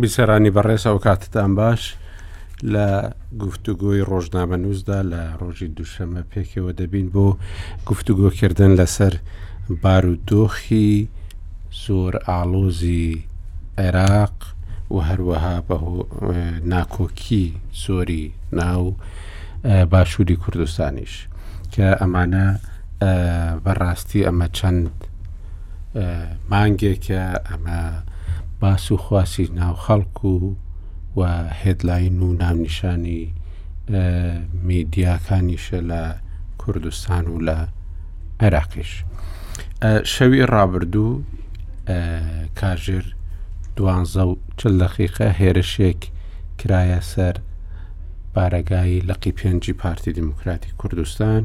بیسەرانی 0.00 0.50
بەڕێسا 0.56 0.86
و 0.94 0.98
کاتتان 1.04 1.52
باش 1.60 1.82
لە 2.72 2.86
گفتوگۆی 3.42 4.02
ڕۆژنامە 4.10 4.56
نووسدا 4.62 5.00
لە 5.12 5.22
ڕۆژی 5.40 5.68
دووشەمە 5.76 6.22
پێکەوە 6.32 6.72
دەبین 6.80 7.08
بۆ 7.14 7.26
گفتوگۆکردن 7.88 8.72
لەسەر 8.80 9.14
بار 9.82 10.04
و 10.06 10.16
دۆخی 10.30 11.08
زۆر 11.84 12.12
ئالۆزی 12.28 13.24
عێراق 13.78 14.36
و 14.94 14.96
هەروەها 15.08 15.56
بە 15.68 15.76
ناکۆکی 16.72 17.46
زۆری 17.84 18.26
ناو 18.60 18.84
باشووری 19.92 20.36
کوردستانیش 20.42 21.14
کە 21.72 21.88
ئەمانە 22.00 22.46
بەڕاستی 23.64 24.24
ئەمە 24.26 24.48
چەند 24.58 24.94
مانگێکە 26.50 27.24
ئەمە 27.48 27.82
باس 28.62 28.86
و 28.92 28.96
خواسی 28.96 29.50
ناو 29.54 29.76
خەڵکو 29.76 30.32
و 30.34 30.54
و 31.16 31.20
هێدلاین 31.62 32.18
و 32.26 32.28
نامنیشانی 32.42 33.34
میدیاکانیشە 34.68 35.78
لە 35.90 36.02
کوردستان 36.60 37.24
و 37.28 37.38
لە 37.46 37.58
عێراقیش 38.40 38.92
شەوی 40.14 40.46
ڕابردوو 40.54 41.22
کاژر 42.60 43.04
دوانزە 43.76 44.16
و 44.30 44.32
چل 44.58 44.72
دەخیقە 44.86 45.26
هێرشێک 45.40 46.00
کرایە 46.60 47.00
سەر 47.12 47.34
بارەگایی 48.34 49.04
لەقی 49.08 49.32
پێنجی 49.38 49.70
پارتی 49.80 50.12
دموکراتی 50.18 50.70
کوردستان 50.80 51.42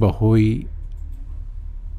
بەهۆی 0.00 0.54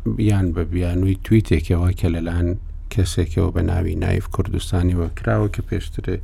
یان 0.05 0.53
بە 0.55 0.63
بیانووی 0.73 1.17
تویتێکەوە 1.27 1.89
کە 1.99 2.07
لەلاان 2.15 2.47
کەسێکەوە 2.93 3.49
بە 3.55 3.61
ناوی 3.69 3.95
نایف 4.03 4.25
کوردستانی 4.35 4.95
وەکراوە 5.01 5.47
کە 5.55 5.61
پێشترێ 5.69 6.17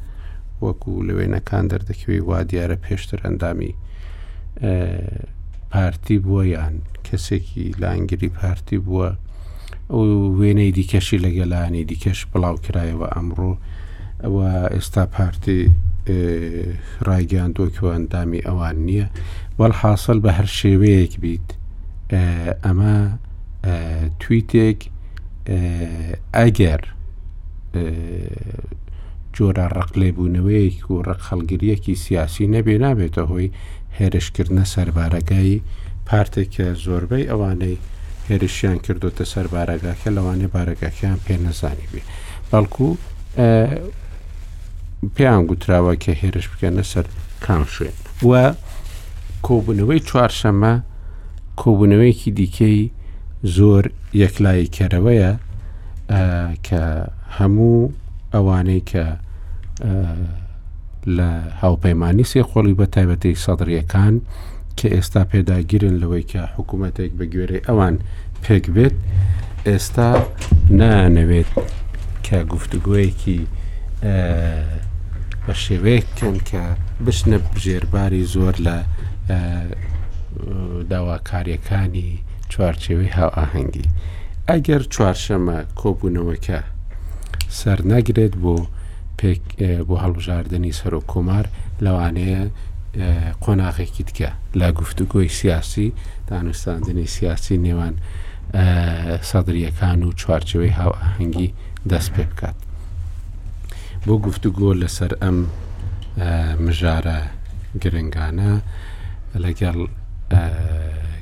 وەکو 0.64 1.04
لەوێنەکان 1.08 1.66
دەردەکەوی 1.72 2.22
وا 2.30 2.40
دیارە 2.50 2.78
پێشتر 2.86 3.20
ئەندامی 3.26 3.74
پارتی 5.74 6.18
بووە 6.24 6.44
یان 6.54 6.76
کەسێکی 7.08 7.66
لانگری 7.82 8.30
پارتی 8.40 8.78
بووە 8.86 9.10
وێنەی 10.40 10.72
دیکەشی 10.78 11.18
لەگەلانی 11.26 11.84
دیکەش 11.92 12.20
بڵاوکرایەوە 12.32 13.08
ئەمڕۆ 13.16 13.52
ئەوە 14.24 14.50
ئێستا 14.76 15.04
پارتی 15.16 15.62
ڕایگەیان 17.08 17.52
دۆکەوە 17.60 17.90
ئەندامی 17.96 18.46
ئەوان 18.48 18.78
نییە 18.88 19.08
وەڵ 19.60 19.72
حاصل 19.82 20.18
بە 20.24 20.32
هەر 20.38 20.48
شێوەیەک 20.60 21.14
بیت 21.24 21.48
ئەمە 22.66 22.96
تویتێک 24.22 24.80
ئەگەر 26.38 26.82
جۆرە 29.36 29.66
ڕقلێبوونەوەیەک 29.78 30.78
و 30.92 30.96
ڕق 31.08 31.22
خەڵگریەکی 31.28 31.96
سیاسی 32.06 32.46
نەبێ 32.56 32.76
نابێتە 32.86 33.24
هۆی 33.32 33.50
هێرشکردنە 33.98 34.66
سەربارەگایی 34.74 35.60
پارتێکە 36.10 36.66
زۆربەی 36.86 37.30
ئەوانەی 37.32 37.78
هێرشیان 38.30 38.78
کردوتە 38.86 39.26
سەر 39.34 39.48
بارەگاکە 39.54 40.10
لەوانێ 40.18 40.48
بارەگاکەیان 40.56 41.20
پێ 41.26 41.36
نەزانی 41.46 41.88
بێ 41.92 42.02
بەڵکو 42.52 42.88
پێیان 45.16 45.44
گوتراوە 45.50 45.94
کە 46.04 46.12
هێرش 46.22 46.46
بکەنە 46.52 46.84
سەر 46.92 47.06
کام 47.46 47.64
شوێن 47.74 47.98
وە 48.30 48.46
کۆبوونەوەی 49.48 50.06
چوارشەمە 50.08 50.74
کۆبوونەوەیکی 51.62 52.32
دیکەی 52.40 52.82
زۆر 53.56 53.84
یەکلایی 54.24 54.68
کەرەوەیە 54.76 55.32
کە 56.68 56.82
هەموو 57.38 57.92
ئەوانەی 58.34 58.82
کە 58.92 59.06
لە 61.18 61.30
هاوپەیمانی 61.62 62.26
سێ 62.32 62.42
خۆڵی 62.50 62.78
بە 62.80 62.86
تایبەتی 62.96 63.40
سەدرریەکان 63.46 64.16
کە 64.78 64.88
ئێستا 64.96 65.22
پێداگیرن 65.32 65.96
لەوەی 66.02 66.24
کە 66.32 66.42
حکوومەتێک 66.56 67.12
بە 67.18 67.26
گوێرەی 67.34 67.66
ئەوان 67.68 67.96
پێک 68.44 68.66
بێت 68.76 68.96
ئێستا 69.68 70.10
نانەوێت 70.80 71.50
کە 72.26 72.38
گفتوگوۆیەکی 72.54 73.42
بە 75.46 75.54
شێوەیەکن 75.64 76.36
کە 76.50 76.64
بشنە 77.06 77.38
بژێرباری 77.54 78.24
زۆر 78.34 78.56
لە 78.68 78.78
داواکاریەکانی 80.92 82.12
چوارچێوەی 82.54 83.14
هاو 83.18 83.30
ئاهەنگی 83.38 83.90
ئەگەر 84.50 84.82
چوارشەمە 84.94 85.58
کۆبوونەوەکە 85.82 86.60
سەر 87.60 87.80
نەگرێت 87.94 88.34
بۆ 88.44 88.56
بۆ 89.88 89.96
هەڵبژاردننی 90.04 90.72
سەر 90.80 90.94
و 91.00 91.04
کۆمار 91.12 91.46
لەوانەیە 91.86 92.42
قۆناغێکی 93.44 94.04
تکە 94.10 94.30
لا 94.60 94.70
گفتوگۆی 94.80 95.30
سیاسی 95.40 95.88
دانوستاندنی 96.28 97.08
سیاسی 97.18 97.56
نێوان 97.66 97.94
سەدرریەکان 99.30 100.00
و 100.06 100.10
چوارچەوەی 100.22 100.74
هاو 100.80 100.92
ئاهەنگی 101.02 101.50
دەست 101.92 102.10
پێ 102.16 102.24
بکات 102.32 102.58
بۆ 104.06 104.14
گفتوگۆ 104.26 104.72
لەسەر 104.82 105.12
ئەم 105.24 105.38
مژارە 106.66 107.20
گرنگانە 107.84 108.52
لەگەڵ 109.44 109.78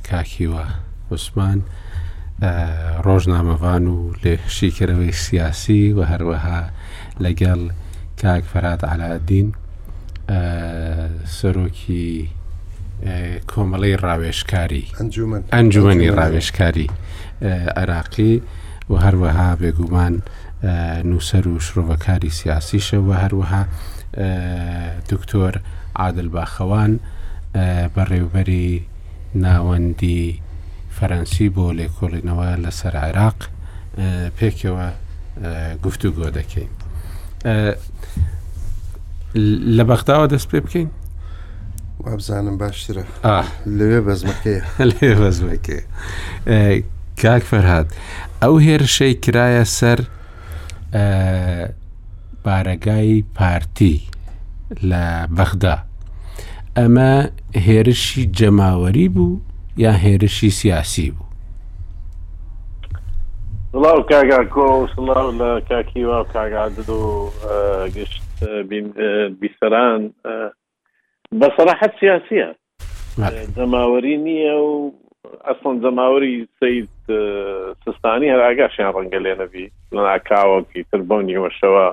کاکیوە 0.10 0.66
عوسمان 1.14 1.62
ڕۆژنامەوان 3.06 3.84
و 3.94 3.98
لێشیکەرەوەی 4.24 5.14
سیاسی 5.26 5.84
و 5.98 6.00
هەروەها 6.12 6.62
لەگەڵ 7.24 7.60
کاک 8.22 8.44
فەرات 8.54 8.82
علادین 8.94 9.48
سەرۆکی 11.38 12.10
کۆمەڵی 13.52 13.96
ڕاوێشکاری 14.04 14.86
ئەنجومنی 15.58 16.10
ڕاوێشکاری 16.18 16.88
عراقی 17.80 18.34
و 18.92 18.94
هەروەها 19.06 19.50
بێگومان 19.62 20.16
نووسەر 21.10 21.46
و 21.48 21.60
شرۆڤەکاری 21.68 22.32
سیاسیشە 22.40 22.98
و 23.08 23.10
هەروەها 23.24 23.62
دکتۆر 25.12 25.54
عادل 26.00 26.28
باخەوان 26.36 26.92
بەڕێوبەری 27.96 28.70
ناوەندی 29.44 30.43
فەرەنسی 31.04 31.48
بۆ 31.56 31.66
لێکۆڵینەوە 31.78 32.48
لەسەر 32.64 32.94
عێراق 33.04 33.40
پێکەوە 34.38 34.88
گفتو 35.84 36.10
گۆ 36.18 36.28
دەکەین 36.38 36.72
لە 39.78 39.84
بەختاوە 39.90 40.26
دەست 40.34 40.48
پێ 40.52 40.60
بکەین 40.66 40.90
وابزانم 42.04 42.56
باشترە 42.62 43.06
لەوێ 43.78 44.00
بەزمەکەی 44.08 44.60
لێ 44.92 45.10
بەزمەکە 45.22 45.80
کاک 47.22 47.44
فەرهاات 47.50 47.88
ئەو 48.42 48.54
هێرشەی 48.66 49.14
کرایە 49.26 49.66
سەر 49.80 50.00
بارەگای 52.46 53.14
پارتی 53.38 53.96
لە 54.90 55.04
بەخدا 55.38 55.76
ئەمە 56.78 57.12
هێرشی 57.68 58.24
جەماوەری 58.40 59.08
بوو 59.16 59.34
یا 59.78 59.92
هێرشی 59.94 60.50
سیاسی 60.50 61.12
بوو 61.12 61.28
بڵاو 63.82 64.04
کاگا 64.10 64.42
کۆ 64.54 64.66
سڵاو 64.96 65.32
لە 65.38 65.62
کاکیوا 65.70 66.22
و 66.22 66.28
کاگادد 66.34 66.90
و 66.90 67.00
گشت 67.96 68.24
بیسەران 69.42 70.02
بەسەراحەت 71.42 71.92
سیاسیە 72.02 72.50
جەماوەری 73.58 74.16
نییە 74.28 74.54
و 74.70 74.94
ئەسڵن 75.48 75.76
جەماوەری 75.84 76.48
سید 76.60 76.90
سستانی 77.86 78.30
هەراگاشیان 78.34 78.94
ڕەنگە 78.96 79.20
لێنەبی 79.26 79.72
لەناکاوەکی 79.96 80.84
تر 80.92 81.02
بۆ 81.02 81.22
نیوەشەوە 81.30 81.88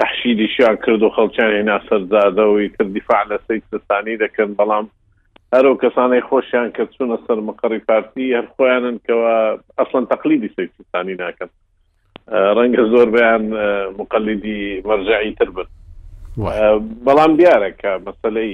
تەحشیدیشیان 0.00 0.76
کرد 0.86 1.02
و 1.02 1.10
خەڵچیان 1.16 1.50
هێنا 1.56 1.78
سەرزادە 1.88 2.44
و 2.52 2.68
تر 2.78 2.84
دیفاع 2.84 3.24
لە 3.24 3.38
سید 3.48 3.62
سستانی 3.70 4.16
دەکەن 4.18 4.54
بەڵام 4.58 4.86
هەرو 5.54 5.70
کەسانەی 5.82 6.20
خۆشیان 6.30 6.66
کە 6.76 6.82
چوونە 6.94 7.16
سەر 7.26 7.38
مقڕی 7.48 7.80
پارتی 7.88 8.34
هەر 8.36 8.46
خۆیانن 8.56 8.96
کەەوە 9.06 9.32
ئەسڵەن 9.78 10.04
تەقلیدی 10.12 10.50
سەکسستانی 10.58 11.14
ناکەن 11.22 11.50
ڕەنگە 12.58 12.84
زۆر 12.92 13.08
بیان 13.16 13.44
مقلدی 14.00 14.80
مەرجعی 14.88 15.32
تر 15.38 15.48
بن 15.56 15.68
بەڵام 17.08 17.32
دیارە 17.40 17.70
کە 17.80 17.90
مەسلەی 18.06 18.52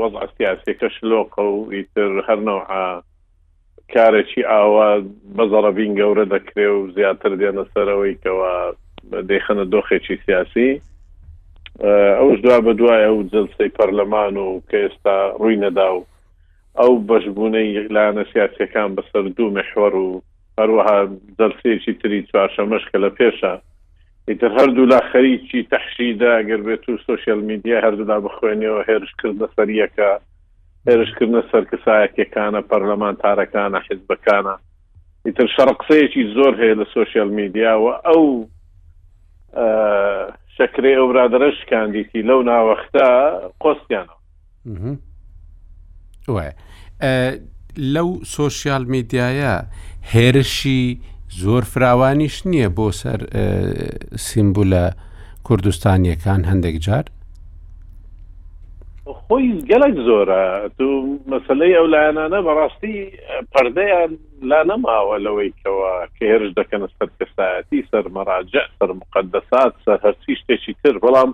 وەز 0.00 0.14
ئەستیاسێکە 0.22 0.88
شلۆقە 0.96 1.42
و 1.54 1.70
ئیتر 1.72 2.10
هەرنەوە 2.28 3.02
کارێکی 3.94 4.42
ئاوا 4.50 4.88
بەزەڕەبین 5.36 5.92
گەورە 6.00 6.24
دەکرێ 6.34 6.68
و 6.76 6.90
زیاتر 6.98 7.32
دێنە 7.42 7.64
سەرەوەی 7.74 8.18
کەەوە 8.24 8.52
دەیخەنە 9.30 9.64
دۆخێکی 9.72 10.16
سیاسی 10.26 10.80
ئەوش 12.18 12.38
دوا 12.44 12.58
بە 12.66 12.72
دوایە 12.78 13.10
و 13.14 13.22
جلسی 13.32 13.68
پەرلەمان 13.76 14.34
و 14.44 14.60
کە 14.70 14.78
ئێستا 14.84 15.16
ڕووی 15.40 15.56
نەدا 15.64 15.88
و 15.94 16.00
ئەو 16.82 16.94
بەشببوونەی 17.08 17.68
یغلانە 17.78 18.22
سیاسەکان 18.32 18.90
بەسەر 18.98 19.24
دوو 19.36 19.50
مەحوەر 19.58 19.94
و 19.98 20.22
هەروەها 20.58 20.98
دەلسێکی 21.40 21.92
تری 22.02 22.26
چوارشەمەشکە 22.30 22.96
لە 23.04 23.10
پێشە 23.18 23.54
ئیتر 24.28 24.52
هەردوو 24.58 24.86
لا 24.92 25.00
خەریکی 25.12 25.62
تەخشیدا 25.72 26.34
گەر 26.48 26.60
بێت 26.66 26.88
و 26.88 26.98
سوسیال 27.08 27.40
میدیا 27.50 27.76
هەردوودا 27.84 28.18
بخوێنەوە 28.26 28.80
هێرشکردە 28.88 29.46
سەریەکە 29.56 30.10
هێرشکردە 30.88 31.40
سەر 31.50 31.64
کەسایەکەکانە 31.70 32.60
پەرلەمانتارەکانە 32.70 33.78
حزبەکانە 33.88 34.54
ئیتر 35.26 35.48
شەرقسەیەکی 35.56 36.22
زۆر 36.36 36.52
هەیە 36.62 36.74
لە 36.80 36.86
سوسیال 36.96 37.30
میدیا 37.40 37.72
و 37.82 37.86
ئەو 38.08 38.24
شکرێ 40.56 40.92
ئەو 40.96 41.06
برادرەشکاندیتی 41.12 42.22
لەو 42.28 42.40
ناوەختا 42.50 43.10
قۆستیانەوە 43.62 44.18
لەو 46.32 48.08
سۆسیال 48.24 48.84
میدیایە 48.94 49.52
هێرشی 50.14 50.82
زۆر 51.42 51.64
فراوانیش 51.72 52.36
نییە 52.50 52.68
بۆ 52.76 52.86
سەر 53.00 53.20
سیمبولە 54.26 54.84
کوردستانیەکان 55.48 56.40
هەندێک 56.50 56.76
جار 56.86 57.04
خۆی 59.20 59.48
گەلک 59.70 59.94
زۆرە 60.08 60.42
تو 60.78 60.86
مەسلەی 61.32 61.74
ئەو 61.76 61.86
لایەنانە 61.94 62.40
بەڕاستی 62.46 62.96
پردەیان 63.52 64.12
لا 64.50 64.60
نەماوە 64.70 65.16
لەوەیکەوە 65.24 65.90
کە 66.16 66.22
هێرش 66.30 66.50
دەکەنە 66.60 66.86
سەر 66.98 67.08
کەسایەتی 67.18 67.80
سەر 67.90 68.04
مەراجع 68.16 68.64
سەر 68.78 68.90
مقدسات 69.02 69.72
سەر 69.84 69.98
هەرچی 70.06 70.34
شتێکی 70.40 70.74
تر 70.82 70.96
بەڵام 71.04 71.30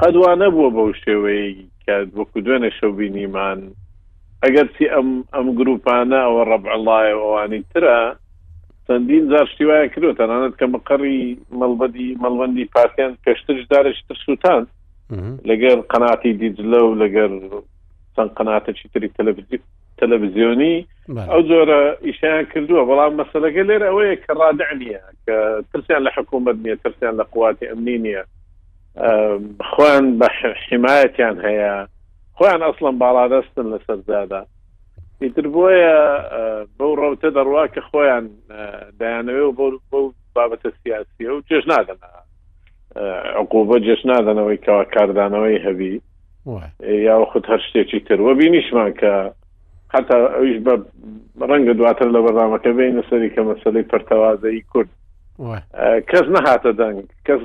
قەدوانە 0.00 0.48
بووە 0.54 0.70
بەو 0.76 0.88
شێوەی 1.04 1.50
کە 1.84 1.94
وەکو 2.18 2.40
دوێنێ 2.44 2.70
شەوبینیمان 2.80 3.60
ئەگەرچی 4.46 4.84
ئەم 4.96 5.08
ئەم 5.34 5.46
گروپانە 5.58 6.18
ئەوە 6.24 6.42
ڕەبعلای 6.52 7.12
ئەوانی 7.20 7.60
ترە 7.72 7.98
چەندین 8.86 9.24
زار 9.32 9.46
شتیواە 9.52 9.86
کرد 9.94 10.06
تەنانەت 10.20 10.54
کە 10.60 10.66
مقڕی 10.74 11.20
مەڵبەدی 11.60 12.08
مەڵوەندی 12.22 12.64
پارتیان 12.74 13.12
پێشترش 13.24 13.62
دارشتر 13.72 14.16
سووتان 14.26 14.62
لەگەر 15.50 15.76
قەناتی 15.92 16.32
دیجلە 16.40 16.80
و 16.84 16.98
لەگەر 17.02 17.30
چەند 18.14 18.30
قەناتەکی 18.38 18.86
تری 18.92 19.08
تەلەڤزیۆنی 20.00 20.76
ئەو 21.32 21.40
جۆرە 21.48 21.80
ئیشیان 22.06 22.44
کردووە 22.52 22.82
بەڵام 22.90 23.12
مەسلەکە 23.20 23.62
لێر 23.68 23.82
ئەوەیە 23.88 24.14
کە 24.24 24.32
ڕادعنیە 24.40 25.02
کە 25.24 25.36
ترسیان 25.70 26.02
لە 26.06 26.10
حکوومەت 26.16 26.56
نیە 26.64 26.76
ترسیان 26.84 27.14
لە 27.20 27.24
قواتی 27.32 27.68
ئەمنی 27.70 27.98
نیە 28.04 28.22
خۆیان 29.70 30.06
بە 30.20 30.26
حمایەتیان 30.68 31.36
هەیە 31.46 31.74
خۆیان 32.40 32.62
ئەسلم 32.66 32.96
باادەستن 33.04 33.66
لە 33.72 33.78
سەرزادا 33.86 34.38
ئیتر 35.22 35.46
بۆیە 35.54 35.96
بەو 36.78 36.92
ڕوتە 37.00 37.28
دەڕوا 37.36 37.64
کە 37.74 37.80
خۆیان 37.90 38.26
دایانەوێ 39.00 39.42
و 39.46 39.52
بۆ 39.92 39.98
بابەتە 40.36 40.70
سیاسیە 40.82 41.30
و 41.32 41.42
جێژ 41.48 41.64
نادەنا 41.72 42.10
عقوبە 43.40 43.76
جێش 43.84 44.00
نادەنەوەی 44.10 44.58
کەوا 44.64 44.84
کاردانەوەی 44.94 45.62
هەبی 45.66 45.94
یا 47.06 47.14
خود 47.30 47.44
هەر 47.52 47.60
شتێکی 47.68 48.00
تر 48.08 48.18
وە 48.26 48.32
بینیشمان 48.40 48.90
کە 49.00 49.12
حتا 49.94 50.16
ئەوش 50.36 50.56
بە 50.66 50.74
ڕەنگە 51.48 51.72
دواتر 51.78 52.08
لە 52.14 52.20
بەرنامەکە 52.24 52.68
بینە 52.78 53.02
سەری 53.10 53.30
کە 53.34 53.40
مەسلەی 53.50 53.82
پرتەوازایی 53.92 54.64
کورد 54.72 54.90
کەس 56.12 56.26
نەهاتە 56.36 56.72
دەنگ 56.80 57.02
کەس 57.26 57.40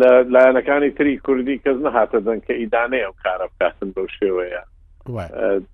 لە 0.00 0.12
لایەنەکانی 0.34 0.90
تری 1.00 1.12
کوردی 1.26 1.60
کەس 1.66 1.76
نەهاتە 1.86 2.18
دەن 2.28 2.38
کە 2.46 2.52
ئیدانەیە 2.62 3.08
و 3.08 3.14
کارە 3.24 3.46
بکاتن 3.52 3.90
بەو 3.96 4.06
شێوەیە 4.18 4.62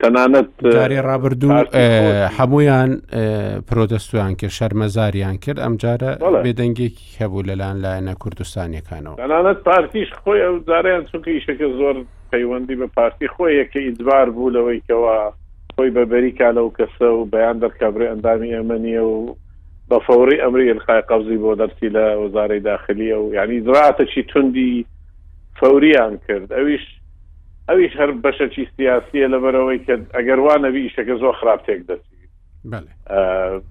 تەنانەت 0.00 0.50
ڕابردوو 1.06 1.64
هەمویان 2.38 2.90
پرۆدەستویان 3.69 4.32
کرد 4.40 4.50
شەرمەزاریان 4.58 5.37
کرد 5.44 5.58
ئەمجارە 5.64 6.11
بێدەنگێکی 6.44 7.08
هەبوو 7.20 7.46
لەلاەن 7.49 7.76
لایەنە 7.84 8.14
کوردستانەکانەوە 8.22 9.17
تەنانەت 9.22 9.58
پارتیش 9.69 10.08
خۆی 10.20 10.40
ئەو 10.46 10.56
زاریان 10.69 11.02
چونکە 11.11 11.31
یشەکە 11.40 11.69
زۆر 11.81 11.96
پەیوەندی 12.32 12.76
بە 12.81 12.87
پارتی 12.96 13.26
خۆیەکە 13.34 13.76
ئیدبار 13.87 14.31
بوو 14.37 14.50
لەوەیکەوە 14.56 15.14
خۆی 15.75 15.90
بەبەریکا 15.96 16.49
لەو 16.56 16.69
کەسە 16.78 17.06
و 17.19 17.22
بەیان 17.32 17.56
دەکەبرێ 17.64 18.06
ئەندامی 18.11 18.55
ئەمەنیە 18.56 19.02
و 19.12 19.17
بەفەوری 19.91 20.41
ئەمری 20.43 20.79
خای 20.87 21.01
قبزی 21.01 21.37
بۆ 21.43 21.55
دەرسی 21.61 21.89
لە 21.97 22.05
وەزارەی 22.23 22.61
داخلیە 22.71 23.17
و 23.23 23.35
یعنی 23.35 23.61
زراعتەکی 23.61 24.23
توندی 24.29 24.87
فەوریان 25.61 26.15
کرد 26.29 26.53
ئەویش 26.53 26.85
ئەویش 27.69 27.93
هەر 27.99 28.11
بەشەکی 28.25 28.65
سیاسیە 28.77 29.27
لەبەرەوەی 29.35 29.83
کە 29.87 29.95
ئەگەروانەوی 30.17 30.91
شەکە 30.97 31.15
زۆر 31.23 31.33
خراپ 31.41 31.61
تێک 31.67 31.81
دەستی 31.89 32.19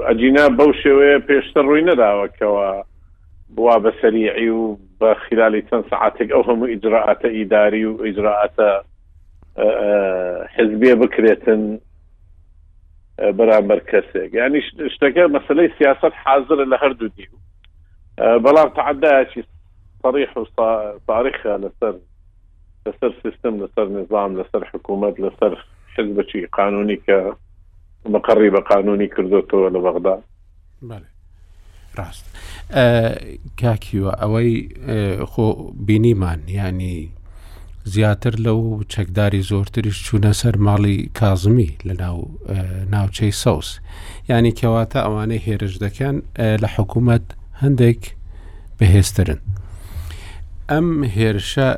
ئەجینا 0.10 0.50
بەو 0.58 0.72
شێوەیە 0.84 1.20
پێشتر 1.30 1.66
ڕووی 1.70 1.82
نەداوەکەەوە 1.90 2.84
بوا 3.56 3.76
بە 3.84 3.92
سەریعی 4.02 4.50
و 4.50 4.78
بە 5.00 5.12
خلالی 5.28 5.62
چەند 5.70 5.86
سعاتێک 5.94 6.30
ئەو 6.32 6.44
هەموو 6.50 6.68
ئیجرراعاتە 6.74 7.28
ئیداری 7.38 7.84
و 7.86 8.02
ئیجرراعاتە 8.08 8.70
حزبێ 10.56 10.96
بکرێتن 11.02 11.62
بەرامبەر 13.38 13.80
کەسێک 13.80 14.32
ینی 14.34 14.62
شتەکە 14.94 15.28
مەسلەی 15.36 15.74
سیاست 15.78 16.14
حاضر 16.24 16.60
لە 16.72 16.78
هەردوو 16.84 17.10
دی 17.18 17.28
بەڵام 18.18 18.70
تعداچی 18.76 19.44
صريح 20.04 20.30
وصارخة 20.38 21.56
لسر 21.64 21.96
لسر 22.88 23.12
سيستم 23.24 23.64
لسر 23.64 23.88
نظام 23.90 24.40
لسر 24.42 24.64
حكومة 24.66 25.16
لسر 25.20 25.66
حزب 25.98 26.30
شي 26.30 26.46
قانوني 26.46 26.96
ك 26.96 27.34
مقري 28.06 28.50
بقانوني 28.50 29.08
كردوتو 29.08 29.68
لبغداد 29.68 30.22
بله 30.82 31.08
ڕاست 31.98 32.26
کاکیوە 33.62 34.12
ئەوەی 34.22 34.70
خۆ 35.32 35.44
بینیمان 35.74 36.40
ینی 36.48 37.12
زیاتر 37.86 38.36
لەو 38.36 38.84
چەکداری 38.90 39.42
زۆرتریش 39.42 40.06
چوونە 40.10 40.32
سەر 40.42 40.56
ماڵی 40.58 41.10
کازمی 41.20 41.78
لە 41.88 41.94
ناو 42.00 42.32
ناوچەی 42.92 43.32
سەوس 43.44 43.80
ینی 44.30 44.52
کەواتە 44.60 45.00
ئەوانەی 45.06 45.44
هێرش 45.48 45.74
دەکەن 45.86 46.16
لە 46.62 46.68
حکوومەت 46.76 47.26
هەندێک 47.62 48.02
بەهێسترن 48.80 49.40
ئەم 50.72 50.88
هێرشە 51.18 51.70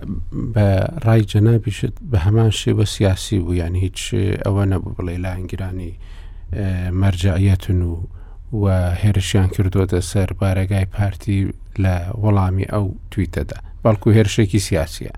بە 0.54 0.68
ڕای 1.06 1.22
جەنابیشت 1.32 1.96
بە 2.12 2.18
هەمان 2.26 2.52
شێوە 2.62 2.86
سیاسی 2.96 3.40
بوو 3.40 3.54
یان 3.62 3.76
هیچ 3.76 4.00
ئەوە 4.46 4.64
نەبوو 4.72 4.96
بڵێ 4.96 5.16
لە 5.24 5.30
ئەنگرانی 5.36 5.92
مەرجعەتن 7.02 7.82
و 7.84 7.94
و 8.62 8.66
هێرشیان 9.02 9.50
کردوتە 9.56 10.00
سەر 10.12 10.30
بارەگای 10.40 10.86
پارتی 10.96 11.40
لە 11.84 11.94
وەڵامی 12.24 12.68
ئەو 12.74 12.86
تویتەدا 13.12 13.58
بەڵکو 13.84 14.08
هێرشێکی 14.18 14.60
سیاسیە 14.68 15.14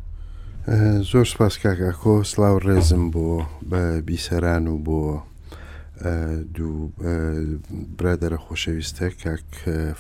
زۆر 1.12 1.26
سپاس 1.34 1.56
کاکەکۆ 1.64 2.16
سلااو 2.32 2.60
ڕێزم 2.68 3.04
بۆ 3.14 3.28
بە 3.72 3.82
بیسەران 4.08 4.66
و 4.72 4.76
بۆ 4.88 5.04
دوو 6.56 6.92
برادرە 8.00 8.38
خۆشەویستە 8.46 9.06
کاک 9.24 9.48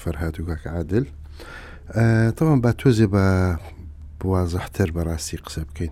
فەرهات 0.04 0.36
و 0.40 0.44
کاک 0.50 0.64
عادل 0.76 1.06
تەوان 2.38 2.60
با 2.64 2.72
تۆزێ 2.82 3.08
بە 3.16 3.26
بوازەحتر 4.22 4.90
بەڕاستی 4.98 5.38
قسە 5.44 5.60
بکەین 5.68 5.92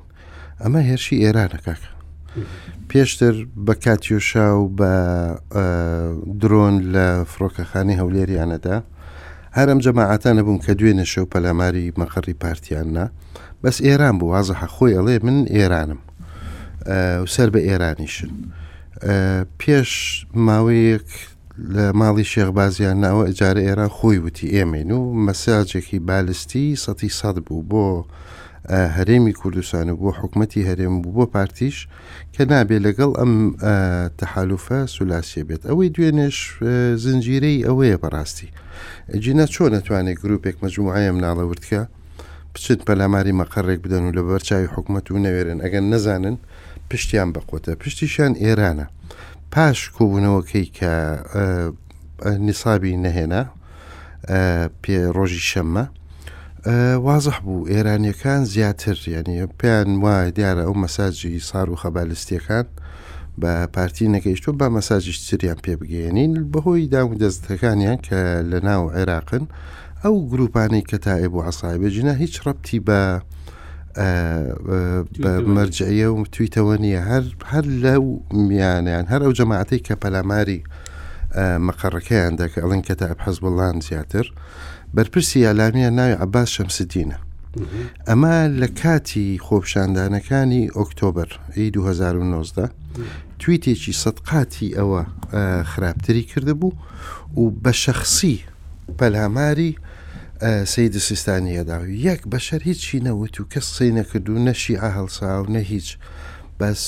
ئەمە 0.62 0.80
هێرشی 0.90 1.22
ئێرانە 1.24 1.60
کاکە 1.66 1.92
پێشتر 2.92 3.36
بە 3.66 3.74
کاتیۆشا 3.84 4.48
و 4.62 4.66
بە 4.80 4.92
درۆن 6.42 6.76
لە 6.94 7.08
فڕۆکەخانی 7.32 8.00
هەولێریانەدا 8.02 8.78
هەرم 9.58 9.80
جەماعاتانە 9.86 10.42
بووم 10.46 10.60
کە 10.66 10.72
دوێنە 10.80 11.06
شەو 11.12 11.26
پەلاماری 11.34 11.94
مەقڕی 12.00 12.34
پارتیاننا 12.44 13.06
بەس 13.64 13.78
ئێران 13.88 14.16
بوو 14.20 14.32
وازەح 14.36 14.62
خۆی 14.76 14.96
ئەڵێ 14.98 15.18
من 15.28 15.38
ئێرانم 15.56 16.02
سەر 17.34 17.50
بە 17.54 17.60
ئێرانیشن 17.68 18.32
پێش 19.60 19.92
ماوەیەک 20.48 21.10
لە 21.76 21.86
ماڵی 22.02 22.26
شێخبازیان 22.34 22.98
ناوە 23.06 23.24
ئەجارە 23.30 23.62
ئێران 23.68 23.92
خۆی 23.98 24.18
وتی 24.26 24.48
ئێمەین 24.56 24.92
و 24.94 25.02
مەساجێکی 25.26 26.00
بالستی 26.10 26.66
سەتی 26.84 27.10
سەد 27.20 27.38
بوو 27.48 27.64
بۆ 27.72 27.86
هەرێمی 28.98 29.34
کوردستان 29.42 29.88
و 29.90 29.96
بۆ 30.02 30.10
حکومەتی 30.20 30.68
هەرێم 30.70 30.96
بوو 31.04 31.14
بۆ 31.18 31.26
پارتیش 31.36 31.78
کە 32.34 32.42
نابێ 32.52 32.78
لەگەڵ 32.86 33.12
ئەم 33.20 33.34
تەحالوفە 34.20 34.80
سولاسیە 34.96 35.44
بێت 35.48 35.62
ئەوەی 35.70 35.90
دوێنێش 35.96 36.38
زنجیرەی 37.04 37.66
ئەوەیە 37.68 37.98
بەڕاستی 38.04 38.50
جینە 39.24 39.46
چۆن 39.54 39.70
نەتوانێت 39.76 40.18
گرروپێک 40.22 40.56
مەجموعایە 40.64 41.12
مناڵە 41.18 41.44
وردکە 41.50 41.82
پچت 42.56 42.82
پەلاماری 42.88 43.34
مەقەڕێک 43.42 43.80
بدەن 43.86 44.04
و 44.06 44.16
لە 44.18 44.22
بەرچاوی 44.28 44.72
حکوومەت 44.74 45.06
و 45.12 45.20
نەوێرن 45.26 45.60
ئەگەن 45.66 45.86
نەزانن 45.94 46.36
پشتیان 46.90 47.30
بەقوتە 47.36 47.72
پشتیشان 47.82 48.32
ئێرانە 48.44 48.88
پاش 49.54 49.80
کۆبوونەوەکەی 49.96 50.68
کە 50.78 50.92
نیسابی 52.48 52.98
نەهێنا 53.06 53.44
پێ 54.84 54.98
ڕۆژی 55.16 55.44
شەممە 55.50 55.86
وازح 57.08 57.38
بوو 57.46 57.68
ئێرانیەکان 57.72 58.42
زیاتر 58.54 58.98
ینی 59.16 59.42
پێیان 59.60 59.90
وای 60.04 60.30
دیارە 60.38 60.64
ئەو 60.68 60.74
مەساجی 60.84 61.40
سار 61.50 61.68
و 61.70 61.76
خەبالستیەکان 61.84 62.68
بە 63.42 63.52
پارتی 63.76 64.12
نەگەیشتۆ 64.16 64.50
بە 64.60 64.68
مەساجی 64.78 65.14
سریان 65.28 65.60
پێ 65.66 65.74
بگەێنین 65.82 66.34
بەهۆی 66.52 66.88
داوم 66.94 67.14
دەستەکانیان 67.22 67.98
کە 68.08 68.20
لە 68.52 68.60
ناو 68.68 68.84
عێراقن 68.98 69.46
ئەو 70.04 70.18
گروپانەی 70.34 70.82
کە 70.90 70.98
تائب 70.98 71.34
و 71.34 71.42
عسایبەجینا 71.46 72.14
هیچ 72.24 72.42
ڕبتی 72.42 72.80
بە 72.80 73.22
مەرجەیە 75.56 76.08
و 76.10 76.26
تویتەوە 76.34 76.76
نییە 76.84 77.02
هەر 77.10 77.24
هەر 77.52 77.66
لەو 77.86 78.04
میانیان 78.50 79.06
هەر 79.14 79.22
ئەو 79.26 79.34
جەماعەتی 79.40 79.80
کە 79.88 79.94
پەلاماری 80.02 80.60
مەقەڕەکەیان 81.68 82.34
دەکە 82.42 82.60
ئەڵن 82.64 82.82
کە 82.88 82.94
تا 83.00 83.08
حەز 83.24 83.38
بڵان 83.44 83.78
زیاتر 83.88 84.26
بەرپرسی 84.96 85.40
یالامیە 85.48 85.90
ناوی 86.00 86.16
عباس 86.26 86.50
شەمسدینە 86.58 87.18
ئەمە 88.10 88.36
لە 88.62 88.68
کاتی 88.82 89.38
خۆپشاندانەکانی 89.46 90.64
ئۆکتۆبر 90.78 91.30
2019 91.58 92.70
تویتێکی 93.40 93.94
سەدقاتی 94.04 94.68
ئەوە 94.78 95.02
خراپتری 95.72 96.24
کرده 96.32 96.54
بوو 96.60 96.72
و 97.38 97.44
بە 97.64 97.72
شەخصی 97.84 98.38
پەلاماری 99.00 99.72
سید 100.66 100.98
سیستانی 100.98 101.58
هەداوی 101.64 101.98
یەک 102.10 102.22
بەشەر 102.34 102.62
هیچی 102.70 103.00
نەوت 103.06 103.36
و 103.40 103.44
کەس 103.54 103.64
قسەی 103.70 103.92
نەکردو 103.98 104.34
نەشی 104.48 104.76
ئاهڵسا 104.82 105.38
و 105.42 105.46
نە 105.56 105.62
هیچ 105.72 105.98
بەس 106.60 106.84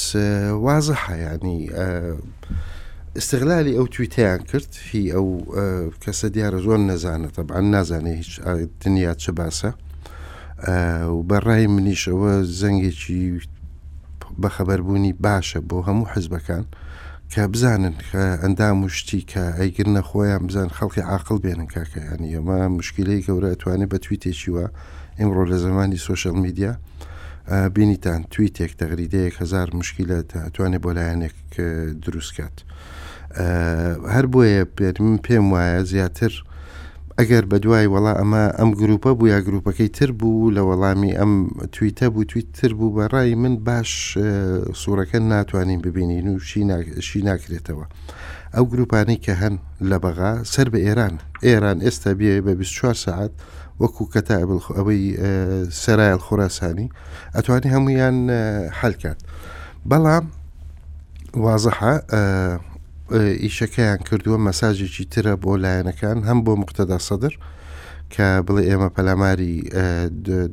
وازە 0.65 0.93
حیانی 1.05 1.69
استغلالی 3.15 3.73
ئەو 3.77 3.87
تویتیان 3.93 4.37
کرد 4.49 4.69
هی 4.89 5.11
ئەو 5.15 5.27
کەسە 6.03 6.25
دیارە 6.33 6.59
زۆر 6.65 6.77
نەزانێت 6.91 7.39
بەان 7.49 7.65
نازانێت 7.75 8.17
هیچ 8.21 8.33
دنیا 8.81 9.13
چه 9.23 9.31
باسە 9.39 9.67
و 11.15 11.21
بەڕای 11.29 11.67
منیشەوە 11.75 12.31
زەنگێکی 12.61 13.21
بەخەبەربوونی 14.43 15.13
باشە 15.25 15.59
بۆ 15.69 15.77
هەموو 15.87 16.09
حزبەکان. 16.13 16.65
کە 17.33 17.47
بزانن 17.53 17.93
کە 18.05 18.23
ئەندام 18.43 18.87
شتی 18.97 19.21
کە 19.31 19.43
ئەیگرنە 19.59 20.01
خۆیان 20.09 20.43
بزان 20.49 20.69
خەڵکی 20.77 21.01
عاقل 21.11 21.37
بێنن 21.45 21.67
کاکە 21.75 22.01
ینی 22.13 22.35
ئەمە 22.37 22.59
مشکلەی 22.79 23.23
گەورە 23.27 23.49
ئەتوانێت 23.53 23.89
بە 23.93 23.97
تویتێکیوە 24.05 24.65
ئمڕۆ 25.21 25.43
لە 25.51 25.57
زمانی 25.65 25.97
سوۆشل 26.05 26.35
میدیا 26.45 26.71
بینیتان 27.75 28.21
تویتێک 28.33 28.71
تەغریدەیەک 28.81 29.35
هزار 29.43 29.67
مشکلە 29.79 30.17
ئەتوانێت 30.45 30.81
بۆ 30.85 30.91
لایەنێک 30.97 31.35
دروستکات. 32.03 32.55
هەر 34.15 34.25
بۆیە 34.33 34.63
پێ 34.77 34.87
من 35.05 35.17
پێم 35.25 35.45
وایە 35.53 35.81
زیاتر 35.91 36.33
ئەگەر 37.19 37.45
بە 37.51 37.57
دوای 37.63 37.87
وەڵا 37.93 38.13
ئەمە 38.19 38.43
ئەم 38.59 38.69
گروپە 38.81 39.11
بوو 39.17 39.27
یا 39.33 39.39
گروپەکەی 39.47 39.89
تر 39.97 40.11
بوو 40.11 40.51
لە 40.55 40.61
وەڵامی 40.67 41.11
ئەم 41.19 41.31
تویتە 41.75 42.03
بوو 42.13 42.23
تویتر 42.31 42.73
بوو 42.73 42.95
بە 42.97 43.07
ڕای 43.13 43.35
من 43.43 43.55
باش 43.67 44.17
سوورەکە 44.81 45.15
ناتوانین 45.19 45.79
ببینین 45.81 46.35
و 46.35 46.39
شی 46.39 47.21
ناکرێتەوە 47.29 47.85
ئەو 48.55 48.63
گروپانی 48.73 49.17
کە 49.25 49.31
هەن 49.41 49.55
لە 49.89 49.97
بەغا 50.03 50.43
سەر 50.53 50.67
بە 50.73 50.77
ئێران 50.85 51.13
ئێران 51.45 51.77
ئێستا 51.85 52.11
بێ 52.19 52.41
بە 52.45 52.51
24 52.51 52.93
ساعت 52.93 53.31
وەکو 53.79 54.05
کەتا 54.13 54.35
ئەوەی 54.77 55.03
سەرایە 55.83 56.17
خۆراسانی 56.19 56.87
ئەتوانی 57.35 57.69
هەمویان 57.73 58.17
حلکات 58.81 59.19
بەڵام 59.89 60.23
وازەحە 61.43 61.93
ئیشەکەیان 63.11 63.99
کردووە 64.09 64.37
مەساجێکی 64.47 65.05
ترە 65.13 65.33
بۆ 65.43 65.53
لایەنەکان 65.63 66.17
هەم 66.27 66.39
بۆ 66.45 66.53
مقتەدا 66.63 66.97
سەدر 67.07 67.33
کە 68.13 68.27
بڵێ 68.47 68.63
ئێمە 68.69 68.89
پەلاماری 68.95 69.55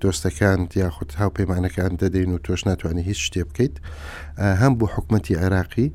دۆستەکان 0.03 0.61
یاخود 0.83 1.11
هاوپەیمانەکان 1.21 1.93
دەدەین 2.03 2.29
و 2.35 2.39
تۆش 2.47 2.61
ناتوانانی 2.67 3.03
هیچ 3.11 3.21
شتێ 3.27 3.43
بکەیت 3.49 3.75
هەم 4.63 4.73
بۆ 4.79 4.87
حکوومەتتی 4.95 5.35
عراقی 5.45 5.89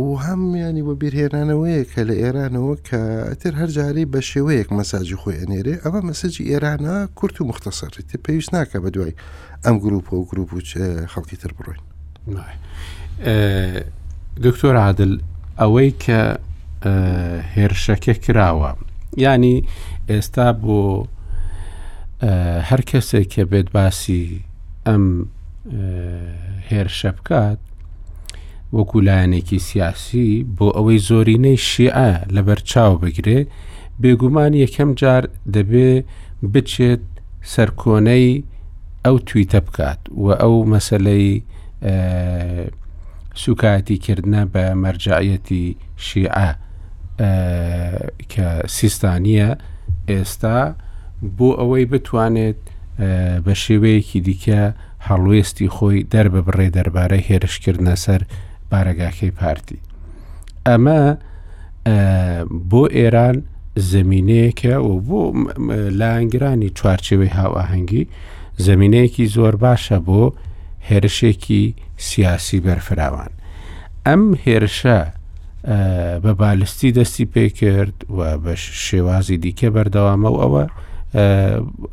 و 0.00 0.04
هەمیانی 0.26 0.82
بۆ 0.86 0.94
بیرهێنانەوەیە 1.00 1.82
کە 1.92 2.00
لە 2.08 2.14
ئێرانەوە 2.22 2.74
کە 2.88 3.00
ئەتر 3.30 3.52
هەرجاری 3.60 4.04
بە 4.12 4.20
شێوەیەک 4.32 4.68
مەساجی 4.78 5.18
خۆی 5.20 5.38
ئەنێرێ 5.40 5.74
ئەمە 5.84 6.00
مەسەجی 6.10 6.44
ئێرانە 6.50 6.94
کورت 7.18 7.36
و 7.40 7.44
مختەسەری 7.50 8.04
تێ 8.08 8.16
پێویست 8.26 8.50
ناکە 8.54 8.76
بە 8.84 8.90
دوای 8.94 9.14
ئەم 9.64 9.76
گروپ 9.84 10.06
و 10.12 10.26
گروپ 10.30 10.48
و 10.52 10.58
خەڵکی 11.12 11.36
تر 11.42 11.50
بڕۆین 11.56 11.82
دکتۆر 14.46 14.76
عادل 14.84 15.12
ئەوەی 15.60 15.90
کە 16.02 16.20
هێرشەکە 17.56 18.14
کراوە 18.24 18.70
ینی 19.24 19.56
ئێستا 20.10 20.48
بۆ 20.62 20.78
هەر 22.68 22.80
کەسێک 22.90 23.26
کە 23.34 23.42
بێت 23.50 23.68
باسی 23.76 24.24
ئەم 24.86 25.04
هێرشە 26.70 27.10
بکات 27.16 27.58
وەکو 28.76 28.98
لایەنێکی 29.06 29.58
سیاسی 29.68 30.30
بۆ 30.56 30.66
ئەوەی 30.76 30.98
زۆرینەی 31.08 31.58
شیعە 31.68 32.12
لەبەر 32.36 32.60
چاو 32.70 32.92
بگرێ 33.02 33.40
بێگومان 34.00 34.52
یەکەم 34.64 34.90
جار 35.00 35.24
دەبێ 35.54 35.90
بچێت 36.52 37.02
سەرکۆنەی 37.52 38.42
ئەو 39.04 39.16
تویتە 39.28 39.60
بکات 39.66 40.00
و 40.22 40.26
ئەو 40.40 40.54
مەسلەی 40.72 41.30
سوکاتیکردە 43.42 44.40
بە 44.52 44.64
مەرجعەتی 44.82 45.64
شیعە 46.06 46.50
کە 48.32 48.48
سیستانیە 48.76 49.50
ئێستا 50.10 50.58
بۆ 51.36 51.48
ئەوەی 51.60 51.84
بتوانێت 51.92 52.58
بە 53.44 53.54
شێوەیەکی 53.64 54.20
دیکە 54.26 54.62
هەڵوێستی 55.06 55.68
خۆی 55.76 55.98
دەربە 56.12 56.40
بڕێ 56.46 56.68
دەربارەی 56.76 57.26
هێرشکردە 57.28 57.94
سەر 58.04 58.22
بارەگاکەی 58.70 59.32
پارتی. 59.38 59.78
ئەمە 60.66 61.00
بۆ 62.70 62.82
ئێران 62.98 63.36
زمینەیەکە 63.92 64.74
و 64.88 64.92
بۆ 65.08 65.20
لایەنگرانی 66.00 66.70
چوارچێوەی 66.78 67.34
هاواهەنگی 67.38 68.02
زمینەیەکی 68.66 69.26
زۆر 69.36 69.54
باشە 69.64 69.98
بۆ 70.08 70.22
هێرشێکی 70.90 71.62
سیاسی 72.08 72.58
بەرفراوان 72.66 73.32
ئەم 74.06 74.22
هێرشە 74.44 75.00
بە 76.24 76.32
بالستی 76.42 76.90
دەستی 76.98 77.26
پێکرد 77.34 77.96
و 78.18 78.20
بە 78.44 78.52
شێوازی 78.88 79.36
دیکە 79.44 79.68
بەردەوامە 79.74 80.28
و 80.34 80.38
ئەوە 80.42 80.64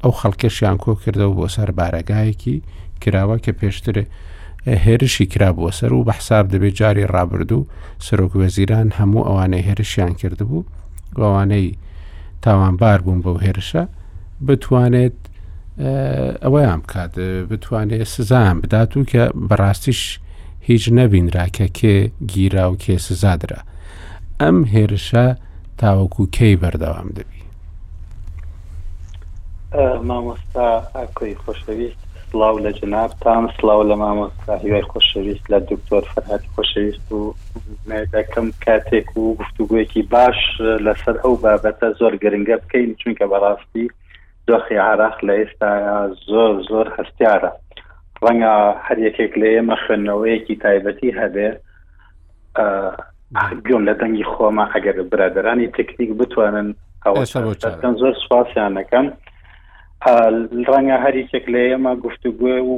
ئەو 0.03 0.13
خەڵکەشیان 0.19 0.77
کۆ 0.83 0.91
کردەوە 1.03 1.33
بۆ 1.39 1.45
سەر 1.55 1.69
بارەگایەکی 1.79 2.55
کراوە 3.01 3.37
کە 3.45 3.51
پێشتر 3.59 3.95
هێرشی 4.85 5.25
کرا 5.31 5.49
بۆ 5.57 5.65
سەر 5.79 5.91
و 5.93 6.05
بە 6.07 6.13
حساب 6.19 6.45
دەبێت 6.53 6.75
جاری 6.79 7.05
ڕابردوو 7.13 7.67
سەرۆک 8.05 8.33
وەزیران 8.41 8.87
هەموو 8.99 9.27
ئەوانەی 9.27 9.65
هێرشیان 9.67 10.13
کردبوو 10.21 10.67
ئەوانەی 11.21 11.67
تاوانبار 12.43 12.99
بوون 13.05 13.19
بەو 13.25 13.37
هێرشە 13.45 13.83
بتوانێت 14.45 15.17
ئەوەیان 16.41 16.81
بکات 16.85 17.13
بتوانێت 17.49 18.03
سزان 18.15 18.55
بدات 18.61 18.93
و 18.97 19.05
کە 19.11 19.23
بەڕاستیش 19.49 20.01
هیچ 20.69 20.83
نەبینراکە 20.97 21.67
کێ 21.79 21.95
گیرا 22.33 22.65
و 22.71 22.75
کێ 22.83 22.95
سزادرا 23.07 23.59
ئەم 24.41 24.57
هێرشە 24.73 25.25
تاوەکو 25.79 26.23
کەی 26.35 26.55
بەردەوام 26.61 27.09
دەبی 27.17 27.41
مامۆستا 30.09 30.67
ئاکۆی 30.95 31.35
خۆشەویست 31.43 32.01
سلااو 32.31 32.55
لە 32.65 32.71
جنابتان 32.79 33.43
سلااو 33.59 33.81
لە 33.91 33.95
مامۆستا 34.01 34.53
هیوای 34.63 34.85
خۆشەویست 34.91 35.45
لە 35.51 35.57
دکتۆر 35.69 36.03
فەرهاتی 36.13 36.49
خۆشەویست 36.55 37.07
و 37.11 37.19
مێدەکەم 37.89 38.47
کاتێک 38.65 39.07
و 39.17 39.23
گفتوگویەکی 39.39 40.01
باش 40.13 40.39
لەسەر 40.85 41.15
ئەو 41.23 41.33
بابەتە 41.43 41.87
زۆر 41.99 42.13
گرنگە 42.23 42.55
بکەین 42.61 42.89
چونکە 43.01 43.25
بەڕاستی 43.31 43.85
دۆخی 44.49 44.75
عراق 44.77 45.19
لە 45.25 45.33
ئێستا 45.39 45.71
زۆر 46.29 46.55
زۆر 46.71 46.87
هەستیارە 46.97 47.51
ڕەنگە 48.23 48.53
هەر 48.87 48.97
یەکێک 49.07 49.33
لە 49.41 49.47
ئێمە 49.53 49.75
خوێندنەوەیەکی 49.83 50.55
تایبەتی 50.63 51.17
هەبێ 51.21 51.49
گوم 53.67 53.81
لە 53.89 53.93
دەنگی 54.01 54.29
خۆمە 54.33 54.65
ئەگەر 54.73 54.95
برادرانی 55.11 55.67
تکنیک 55.77 56.11
بتوانن 56.19 56.67
ئەوەکەن 57.05 57.93
زۆر 58.01 58.13
سوپاسیانەکەم 58.21 59.07
ڕەنگە 60.69 60.97
هەریکێک 61.05 61.45
لە 61.53 61.59
ئێمە 61.67 61.93
گفتوگوێ 62.05 62.57
و 62.69 62.73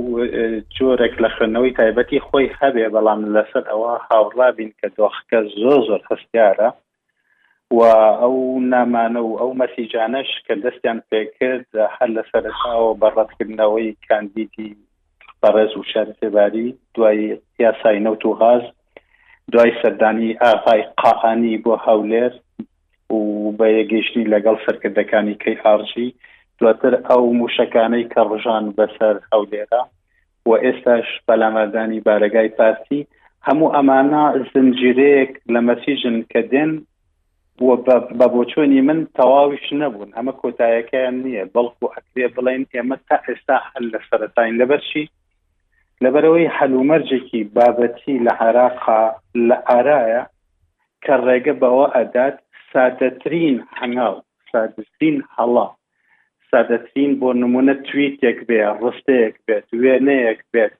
جۆرێک 0.75 1.13
لە 1.23 1.29
خوێندنەوەی 1.35 1.73
تایبەتی 1.79 2.23
خۆی 2.27 2.47
هەبێ 2.59 2.85
بەڵام 2.95 3.19
لەسەر 3.35 3.63
ئەوە 3.71 3.91
هاوڕابین 4.07 4.71
کە 4.79 4.87
دۆخەکە 4.97 5.39
زۆر 5.61 5.79
زۆر 5.89 6.01
هەستیارە 6.11 6.69
و 7.71 7.81
ئەو 8.21 8.59
نامانە 8.73 9.21
و 9.29 9.37
ئەو 9.39 9.51
مەسیجانش 9.61 10.29
کە 10.45 10.53
دەستیان 10.63 10.99
پێکرد 11.09 11.69
هەر 11.95 12.09
لە 12.17 12.23
سەرتاوە 12.31 12.91
بەڕەتکردنەوەی 13.01 13.97
کاندیدی 14.07 14.69
بەڕێز 15.41 15.71
و 15.77 15.83
شارتێباری 15.93 16.69
دوای 16.95 17.19
یاسای 17.63 18.03
نەوت 18.05 18.23
و 18.25 18.33
غاز 18.39 18.63
دوای 19.51 19.71
سەردانی 19.81 20.29
ئاغای 20.43 20.81
قاهانی 21.01 21.57
بۆ 21.63 21.73
هەولێر 21.87 22.31
و 23.15 23.21
بە 23.57 23.67
یەگەشتنی 23.79 24.29
لەگەڵ 24.33 24.57
سەرکردەکانی 24.65 25.35
کەی 25.43 25.55
هاڕژی 25.65 26.09
دواتر 26.59 26.93
ئەو 27.09 27.23
موشەکانەی 27.39 28.09
کە 28.13 28.21
ڕژان 28.31 28.65
بەسەر 28.77 29.15
هەولێرە 29.31 29.81
و 30.49 30.51
ئێستاش 30.63 31.07
بەلامەردانی 31.27 31.99
بارگای 32.07 32.49
پارتی 32.57 33.01
هەموو 33.47 33.73
ئەمانە 33.75 34.23
زنجیرەیەک 34.53 35.31
لە 35.53 35.59
مەسیژن 35.69 36.17
کە 36.31 36.41
دێن 36.51 36.71
بە 37.61 38.25
بۆچۆنی 38.33 38.81
من 38.81 38.99
تەواویش 39.15 39.67
نەبوون 39.81 40.11
ئەمە 40.17 40.33
کۆتایەکەیان 40.41 41.15
نییە 41.23 41.43
بەڵکو 41.53 41.85
ئەکرێ 41.93 42.27
بڵێن 42.35 42.63
ئێمە 42.73 42.97
تا 43.07 43.17
ئێستا 43.27 43.57
هەل 43.71 43.85
لە 43.93 43.99
سەرەتاین 44.09 44.55
لەبەرشی 44.61 45.05
لەبەرەوەی 46.03 46.53
هەلومەرجێکی 46.57 47.41
بابەتی 47.55 48.17
لە 48.25 48.33
عراقا 48.45 49.03
لە 49.47 49.57
ئارایە 49.69 50.23
کە 51.03 51.13
ڕێگە 51.25 51.53
بەوە 51.61 51.85
ئەدات 51.95 52.37
سادەترین 52.71 53.57
هەنگاو 53.79 54.15
سادەترین 54.51 55.17
هەڵا 55.35 55.67
سادەترین 56.51 57.11
بۆ 57.21 57.29
نمونە 57.41 57.73
تویتێک 57.87 58.37
بێ 58.49 58.61
ڕستەیەک 58.83 59.35
بێت 59.47 59.67
وێنەیەک 59.81 60.39
بێت 60.53 60.73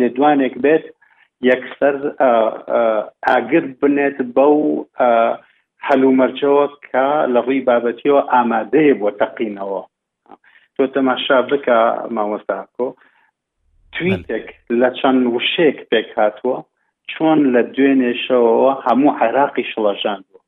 لێدوانێک 0.00 0.54
بێت 0.64 0.84
یەکسەر 1.48 1.94
ئاگر 3.26 3.64
بنێت 3.80 4.16
بەو 4.36 4.54
هەلومەرجەوە 5.88 6.64
کە 6.88 7.04
لە 7.32 7.40
ڕووی 7.46 7.64
بابەتیەوە 7.68 8.22
ئامادەەیە 8.32 8.94
بۆ 9.00 9.08
تەقینەوە 9.20 9.82
تۆ 10.76 10.84
تەماشا 10.94 11.38
بکە 11.50 11.78
مامۆستاکۆ 12.14 12.86
تویتێک 13.94 14.46
لە 14.80 14.88
چەند 14.98 15.22
وشێک 15.34 15.78
پێک 15.90 16.08
هاتووە 16.20 16.56
چۆن 17.10 17.38
لە 17.54 17.62
دوێنێشەوەەوە 17.74 18.72
هەموو 18.86 19.16
عێراقی 19.20 19.68
شڵەژان 19.70 20.20
بوو 20.28 20.44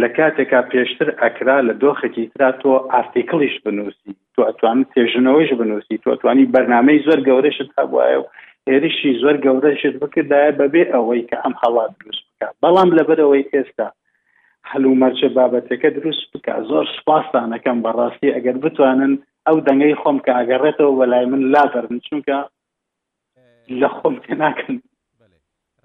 لە 0.00 0.08
کاتێکا 0.16 0.60
پێشتر 0.70 1.08
ئەکرا 1.22 1.58
لە 1.68 1.74
دۆخێکی 1.82 2.24
تررا 2.32 2.50
تۆ 2.62 2.70
ئارتیکڵیش 2.92 3.54
بنووسی 3.64 4.12
تو 4.34 4.40
ئەتوان 4.48 4.78
تێژنەوەیش 4.92 5.50
بنووسی 5.60 5.96
تو 6.02 6.08
ئەتوانی 6.12 6.46
بەرنمەی 6.54 6.98
زۆر 7.06 7.18
گەورەشت 7.28 7.68
هەبواە 7.78 8.16
و 8.20 8.24
هێرشی 8.68 9.10
زۆر 9.22 9.36
گەورەشت 9.44 9.94
بکردایە 10.02 10.52
بەبێ 10.60 10.82
ئەوەی 10.94 11.22
کە 11.28 11.36
ئەم 11.42 11.54
هەڵات 11.62 11.90
دروست 11.98 12.22
بکە 12.28 12.46
بەڵام 12.62 12.90
لەبەرەوەی 12.98 13.48
ئێستا 13.52 13.88
حلو 14.66 14.94
مرچ 14.94 15.18
هەلومەرجە 15.20 15.28
بابەتەکە 15.36 15.88
دروست 15.98 16.24
بکە 16.34 16.54
زۆر 16.68 16.84
سپاسانەکەم 16.98 17.78
بەڕاستی 17.84 18.30
اگر 18.36 18.56
بتوانن 18.66 19.12
او 19.48 19.60
دنگی 19.60 19.94
دەنگەی 19.94 20.20
که 20.24 20.36
اگر 20.38 20.58
رتو 20.62 20.96
بەلای 21.00 21.26
من 21.28 21.42
لادەرن 21.54 21.98
چونکە 22.06 22.38
لە 23.80 23.88
خۆم 23.96 24.14
تێ 24.22 24.36
که 24.56 24.80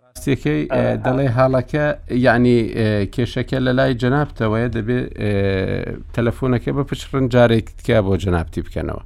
ڕاستیەکەی 0.03 0.67
اه، 1.05 1.27
حالا 1.41 1.61
که 1.61 1.95
یعنی 2.11 2.57
که 3.13 3.21
اه، 3.21 3.25
شکل 3.25 3.57
لای 3.69 3.93
جناب 3.93 4.27
وید 4.41 4.73
جەنابتەوەیە 6.15 6.65
که 6.65 6.71
بپشرن 6.71 7.29
جاری 7.29 7.63
که 7.85 8.01
با 8.01 8.17
جناب 8.17 8.45
بۆ 8.45 8.51
جەنابتی 8.53 8.61
بکەنەوە 8.67 9.03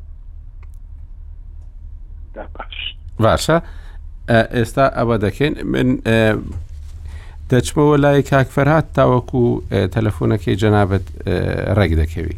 باشە 3.20 3.58
اه، 4.30 4.48
ئێستا 4.64 4.86
ئەوە 4.94 5.18
دەکەین 5.24 5.54
من 5.66 5.88
دەچبەوە 7.52 7.96
لای 8.04 8.24
کاکفەرهات 8.32 8.88
تاوەکو 8.98 9.42
تەلەفۆنەکەی 9.96 10.60
جەنابەت 10.62 11.06
ڕێک 11.78 11.94
دەکەوی 12.02 12.38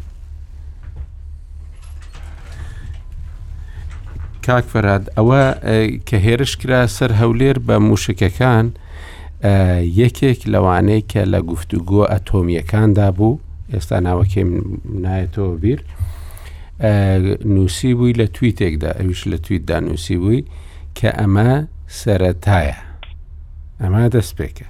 کاکفەرات 4.46 5.04
ئەوە 5.16 5.42
کە 6.08 6.16
هێرش 6.26 6.52
کرا 6.60 6.80
سەر 6.96 7.10
هەولێر 7.20 7.56
بە 7.66 7.76
موشکەکان 7.88 8.66
یەکێک 10.02 10.40
لەوانەیە 10.52 11.02
کە 11.12 11.22
لە 11.32 11.40
گفتوگۆ 11.50 12.00
ئەتۆمیەکاندا 12.12 13.08
بوو 13.18 13.40
ئێستا 13.72 13.96
ناوەکەی 14.06 14.44
نایەتەوە 15.04 15.54
بیر 15.62 15.80
نووسی 17.54 17.92
بووی 17.98 18.14
لە 18.20 18.26
تویتێکدا 18.34 18.90
ئەویش 18.98 19.22
لە 19.30 19.36
تویتدا 19.44 19.78
نووسی 19.86 20.16
بووی 20.22 20.42
کە 20.98 21.08
ئەمە 21.18 21.48
سەتایە 22.00 22.78
ئەمە 23.80 24.04
دەست 24.14 24.34
پێکە 24.38 24.66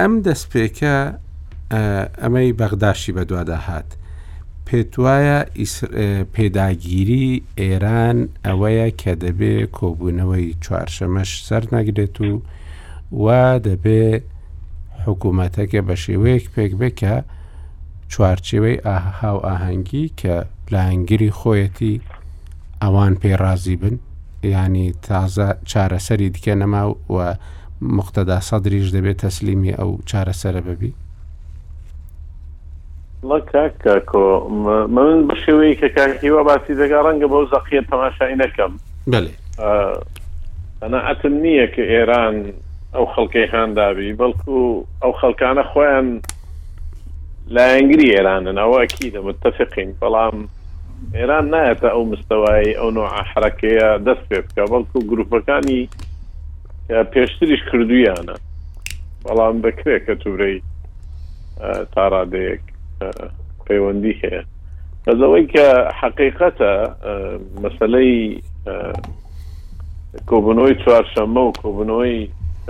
ئەم 0.00 0.14
دەستپێکە 0.24 0.94
ئەمەی 2.22 2.50
بەغداشی 2.60 3.12
بەدووادا 3.16 3.58
هات. 3.66 3.88
پێت 4.66 4.92
وایە 5.04 5.38
پێداگیری 6.34 7.26
ئێران 7.60 8.18
ئەوەیە 8.46 8.88
کە 9.00 9.12
دەبێ 9.24 9.54
کۆبوونەوەی 9.78 10.46
چوارشەمەش 10.64 11.30
سەر 11.48 11.64
نەگرێت 11.74 12.16
و 12.28 12.42
وا 13.24 13.44
دەبێ 13.68 14.04
حکوومەتەکە 15.06 15.80
بە 15.88 15.94
شێوەیەک 16.04 16.44
پێک 16.54 16.72
بکە 16.80 17.14
چوارچێوەی 18.12 18.82
ئاهاو 18.86 19.38
ئاهەنگی 19.46 20.06
کە 20.20 20.34
لاهنگری 20.72 21.30
خۆیەتی 21.38 21.94
ئەوان 22.82 23.14
پێڕازی 23.22 23.76
بن 23.82 23.96
ینی 24.56 24.88
تازە 25.06 25.48
چارەسەری 25.70 26.28
دیکە 26.34 26.54
نەما 26.60 26.82
و 27.14 27.16
مقتەدا 27.82 28.40
سەدریش 28.40 28.88
دەبێت 28.92 29.16
تەسلیمی 29.24 29.72
ئەو 29.78 29.90
چارەسەرە 30.10 30.60
ببی 30.68 30.92
کاکۆ 33.84 34.16
من 34.96 35.28
بە 35.28 35.34
شێوەیە 35.34 35.74
کە 35.80 35.88
کاکیوە 35.96 36.40
باسی 36.48 36.74
دەگا 36.80 36.98
ڕەنگە 37.06 37.26
بەو 37.32 37.46
زەقیە 37.52 37.82
تەماشای 37.90 38.34
نەکەم 38.42 38.72
بێ 39.12 39.30
ئەنا 40.82 41.00
ئەتم 41.08 41.32
نییە 41.44 41.66
کە 41.74 41.82
ئێران 41.92 42.36
ئەو 42.94 43.04
خەڵکەی 43.14 43.50
خاندابی 43.52 44.12
بەڵکو 44.20 44.58
ئەو 45.02 45.12
خەڵکانە 45.20 45.62
خۆیان 45.72 46.08
لا 47.54 47.64
ئەنگری 47.74 48.08
ئێرانن 48.16 48.56
ئەوەکی 48.58 49.10
دە 49.14 49.20
متتەفقین 49.26 49.90
بەڵام 50.00 50.36
ئێران 51.18 51.46
نایەتە 51.54 51.88
ئەو 51.94 52.04
مستەوای 52.12 52.74
ئەو 52.78 52.90
نوع 52.96 53.08
حرەکەیە 53.30 53.88
دەست 54.06 54.24
پێ 54.30 54.38
بکە 54.46 54.64
بەڵکو 54.72 54.98
گروپەکانی 55.10 55.82
پێشتریش 56.90 57.60
کردویانە 57.72 58.36
بەڵام 59.24 59.56
بکرێت 59.64 60.02
کە 60.06 60.14
توورەی 60.22 60.56
تاڕادەیەک 61.94 62.62
پەیوەندی 63.66 64.14
هەیە 64.22 64.42
بەزەوەی 65.04 65.46
کە 65.54 65.66
حقیقەتە 66.00 66.72
مەسلەی 67.62 68.42
کۆبنەوەی 70.30 70.74
چوارشەمە 70.84 71.40
و 71.44 71.52
کۆبنەوەی 71.62 72.18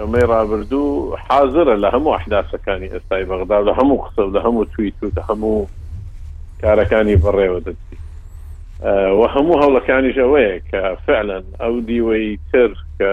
ئەمەی 0.00 0.26
رابرردوو 0.33 1.16
حاضرە 1.31 1.74
لە 1.85 1.88
هەموو 1.94 2.14
احداسەکانی 2.20 2.92
ئێستای 2.94 3.24
بەغدا 3.31 3.59
لە 3.68 3.72
هەموو 3.79 4.02
قسە 4.05 4.22
لە 4.37 4.40
هەموو 4.46 4.64
تویت 4.72 4.94
و 5.02 5.20
هەموو 5.29 5.68
کارەکانی 6.62 7.16
بەڕێوە 7.24 7.59
دەستی 7.64 7.96
و 9.18 9.22
هەموو 9.35 9.61
هەوڵەکانی 9.62 10.12
ژەوەیە 10.18 10.59
کە 10.70 10.81
فعلەن 11.07 11.44
ئەو 11.61 11.74
دیوەی 11.88 12.38
تر 12.52 12.70
کە 12.98 13.12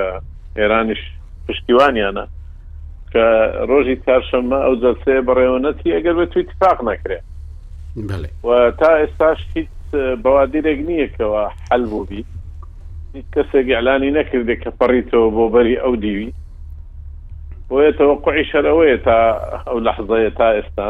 ئێرانیش 0.60 1.02
پشتیوانیانە 1.48 2.26
کە 3.14 3.26
ڕۆژی 3.70 3.96
چارشەمە 4.06 4.60
ئەو 4.66 4.76
جەسێ 4.84 5.16
بەڕێوەەتی 5.28 5.96
ئەگەر 5.96 6.16
بە 6.20 6.26
توی 6.34 6.44
تفاق 6.54 6.78
نەکرێت 6.90 7.26
و 8.48 8.50
تا 8.80 8.90
ئێستاش 9.02 9.40
هیچ 9.56 9.70
بەوادیرێک 10.24 10.80
نییەکەوە 10.90 11.42
حل 11.72 11.84
بوو 11.92 12.06
بی 12.10 12.22
هیچ 13.16 13.26
کەسێک 13.36 13.68
ئەلانی 13.76 14.16
نەکردێت 14.20 14.60
کە 14.64 14.72
پەڕیتەوە 14.80 15.28
بۆ 15.36 15.46
بەری 15.54 15.78
ئەو 15.84 15.96
دیوی 16.04 16.30
بۆیە 17.70 17.92
تەوەقعی 17.98 18.50
شەرەوەیە 18.52 18.98
تا 19.08 19.18
ئەو 19.68 19.80
لەحزەیە 19.86 20.32
تا 20.40 20.48
ئێستا 20.58 20.90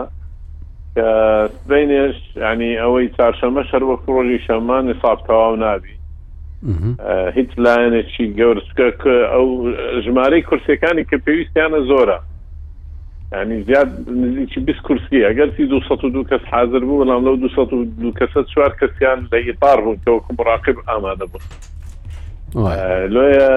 بینێش 1.70 2.18
ینی 2.46 2.72
ئەوەی 2.82 3.08
چارشەمە 3.18 3.62
شەر 3.70 3.84
وەک 3.90 4.02
ڕۆژی 4.16 4.44
شەمان 4.46 4.84
نصاب 4.90 5.20
تەواو 5.28 5.56
نابی 5.64 5.96
هیچ 7.36 7.50
لایەنێکی 7.66 8.26
گەورسکە 8.40 8.88
کە 9.02 9.16
ئەو 9.34 9.48
ژمارەی 10.06 10.42
کورسەکانی 10.50 11.04
کە 11.10 11.18
پێویستیانە 11.26 11.80
زۆرە 11.92 12.20
ینی 13.40 13.62
زیاد 13.68 13.90
نزیکی 14.22 14.60
بیست 14.70 14.82
کورسی 14.88 15.20
ئەگەر 15.28 15.50
سی 15.56 15.66
دو 15.66 15.80
دو 16.10 16.24
کەس 16.32 16.44
حاضر 16.54 16.80
بوو 16.80 17.02
بەڵام 17.04 17.24
لەو 17.28 17.36
دو 17.36 17.84
دو 18.04 18.12
کەسە 18.20 18.40
چوار 18.56 18.72
کەسیان 18.82 19.20
لە 19.32 19.38
ئیپار 19.46 19.80
بوون 19.82 19.98
کەوەکو 20.06 20.32
مراقب 20.40 20.76
ئامادە 20.90 21.26
بوون 21.32 21.46
لۆیە 23.16 23.50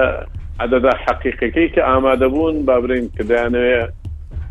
عدەدا 0.59 0.91
حقیقەکەی 1.05 1.69
کە 1.75 1.81
ئامادە 1.89 2.27
بوون 2.33 2.65
بابرین 2.65 3.09
کە 3.15 3.23
دایانەوێ 3.29 3.77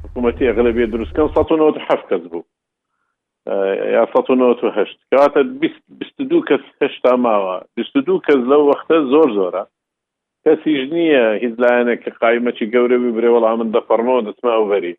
حکوومەتی 0.04 0.48
ئەغلبێ 0.48 0.86
دروستکەن 0.94 1.28
1970 1.28 2.08
کەس 2.10 2.22
بوو 2.30 2.42
1970 3.46 4.98
کاتە 5.14 5.40
22 5.64 6.40
کەس 6.48 6.60
هشتا 6.84 7.12
ماوە 7.26 7.54
22 7.80 8.16
کەس 8.28 8.40
لەو 8.52 8.62
وەختە 8.70 8.96
زۆر 9.12 9.28
زۆرە 9.38 9.62
کەسیش 10.46 10.82
نییە 10.94 11.22
هیچ 11.44 11.54
لایەنە 11.64 11.94
کە 12.06 12.10
قایمەی 12.20 12.70
گەورە 12.74 12.96
ببرێ 13.04 13.28
وەڵام 13.34 13.58
من 13.62 13.70
دەفەرمەوە 13.76 14.24
دەسما 14.30 14.54
وەری 14.70 14.94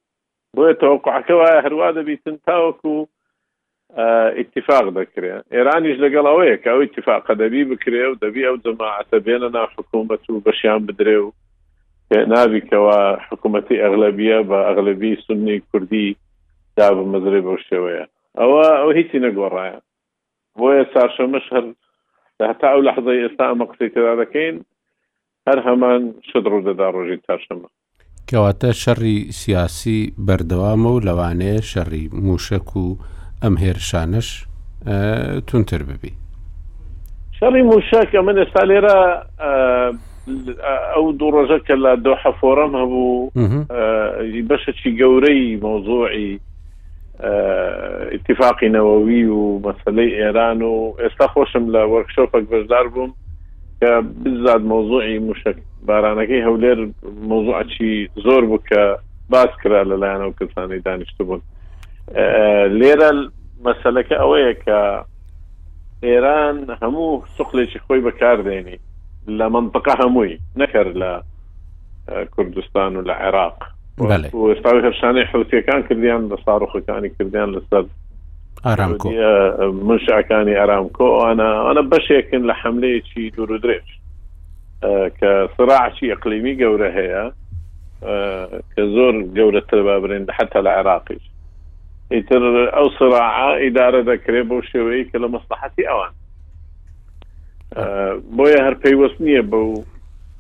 بۆیە 0.56 0.78
تەوەقعەکە 0.84 1.34
وایە 1.42 1.62
هەروا 1.66 1.90
دەبیتن 2.00 2.36
تاوەکو 2.48 2.94
اتفاق 4.44 4.86
دەکرێ 5.00 5.34
ئێرانیش 5.56 5.98
لەگەڵ 6.04 6.26
ئەوەیە 6.32 6.56
کە 6.64 6.68
ئەو 6.72 6.82
اتفاقە 6.88 7.34
دەبی 7.42 7.62
بکرێ 7.72 8.04
و 8.10 8.20
دەبی 8.24 8.44
ئەو 8.48 8.56
جەماعەتە 8.66 9.18
بێنە 9.26 9.50
ناحکوومەت 9.58 10.24
و 10.30 10.44
بەشیان 10.46 10.82
بدرێ 10.88 11.18
و 11.26 11.28
نابیکەوە 12.34 12.96
حکوومەتی 13.28 13.82
ئەغلبیە 13.84 14.40
بە 14.50 14.58
ئەغلبی 14.68 15.12
سنی 15.26 15.62
کوردی 15.72 16.10
دا 16.78 16.88
بمەزرێ 16.98 17.40
بەو 17.46 17.58
شێوەیە 17.70 18.06
ئەوە 18.40 18.64
ئەو 18.80 18.92
هیچی 18.98 19.18
نەگۆڕایە 19.26 19.78
بۆیە 20.60 20.84
چارشەمەش 20.94 21.46
هەر 21.54 21.66
هەتا 22.50 22.68
ئەو 22.72 22.82
لە 22.88 22.92
حەزای 22.98 23.22
ئێستا 23.26 23.44
ئەمە 23.50 23.66
قسەی 23.70 23.90
تدا 23.96 24.14
دەکەین 24.22 24.56
هەر 25.48 25.60
هەمان 25.68 26.02
شت 26.28 26.46
ڕوو 26.52 26.66
دەدا 26.70 26.88
ڕۆژی 26.96 27.18
چارشەمە 27.28 27.68
کەواتە 28.30 28.70
شەڕی 28.82 29.20
سیاسی 29.42 30.02
بەردەوامە 30.28 30.90
و 30.92 31.04
لەوانەیە 31.08 31.60
شەڕی 31.72 32.06
موشک 32.26 32.70
و 32.82 32.86
ئەم 33.44 33.56
هێرشانش 33.64 34.30
تونتر 35.48 35.82
ببی 35.90 36.14
شەڕی 37.38 37.62
موشک 37.72 38.10
ئەمە 38.18 38.32
ئێستا 38.42 38.64
لێرە 38.70 38.98
ئەو 40.94 41.06
دوو 41.20 41.32
ڕۆژە 41.36 41.60
کە 41.68 41.76
لە 41.84 41.92
دۆ 42.06 42.14
حەفۆرەم 42.24 42.74
هەبوو 42.82 43.12
بەشەکی 44.50 44.92
گەورەی 45.00 45.56
مۆزۆعی 45.66 46.32
اتفاقی 48.12 48.70
نەوەوی 48.70 49.26
و 49.30 49.60
مەسلەی 49.66 50.14
ئێران 50.22 50.62
و 50.62 50.94
ئێستا 51.02 51.28
خۆشم 51.34 51.66
لە 51.74 51.82
وەرکشۆپێک 51.92 52.46
بەشدار 52.52 52.88
بووم 52.94 53.12
کە 53.82 53.90
بزاد 54.26 54.62
مۆزوعی 54.62 55.20
موشک 55.20 55.58
بارانەکەی 55.88 56.46
هەولێر 56.48 56.80
مۆزوعچی 57.30 58.10
زۆر 58.26 58.44
بووکە 58.50 58.82
باس 59.30 59.52
کرا 59.64 59.82
لەلایەنەوە 59.90 60.34
کەسانی 60.40 60.80
دانیشت 60.86 61.18
بوون 61.18 61.42
لێرە 62.80 63.10
مەسلەکە 63.66 64.16
ئەوەیە 64.22 64.54
کە 64.66 64.80
ئێران 66.08 66.58
هەموو 66.82 67.24
سوقلێکی 67.38 67.80
خۆی 67.86 68.02
بەکاردێنی 68.08 68.78
لە 69.38 69.46
منطقه 69.56 69.94
هەمووی 70.02 70.40
نەکرد 70.62 70.94
لە 71.02 71.12
کوردستان 72.34 72.92
و 72.96 73.02
لە 73.10 73.14
عێراق 73.24 73.60
ئێستا 74.02 74.72
هەرشانەی 74.82 75.28
حوتەکان 75.34 75.82
کردیان 75.90 76.30
لە 76.30 76.38
ساڕخەکانی 76.46 77.10
کردیان 77.20 77.50
لەسەر 77.56 77.86
ئارامکۆ 78.66 79.08
منشعەکانی 79.90 80.54
ئارامکۆ 80.60 81.08
ئەە 81.22 81.50
ئەە 81.70 81.82
بەشێکن 81.92 82.44
لە 82.50 82.54
حملەیەکی 82.62 83.30
دوور 83.36 83.52
و 83.52 83.58
درێژ 83.64 83.88
کە 85.20 85.32
سراعشی 85.58 86.12
ئەقلیمی 86.12 86.56
گەورە 86.62 86.90
هەیە 87.00 87.24
کە 88.74 88.84
زۆر 88.96 89.16
گەورەتر 89.38 89.80
بابرێن 89.88 90.26
حتا 90.38 90.60
لە 90.62 90.70
عێراقیش 90.78 91.26
ئیتر 92.12 92.42
ئەو 92.76 92.88
سراعا 93.00 93.50
ئیدارە 93.64 94.02
دەکرێت 94.12 94.48
بۆ 94.50 94.58
شێوەیە 94.72 95.06
کە 95.12 95.18
لە 95.24 95.28
مەسلحەتی 95.34 95.84
ئەوان 95.90 96.14
بۆیە 98.38 98.60
هەر 98.66 98.76
پێیوەست 98.82 99.20
نییە 99.26 99.42
بە 99.52 99.60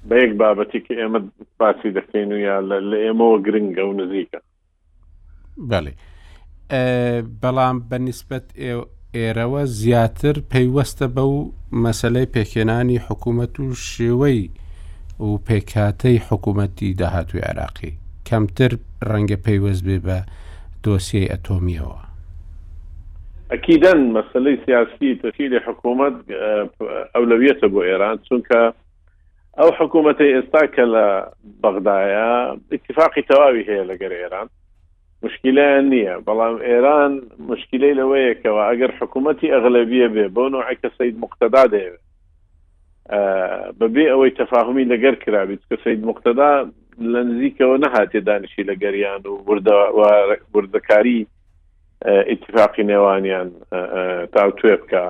بە 0.09 0.15
یەک 0.23 0.33
بابەتی 0.41 0.79
کە 0.85 0.93
ئێمە 0.99 1.19
باسی 1.59 1.91
دەکەین 1.97 2.29
و 2.35 2.37
یا 2.47 2.57
لە 2.89 2.97
ئێمەوە 3.05 3.37
گرنگە 3.45 3.83
و 3.89 3.93
نزیکە 3.99 4.39
بەڵێ 5.69 5.93
بەڵام 7.41 7.75
بەنسبت 7.89 8.47
ئێرەوە 9.17 9.61
زیاتر 9.81 10.35
پەیوەستە 10.51 11.07
بە 11.15 11.23
و 11.33 11.37
مەسلەی 11.83 12.31
پێکێنانی 12.35 12.99
حکوومەت 13.07 13.53
و 13.59 13.65
شێوەی 13.89 14.41
و 15.25 15.29
پێکاتەی 15.47 16.17
حکوومەتی 16.29 16.93
داهاتوی 16.99 17.41
عراقی 17.49 17.93
کەمتر 18.27 18.71
ڕەنگە 19.09 19.37
پەیوەست 19.45 19.83
بێ 19.87 19.97
بە 20.07 20.17
دۆسیی 20.83 21.29
ئەتۆمیەوە 21.31 21.97
ئەکیدەن 23.51 23.99
مەسلەی 24.17 24.57
سیاسی 24.65 25.09
تەخیری 25.23 25.59
حکوومەت 25.67 26.15
ئەولەویەتە 27.15 27.67
بۆ 27.73 27.81
ئێران 27.89 28.17
چونکە 28.27 28.61
ئەو 29.59 29.71
حکوومەتی 29.79 30.29
ئێستا 30.35 30.61
کە 30.75 30.83
لە 30.93 31.05
بەغدایە 31.63 32.29
اتفاقی 32.77 33.23
تەواوی 33.29 33.67
هەیە 33.69 33.83
لەگەر 33.91 34.11
ئێران 34.19 34.47
مشکیلیان 35.23 35.85
نییە 35.93 36.15
بەڵام 36.27 36.55
ئێران 36.67 37.13
مشکلەی 37.51 37.97
لەوەیەکەوە 37.99 38.61
ئەگەر 38.69 38.91
حکوومەتی 38.99 39.51
ئەغلبیە 39.55 40.07
بێ 40.15 40.25
بۆ 40.35 40.43
نوعکە 40.53 40.89
سید 40.97 41.15
مقتدا 41.23 41.63
دەیەوێت 41.73 42.03
بەبێ 43.79 44.05
ئەوەی 44.11 44.31
تەفاهمی 44.41 44.85
لەگەر 44.93 45.15
کرابیت 45.23 45.61
کە 45.69 45.75
سید 45.83 46.01
مقتدا 46.09 46.53
لە 47.13 47.21
نزیکەوە 47.29 47.77
نەهاتێ 47.85 48.19
دانیشی 48.27 48.63
لە 48.69 48.75
گەریان 48.83 49.21
و 49.31 49.37
بردەکاری 50.53 51.19
اتفاقی 52.33 52.83
نێوانیان 52.91 53.49
تا 54.33 54.43
توێ 54.59 54.75
بکە 54.81 55.03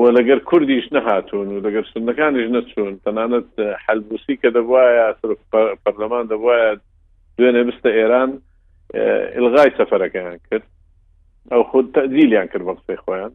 وە 0.00 0.08
لەگەر 0.18 0.38
کوردیش 0.48 0.92
نەهاتوون 0.92 1.48
و 1.52 1.60
لەگەر 1.64 1.84
سندەکانیش 1.92 2.48
نەچوون 2.54 2.92
تەنانەت 3.04 3.48
حەلبوسی 3.84 4.34
کە 4.40 4.48
دەبواە 4.56 4.94
پەرلەمان 5.84 6.24
دەبواە 6.32 6.76
دوێنێ 7.36 7.62
بستە 7.68 7.88
ئێران 7.98 8.30
ئلغای 9.38 9.70
سەفەرەکەیان 9.78 10.38
کرد 10.50 10.66
ئەو 11.52 11.62
خود 11.70 11.86
تەزیلیان 11.94 12.46
کرد 12.52 12.64
بە 12.68 12.72
قسەی 12.76 12.96
خۆیان 13.04 13.32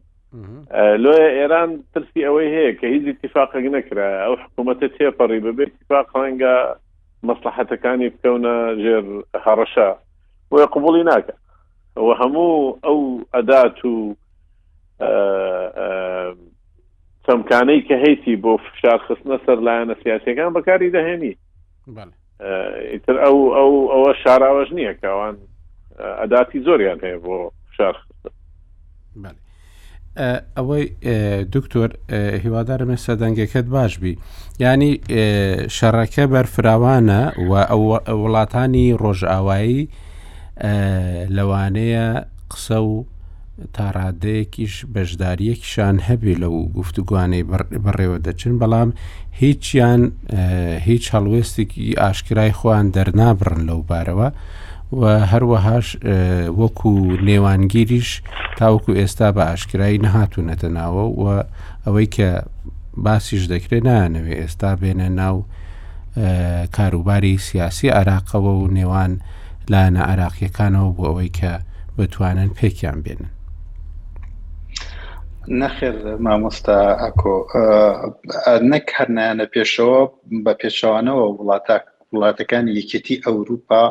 لۆە 1.04 1.22
ئێران 1.38 1.70
ترسی 1.92 2.24
ئەوەی 2.26 2.50
هەیە 2.56 2.72
کە 2.78 2.86
هیچ 2.94 3.04
اتفاقەک 3.12 3.64
نەکرا 3.76 4.08
ئەو 4.24 4.34
حکوومەتە 4.42 4.86
تێپەڕی 4.96 5.44
بەبێ 5.46 5.62
اتفاق 5.70 6.06
ڕەنگە 6.22 6.56
مەسلحەتەکانی 7.28 8.08
بکەونە 8.14 8.54
ژێر 8.82 9.04
هەڕەشە 9.44 9.90
وە 10.52 10.62
قوبڵی 10.74 11.04
ناکە 11.10 11.34
و 12.06 12.08
هەموو 12.20 12.54
ئەو 12.84 13.00
ئەدات 13.34 13.78
و 13.84 13.94
چەمکانەی 17.26 17.80
کە 17.88 17.96
هەیتی 18.06 18.36
بۆ 18.42 18.56
فشارخستنە 18.64 19.38
سەر 19.46 19.56
لایەنە 19.66 19.94
سیاسەکان 20.02 20.52
بەکاری 20.56 20.90
دەهێنی 20.96 21.32
ئیتر 22.92 23.16
ئەو 23.24 23.36
ئەو 23.56 23.72
ئەوە 23.92 24.12
شاراوەش 24.24 24.68
نییە 24.78 24.94
کەوان 25.02 25.36
ئەداتی 26.20 26.60
زۆریان 26.66 26.98
هەیە 27.04 27.18
بۆ 27.24 27.36
فشار 27.70 27.94
ئەوەی 30.56 30.84
دکتۆر 31.54 31.90
هیوادارمە 32.44 32.96
سەدەنگەکەت 33.06 33.66
باش 33.76 33.98
بی 33.98 34.12
ینی 34.60 34.92
شەڕەکە 35.76 36.24
بەرفراوانە 36.34 37.20
و 37.50 37.54
وڵاتانی 38.22 38.86
ڕۆژئاوایی 39.02 39.82
لەوانەیە 41.36 42.06
قسە 42.50 42.78
و 42.82 43.04
تا 43.76 43.86
ڕادەیەکیش 43.96 44.74
بەشداریەکیشان 44.94 45.96
هەبێ 46.08 46.34
لەو 46.42 46.54
گفتوگوانەی 46.78 47.42
بڕێوە 47.84 48.18
دەچن 48.26 48.54
بەڵام 48.60 48.90
هیچیان 49.42 50.02
هیچ 50.88 51.04
هەڵوێستێکی 51.14 51.86
ئاشکای 52.02 52.52
خۆیان 52.58 52.86
دەرنابڕن 52.96 53.60
لەو 53.68 53.80
بارەوە 53.90 54.28
و 55.00 55.02
هەروەهاش 55.32 55.86
وەکو 56.60 56.94
نێوانگیریش 57.28 58.10
تاوەکو 58.58 58.92
ئێستا 59.00 59.28
بە 59.36 59.42
ئاشکایی 59.48 60.02
نەهاتوونەتە 60.04 60.68
ناوە 60.78 61.04
و 61.20 61.24
ئەوەی 61.84 62.08
کە 62.16 62.28
باسیش 63.04 63.42
دەکرێت 63.52 63.84
نانەوێ 63.88 64.34
ئێستا 64.40 64.70
بێنە 64.82 65.08
ناو 65.20 65.36
کاروباری 66.76 67.34
سیاسی 67.48 67.88
عراقەوە 67.98 68.52
و 68.62 68.68
نێوان 68.78 69.12
لاەنە 69.72 70.02
عراقیەکانەوە 70.10 70.90
بۆ 70.96 71.02
ئەوەی 71.08 71.30
کە 71.38 71.52
بتوانن 71.98 72.50
پێکیان 72.58 72.98
بێنن 73.04 73.28
نەخێر 75.62 75.94
مامۆستا 76.24 76.76
ئاکۆ 77.00 77.36
نەک 78.70 78.86
هەرنیانە 78.96 79.46
پێشەوە 79.54 80.00
بە 80.44 80.52
پێشەوانەوە 80.60 81.24
وڵاتە 81.36 81.76
وڵاتەکانی 82.14 82.76
یەکێتی 82.78 83.22
ئەوروپا 83.26 83.82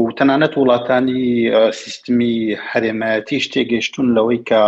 و 0.00 0.04
تەنانەت 0.18 0.52
وڵاتانی 0.60 1.20
سیستمی 1.80 2.36
هەرێمەتی 2.70 3.38
شتێگەشتون 3.44 4.06
لەوەی 4.16 4.40
کە 4.48 4.62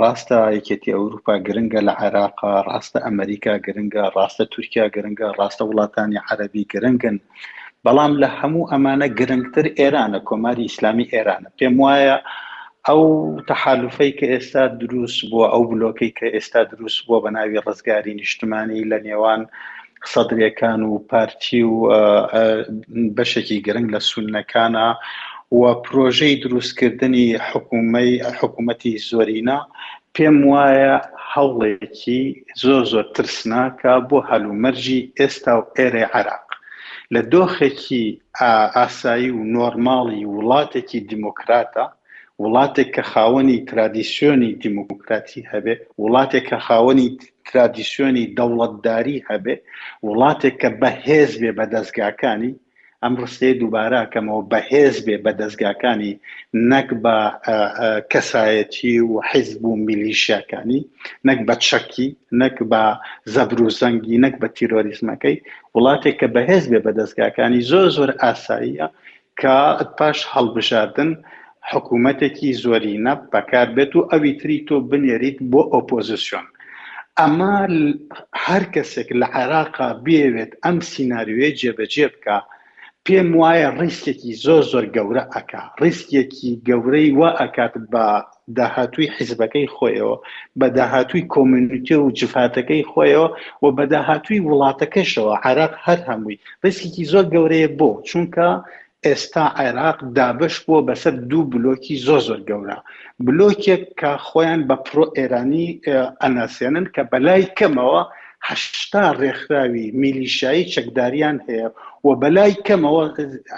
ڕاستە 0.00 0.38
یەکێتی 0.58 0.94
ئەوروپا 0.96 1.34
گرنگە 1.46 1.80
لە 1.88 1.92
عێراقا 2.00 2.52
ڕاستە 2.68 2.98
ئەمریکا 3.06 3.54
گرنگە 3.66 4.04
ڕاستە 4.16 4.44
تورکیا 4.52 4.86
گرنگە 4.94 5.28
ڕاستە 5.38 5.62
وڵاتانی 5.70 6.22
عەربی 6.28 6.64
گرنگن 6.72 7.16
بەڵام 7.84 8.12
لە 8.22 8.28
هەموو 8.38 8.68
ئەمانە 8.70 9.06
گرنگتر 9.18 9.66
ئێرانە 9.78 10.20
کۆماری 10.28 10.66
ئیسلامی 10.68 11.10
ئێرانە 11.12 11.48
پێم 11.58 11.74
وایە 11.82 12.16
ئەو 12.90 13.02
تەحالفەی 13.48 14.12
کە 14.18 14.26
ئێستا 14.34 14.62
دروست 14.82 15.20
بووە 15.30 15.46
ئەو 15.52 15.62
بلۆکەی 15.72 16.12
کە 16.18 16.26
ئێستا 16.34 16.60
دروست 16.72 17.00
بووە 17.06 17.18
بە 17.24 17.30
ناوی 17.36 17.60
ڕزگاری 17.66 18.18
نیشتمانی 18.20 18.88
لە 18.90 18.98
نێوان 19.06 19.40
سەدرەکان 20.12 20.80
و 20.90 20.94
پارتی 21.10 21.62
و 21.72 21.76
بەشێکی 23.16 23.58
گرنگ 23.66 23.88
لە 23.94 24.00
سونەکانە 24.10 24.88
و 25.58 25.62
پرۆژەی 25.84 26.40
دروستکردنی 26.44 27.26
حکوومەی 27.48 28.10
حکوومەتی 28.38 29.00
زۆرینە 29.08 29.58
پێم 30.14 30.38
وایە 30.52 30.94
هەوڵێکی 31.32 32.22
زۆر 32.62 32.82
زۆر 32.92 33.06
ترسناکە 33.14 33.94
بۆ 34.08 34.18
هەلومەرجی 34.30 35.00
ئێستا 35.18 35.52
و 35.58 35.62
ئێرە 35.76 36.04
عراق 36.16 36.46
لە 37.14 37.20
دۆخێکی 37.32 38.04
ئاسایی 38.76 39.30
و 39.36 39.40
نۆرماڵی 39.54 40.22
وڵاتێکی 40.34 40.98
دیموکراتە 41.10 41.86
وڵاتێک 42.42 42.88
کە 42.96 43.02
خاوەنی 43.12 43.58
ترادیسیۆنی 43.70 44.50
دیموکراتی 44.64 45.40
هەبێ 45.52 45.74
وڵاتێک 46.02 46.44
کە 46.50 46.58
خاوەنی 46.66 47.08
ترادیسیۆنی 47.48 48.24
دەوڵەتداری 48.38 49.18
هەبێ 49.30 49.54
وڵاتێک 50.06 50.54
کە 50.62 50.70
بەهێز 50.82 51.30
بێ 51.40 51.50
بە 51.58 51.64
دەستگاکانی 51.74 52.52
ئەم 53.02 53.14
ڕستەی 53.22 53.54
دووبارە 53.60 54.02
کەمەوە 54.12 54.42
بەهێز 54.52 54.96
بێ 55.06 55.16
بە 55.24 55.32
دەستگاکانی 55.40 56.12
نەک 56.72 56.88
بە 57.04 57.16
کەسایەتی 58.12 58.96
و 59.10 59.14
حیزب 59.30 59.62
و 59.68 59.72
میلیشیەکانی 59.86 60.80
نەک 61.28 61.38
بە 61.48 61.54
چەکی 61.68 62.08
نەک 62.42 62.56
بە 62.70 62.82
زەبر 63.34 63.58
و 63.64 63.70
زەنگی 63.78 64.16
نەک 64.24 64.34
بە 64.42 64.48
تیرۆریزمەکەی 64.56 65.36
وڵاتێک 65.74 66.14
کە 66.20 66.28
بەهێز 66.34 66.64
بێ 66.70 66.78
بە 66.86 66.92
دەستگاکانی 67.00 67.60
زۆر 67.70 67.86
زۆر 67.96 68.10
ئاساییە 68.22 68.88
کە 69.40 69.56
پاش 69.98 70.18
هەڵبژاردن 70.34 71.10
حکوومەتێکی 71.72 72.50
زۆرینە 72.62 73.14
بەکار 73.32 73.68
بێت 73.76 73.92
و 73.96 74.06
ئەوی 74.10 74.32
تری 74.40 74.56
تۆ 74.68 74.76
بنێریت 74.90 75.38
بۆ 75.50 75.60
ئۆپۆزیسیۆن 75.72 76.46
ئەما 77.18 77.54
هەر 78.44 78.62
کەسێک 78.74 79.08
لە 79.20 79.26
عێراقا 79.38 79.88
بێوێت 80.04 80.52
ئەم 80.64 80.76
سناریوێ 80.90 81.48
جێبەجێ 81.60 82.06
بکە 82.14 82.36
پێم 83.04 83.30
وایە 83.40 83.68
ڕیسکێکی 83.78 84.32
زۆر 84.44 84.62
زۆر 84.72 84.84
گەورە 84.96 85.22
ئەک 85.34 85.50
ڕیسکێکی 85.80 86.50
گەورەی 86.68 87.08
وا 87.18 87.30
ئەکات 87.40 87.74
بە 87.92 88.04
داهاتوی 88.58 89.12
حیزبەکەی 89.16 89.72
خۆیەوە 89.76 90.16
بە 90.58 90.66
داهاتوی 90.78 91.28
کۆمیونیتە 91.34 91.96
و 92.00 92.14
جفاتەکەی 92.18 92.86
خۆیەوە 92.92 93.28
و 93.62 93.66
بە 93.76 93.84
داهاتوی 93.92 94.44
وڵاتەکەشەوە 94.48 95.34
عراق 95.48 95.72
هەر 95.86 95.98
هەمووی 96.08 96.40
ڕیسکێکی 96.64 97.04
زۆر 97.12 97.24
گەورەیە 97.34 97.68
بۆ 97.78 97.90
چونکە 98.08 98.48
ئێستا 99.08 99.44
عێراق 99.60 99.98
دابش 100.16 100.54
بووە 100.64 100.80
بەسەر 100.88 101.14
دوو 101.30 101.48
بلۆکی 101.52 101.96
زۆ 102.06 102.16
زۆر 102.26 102.40
گەورە 102.48 102.78
بلۆکێک 103.26 103.82
کە 104.00 104.10
خۆیان 104.26 104.60
بە 104.68 104.76
پرۆ 104.86 105.04
ئێرانی 105.16 105.68
ئەناسیێنن 106.20 106.86
کە 106.94 107.02
بەلای 107.12 107.44
کەمەوە 107.58 108.02
هشتا 108.50 109.02
ڕێکخراوی 109.20 109.86
میلیشایی 110.02 110.70
چەکداریان 110.74 111.36
هەیە 111.48 111.68
و 112.06 112.10
بەلای 112.22 112.52
کەمەوە 112.66 113.04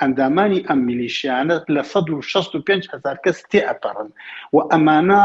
ئەندامانی 0.00 0.60
ئەم 0.68 0.80
میلیشیانە 0.88 1.56
لە 1.74 1.80
1665 1.84 2.88
هزار 2.94 3.16
کەس 3.24 3.38
تێ 3.50 3.60
ئەپەڕن 3.68 4.10
و 4.54 4.58
ئەمانە 4.72 5.22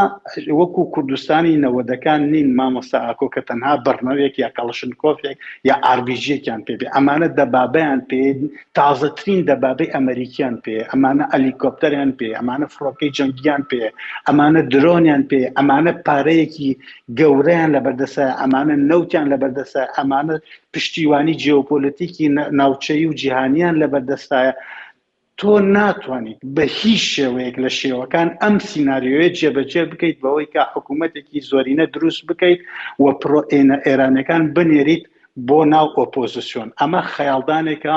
وەکو 0.59 0.83
کوردستانی 0.93 1.61
نەوەدەکان 1.65 2.19
نین 2.33 2.49
مامۆستا 2.57 2.97
ئاکۆ 3.07 3.27
کە 3.35 3.41
تەنها 3.49 3.73
بەرنەوێک 3.85 4.33
یا 4.43 4.49
کەڵشن 4.57 4.91
کۆفێک 5.01 5.37
یا 5.69 5.75
ئاربیژێکیان 5.85 6.61
پێبێ 6.67 6.87
ئەمانە 6.95 7.27
دەبابیان 7.37 7.99
پێ 8.09 8.23
تازەترین 8.77 9.41
دەبابی 9.49 9.91
ئەمریکیان 9.95 10.55
پێ 10.63 10.75
ئەمانە 10.91 11.23
ئەلیکۆپتەریان 11.33 12.11
پێ 12.19 12.27
ئەمانە 12.39 12.67
فڕۆکەی 12.73 13.11
جەنگیان 13.17 13.63
پێ 13.69 13.81
ئەمانە 14.27 14.61
درۆنیان 14.71 15.23
پێ 15.31 15.41
ئەمانە 15.57 15.93
پارەیەکی 16.07 16.71
گەورەیان 17.19 17.69
لە 17.75 17.79
بەردەسە 17.85 18.25
ئەمانە 18.41 18.75
نەوتیان 18.89 19.27
لە 19.33 19.37
بەر 19.41 19.50
بەردەسە 19.53 19.81
ئەمانە 19.95 20.35
پشتیوانی 20.73 21.35
جیۆپۆلتیکی 21.43 22.25
ناوچەی 22.59 23.05
و 23.09 23.13
جیهانیان 23.21 23.75
لە 23.81 23.87
بەردەستایە 23.93 24.53
تۆ 25.39 25.51
ناتوانیت 25.75 26.39
بە 26.55 26.63
هیچ 26.81 27.03
شێوەیەک 27.15 27.55
لە 27.63 27.69
شێوەکان 27.79 28.29
ئەم 28.41 28.55
سناریۆیە 28.71 29.29
جێبەجێ 29.39 29.83
بکەیت 29.91 30.17
بەوەی 30.23 30.51
کە 30.53 30.61
حکوومەتێکی 30.73 31.45
زۆرینە 31.49 31.85
دروست 31.95 32.21
بکەیت 32.29 32.59
و 33.03 33.05
پرۆئێنە 33.21 33.77
ئێرانەکان 33.85 34.43
بنێریت 34.55 35.03
بۆ 35.47 35.59
ناو 35.73 35.87
ئۆپۆزیسیۆن 35.97 36.69
ئەمە 36.79 37.01
خەیاڵدانێکە 37.13 37.95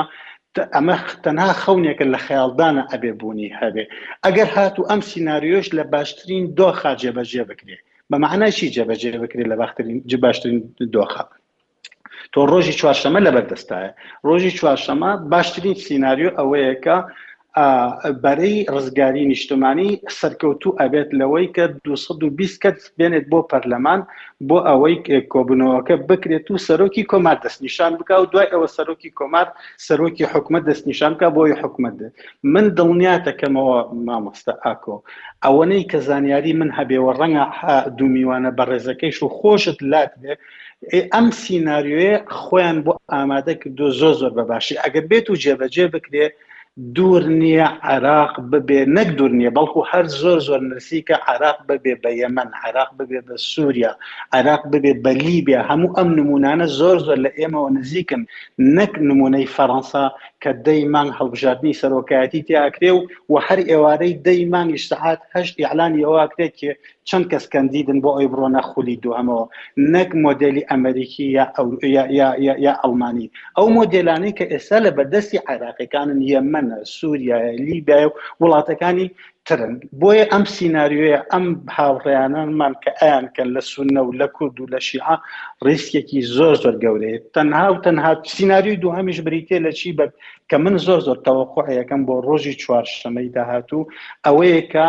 ئەمە 0.75 0.95
تەنها 1.25 1.51
خەونێکە 1.61 2.05
لە 2.13 2.19
خەیاڵدانە 2.25 2.83
ئەبێبوونی 2.91 3.49
هەبێ 3.61 3.83
ئەگەر 4.25 4.47
هات 4.55 4.75
و 4.79 4.87
ئەم 4.89 5.01
سناریۆش 5.11 5.67
لە 5.77 5.83
باشترین 5.93 6.43
دۆخا 6.59 6.91
جێبەجێ 7.01 7.43
بکرێت 7.49 7.81
بە 8.09 8.17
معناشی 8.23 8.71
جێبەجێ 8.75 9.13
بکرێت 9.23 9.47
لە 9.51 9.55
باشترین 9.61 9.97
باشترین 10.23 10.59
دۆخە. 10.93 11.23
تۆ 12.35 12.43
ڕۆژی 12.51 12.73
چوارشەمە 12.79 13.19
لە 13.25 13.31
بەردەستایە 13.35 13.89
ڕۆژی 14.27 14.51
چوارشەمە 14.59 15.09
باشترین 15.33 15.75
سناریو 15.85 16.35
ئەوەیەکە 16.39 16.97
بەرەی 18.23 18.57
ڕزگاری 18.75 19.23
نیشتمانی 19.33 19.89
سەرکەوتو 20.19 20.69
ئەبێت 20.81 21.09
لەوەی 21.19 21.47
کە 21.55 21.65
220 21.85 22.59
کەس 22.63 22.77
بێنێت 22.97 23.25
بۆ 23.31 23.39
پەرلەمان 23.51 24.01
بۆ 24.47 24.57
ئەوەی 24.69 24.95
کۆبنەوەکە 25.33 25.95
بکرێت 26.09 26.47
و 26.51 26.63
سەرۆکی 26.67 27.07
کۆمار 27.11 27.37
دەستنیشان 27.45 27.91
بک 27.99 28.09
و 28.21 28.25
دوای 28.31 28.47
ئەوە 28.53 28.67
سەرۆکی 28.75 29.11
کۆمار 29.19 29.47
سەرۆکی 29.87 30.25
حکومت 30.33 30.61
دەستنیشان 30.69 31.11
بکە 31.15 31.27
بۆی 31.37 31.53
حکومت 31.61 31.93
دێت 31.99 32.13
من 32.53 32.65
دڵنیاتەکەمەوە 32.77 33.79
مامۆستا 34.07 34.53
ئاکۆ 34.65 34.95
ئەوەنەی 35.45 35.83
کە 35.91 35.97
زانیاری 36.07 36.53
من 36.59 36.69
هەبێەوە 36.77 37.11
ڕەنگە 37.19 37.45
دومیوانە 37.97 38.51
بەڕێزەکەیش 38.57 39.17
و 39.23 39.27
خۆشت 39.37 39.79
لات 39.91 40.11
بێ 40.21 40.33
ئەم 41.13 41.27
سینناریوێ 41.41 42.13
خۆیان 42.41 42.77
بۆ 42.85 42.93
ئامادە 43.13 43.53
کردو 43.61 43.87
زۆ 43.99 44.09
زۆر 44.19 44.31
بەباشی 44.37 44.79
ئەگە 44.83 45.01
بێت 45.09 45.27
و 45.29 45.39
جێبەجێ 45.43 45.85
بکرێ 45.93 46.25
دوور 46.95 47.23
نییە 47.41 47.67
عراق 47.89 48.33
ببێ 48.51 48.81
نەک 48.97 49.09
دوور 49.17 49.31
نییە 49.39 49.51
بەڵکو 49.57 49.81
هەر 49.91 50.05
زۆر 50.21 50.39
زۆر 50.47 50.61
نرسی 50.69 50.99
کە 51.07 51.15
عراق 51.31 51.59
ببێ 51.69 51.93
بە 52.03 52.11
یەمەن 52.21 52.49
عراق 52.63 52.89
ببێ 52.99 53.19
بە 53.27 53.35
سووریا 53.51 53.91
عراق 54.37 54.61
ببێ 54.71 54.93
بە 55.03 55.11
لیبیا 55.27 55.61
هەموو 55.69 55.95
ئەم 55.97 56.09
نمونانە 56.19 56.65
زۆر 56.79 56.97
زۆر 57.05 57.17
لە 57.25 57.31
ئێمەوە 57.39 57.69
نزیکن 57.77 58.21
نەک 58.77 58.93
نمونەی 59.09 59.51
فەەنسا 59.55 60.05
کە 60.43 60.51
دەی 60.67 60.81
مانگ 60.93 61.09
هەڵبژاردننی 61.19 61.79
سەرۆکایەتی 61.81 62.45
تیاکرێ 62.47 62.91
و 62.93 62.99
و 63.31 63.35
هەر 63.47 63.59
ئێوارەی 63.69 64.13
دەی 64.27 64.39
مانگی 64.53 64.79
سعات 64.89 65.19
هەشت 65.35 65.53
یعلانی 65.65 66.05
ئەوواکرێت 66.07 66.53
کێ 66.59 66.71
چەند 67.09 67.25
کەس 67.31 67.45
کەندیدن 67.53 67.97
بۆ 68.03 68.09
ئەوی 68.15 68.29
بڕۆنە 68.31 68.61
خولی 68.69 69.01
دوهمەوە 69.03 69.45
نەک 69.93 70.09
مۆدلی 70.25 70.67
ئەمریکی 70.69 71.27
یا 71.37 72.03
یا 72.67 72.73
ئەڵمانی 72.83 73.31
ئەو 73.57 73.67
مۆدلانی 73.77 74.31
کە 74.37 74.45
ئێستا 74.51 74.77
لە 74.85 74.91
بەدەستی 74.97 75.43
عێراقەکانن 75.47 76.19
یەمەە 76.31 76.77
سووریا 76.95 77.37
لیبیای 77.67 78.05
و 78.09 78.13
وڵاتەکانی 78.41 79.07
ترن 79.49 79.73
بۆیە 80.01 80.25
ئەم 80.33 80.43
سناریوەیە 80.57 81.19
ئەم 81.31 81.45
هاوڕیانانمان 81.77 82.73
کە 82.83 82.91
ئایان 82.99 83.25
کە 83.35 83.43
لە 83.53 83.61
سونە 83.71 84.01
و 84.05 84.11
لە 84.19 84.27
کورد 84.37 84.55
و 84.59 84.71
لە 84.73 84.79
شیع 84.87 85.07
ڕیسکێکی 85.65 86.19
زۆر 86.37 86.55
زۆر 86.63 86.75
گەورەیە 86.83 87.19
تەنها 87.35 87.65
و 87.73 87.81
تەنها 87.85 88.11
سناریوی 88.35 88.81
دوهمیش 88.83 89.19
بریتێ 89.27 89.57
لە 89.65 89.71
چی 89.79 89.89
بە 89.97 90.05
کە 90.49 90.57
من 90.63 90.75
زۆر 90.87 90.99
زۆر 91.07 91.17
تەوەقع 91.27 91.63
یەکەم 91.79 92.01
بۆ 92.07 92.15
ڕۆژی 92.27 92.59
چوارشەمەی 92.63 93.29
داهاتوو 93.37 93.87
ئەوەیە 94.25 94.61
کە 94.73 94.87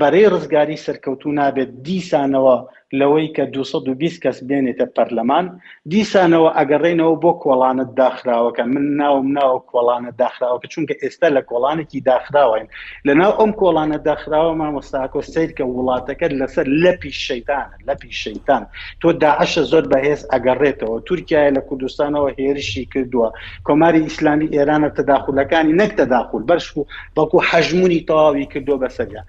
بەرەی 0.00 0.30
ڕزگاری 0.34 0.82
سەرکەوتو 0.86 1.36
نابێت 1.38 1.70
دیسانەوە 1.86 2.56
لەوەی 3.00 3.28
کە 3.36 3.44
220 3.56 4.20
کەس 4.24 4.36
بێنێتە 4.48 4.86
پەرلەمان 4.96 5.46
دیسانەوە 5.92 6.50
ئەگەڕێنەوە 6.58 7.14
بۆ 7.22 7.32
کۆڵانە 7.42 7.86
داخراوەکە 8.00 8.60
من 8.72 8.84
ناوم 9.00 9.26
ناوە 9.38 9.58
کۆڵانە 9.70 10.10
داخراوەکە 10.20 10.68
چونکە 10.72 10.94
ئێستا 11.02 11.28
لە 11.36 11.42
کۆڵانێکی 11.50 12.00
داخراوین 12.08 12.66
لەناو 13.06 13.32
ئەم 13.40 13.50
کۆڵانە 13.60 13.98
داخراوە 14.08 14.52
مامۆستاکۆ 14.60 15.20
سیر 15.32 15.50
کە 15.58 15.64
وڵاتەکە 15.76 16.26
لەسەر 16.40 16.66
لەپی 16.84 17.12
شەیتانە 17.26 17.68
لەپی 17.88 18.10
شەیتان 18.24 18.62
تۆ 19.02 19.08
داعشە 19.24 19.62
زۆر 19.72 19.84
بەهێز 19.92 20.20
ئەگەڕێتەوە 20.32 20.96
تورکایە 21.06 21.50
لە 21.56 21.60
کوردستانەوە 21.68 22.28
هێرشی 22.38 22.84
کردووە 22.92 23.28
کۆماری 23.66 24.00
ئیسلامی 24.06 24.48
ئێرانە 24.54 24.88
تەداخولەکانی 24.98 25.72
نەک 25.80 25.92
تەداخول 26.00 26.42
بەرش 26.48 26.66
و 26.76 26.82
بەکو 27.16 27.38
حەژمونی 27.48 28.04
تەواوی 28.08 28.46
کردو 28.52 28.74
بەسەریا 28.82 29.22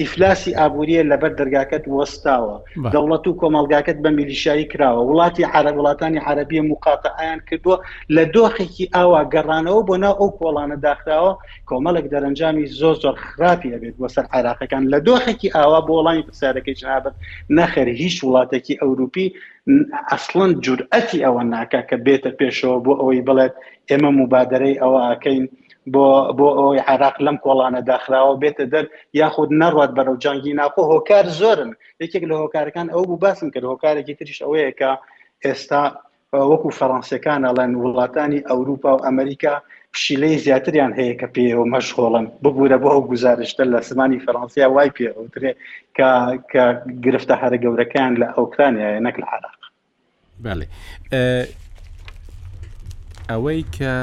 ئیفلاسی 0.00 0.52
ئابوووریە 0.58 1.02
لەبەر 1.10 1.32
دەرگاکەت 1.40 1.84
وەستاوە 1.98 2.56
دەوڵەت 2.96 3.26
و 3.30 3.36
کۆمەلگاکەت 3.40 3.98
بە 4.04 4.10
میلیشایی 4.18 4.68
کراوە 4.72 5.02
وڵاتی 5.10 5.42
عرە 5.54 5.70
وڵاتانی 5.78 6.20
عربیە 6.28 6.62
مقاتەیان 6.70 7.38
کردووە 7.48 7.76
لە 8.16 8.24
دۆخێکی 8.34 8.84
ئاوا 8.94 9.20
گەڕانەوە 9.34 9.80
بۆ 9.88 9.94
ناو 10.04 10.14
ئەو 10.20 10.30
کۆڵانە 10.38 10.76
داخراوە 10.86 11.32
کۆمەڵک 11.70 12.06
دەرەنجامی 12.12 12.66
زۆ 12.80 12.90
زۆر 13.02 13.14
خراپی 13.26 13.72
ئەبێت 13.74 13.94
بۆ 14.00 14.06
سەر 14.14 14.24
عراقەکان 14.36 14.82
لە 14.92 14.98
دۆخێکی 15.08 15.48
ئاوا 15.56 15.80
بۆ 15.86 15.92
وڵانی 15.98 16.22
پرسیارەکەی 16.28 16.78
جنابەت 16.80 17.14
نەخێر 17.56 17.88
هیچ 18.02 18.16
وڵاتێکی 18.24 18.78
ئەوروپی 18.82 19.28
ئەسڵند 20.10 20.54
جورئەتی 20.64 21.18
ئەوە 21.24 21.42
ناکە 21.54 21.80
کە 21.88 21.96
بێتە 22.06 22.30
پێشەوە 22.38 22.78
بۆ 22.84 22.92
ئەوەی 23.00 23.26
بڵێت 23.28 23.54
ئێمە 23.90 24.10
مبادرەی 24.20 24.76
ئەوە 24.82 24.98
ئاکەین 25.06 25.44
بۆ 25.86 26.32
بۆ 26.38 26.46
ئەوی 26.58 26.78
عراق 26.92 27.16
لەم 27.26 27.36
کۆڵانە 27.44 27.80
داخراوە 27.90 28.34
بێتە 28.42 28.64
دەر 28.74 28.86
یاخود 29.14 29.50
نەڕات 29.62 29.90
بەرەو 29.96 30.16
جانگی 30.24 30.52
ناکۆ 30.52 30.82
هۆکار 30.92 31.26
زۆرن 31.40 31.70
یەکێک 32.02 32.24
لە 32.30 32.34
هۆکارەکان 32.42 32.88
ئەو 32.94 33.02
بوو 33.08 33.16
باسم 33.16 33.50
کرد 33.50 33.64
هۆکارێکی 33.72 34.14
تریش 34.18 34.42
ئەوەیەکە 34.42 34.90
ئێستا 35.44 35.82
وەکو 36.50 36.70
فەڕەنسیەکان 36.78 37.40
ئەڵەن 37.48 37.72
وڵاتانی 37.82 38.44
ئەوروپا 38.50 38.90
و 38.96 39.04
ئەمریکا 39.06 39.54
پشیلەی 39.94 40.38
زیاتریان 40.44 40.92
هەیە 40.98 41.14
کە 41.20 41.26
پێەوە 41.34 41.64
مەشغۆڵن 41.74 42.24
ببوورە 42.42 42.78
بۆ 42.82 42.88
ئەو 42.94 43.02
گزارشتە 43.12 43.62
لە 43.72 43.78
سمانی 43.88 44.20
فەڕەنسیا 44.24 44.66
وای 44.74 44.90
پێوترێ 44.96 45.52
کە 46.52 46.62
گرفتە 47.04 47.34
هەرە 47.42 47.56
گەورەکان 47.64 48.12
لە 48.20 48.26
ئەوکرانیا 48.36 48.88
نەک 49.06 49.16
لە 49.22 49.26
عراق 49.34 49.60
ئەوەی 53.30 53.60
کە 53.76 53.94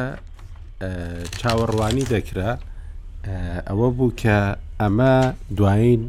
چاوەڕوانی 1.40 2.06
دەکرا 2.16 2.50
ئەوە 3.68 3.90
بوو 3.98 4.12
کە 4.22 4.38
ئەمە 4.82 5.16
دوایین 5.58 6.04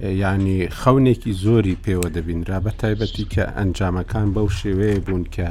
ینی 0.00 0.60
خەونێکی 0.80 1.32
زۆری 1.44 1.80
پێوە 1.84 2.08
دەبینرا 2.16 2.58
بە 2.64 2.70
تایبەتی 2.80 3.24
کە 3.34 3.44
ئەنجامەکان 3.56 4.28
بەو 4.34 4.48
شێوەیە 4.58 4.98
بوون 5.06 5.24
کە 5.36 5.48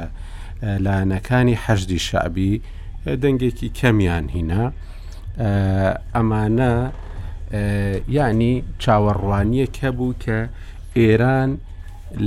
لایەنەکانی 0.84 1.60
حەشدی 1.64 1.98
شعبی 2.08 2.52
دەنگێکی 3.22 3.68
کەمیان 3.78 4.26
هینا 4.34 4.64
ئەمانە 6.14 6.74
ینی 8.16 8.54
چاوەڕوانیە 8.82 9.66
کە 9.76 9.88
بوو 9.96 10.14
کە 10.24 10.38
ئێران 10.98 11.50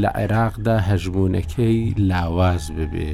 لە 0.01 0.09
عێراقدا 0.21 0.77
هەژبوونەکەی 0.89 1.79
لاواز 2.09 2.63
ببێ 2.77 3.11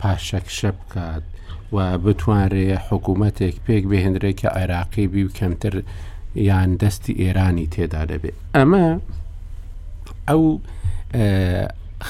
پاشەکشە 0.00 0.70
بکات 0.80 1.24
و 1.72 1.98
بتوانێ 1.98 2.78
حکوومەتێک 2.88 3.54
پێک 3.66 3.84
بهێنرێت 3.90 4.36
کە 4.40 4.48
عێراقی 4.58 5.06
بی 5.12 5.22
و 5.24 5.30
کەمتر 5.38 5.74
یان 6.48 6.70
دەستی 6.80 7.12
ئێرانی 7.20 7.66
تێدا 7.74 8.02
دەبێت 8.10 8.36
ئەمە 8.56 8.86
ئەو 10.28 10.42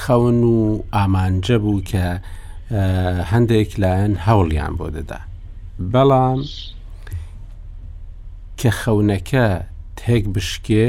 خەون 0.03 0.39
و 0.53 0.57
ئامانجە 0.95 1.57
بوو 1.63 1.81
کە 1.91 2.05
هەندێک 3.31 3.69
لایەن 3.83 4.13
هەوڵیان 4.25 4.73
بۆ 4.79 4.87
دەدا 4.95 5.19
بەڵام 5.93 6.39
کە 8.59 8.69
خەونەکە 8.81 9.45
تێک 9.99 10.23
بشکێ 10.33 10.87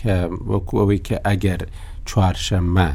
کە 0.00 0.14
وەکو 0.50 0.74
ئەوەی 0.80 1.00
کە 1.06 1.16
ئەگەر 1.28 1.60
چوارشەممە 2.08 2.90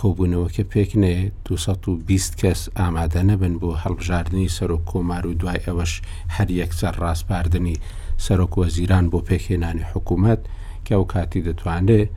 کۆبوونەوەکە 0.00 0.62
پێک 0.72 0.90
نێ 1.02 1.14
220 1.48 2.34
کەس 2.40 2.60
ئامادە 2.78 3.22
نەبن 3.30 3.54
بۆ 3.60 3.70
هەڵبژاردننی 3.84 4.52
سەرۆک 4.56 4.82
کۆمار 4.92 5.22
و 5.26 5.34
دوای 5.40 5.64
ئەوەش 5.66 5.92
هەر 6.34 6.48
یەکسەر 6.60 6.94
ڕاستپاردننی 7.02 7.76
سەرۆک 8.24 8.52
وەزیران 8.60 9.04
بۆ 9.12 9.18
پێکهێنانی 9.28 9.84
حکوومەت 9.92 10.40
کە 10.86 10.92
ئەو 10.96 11.04
کاتی 11.12 11.44
دەتوانێت 11.46 12.10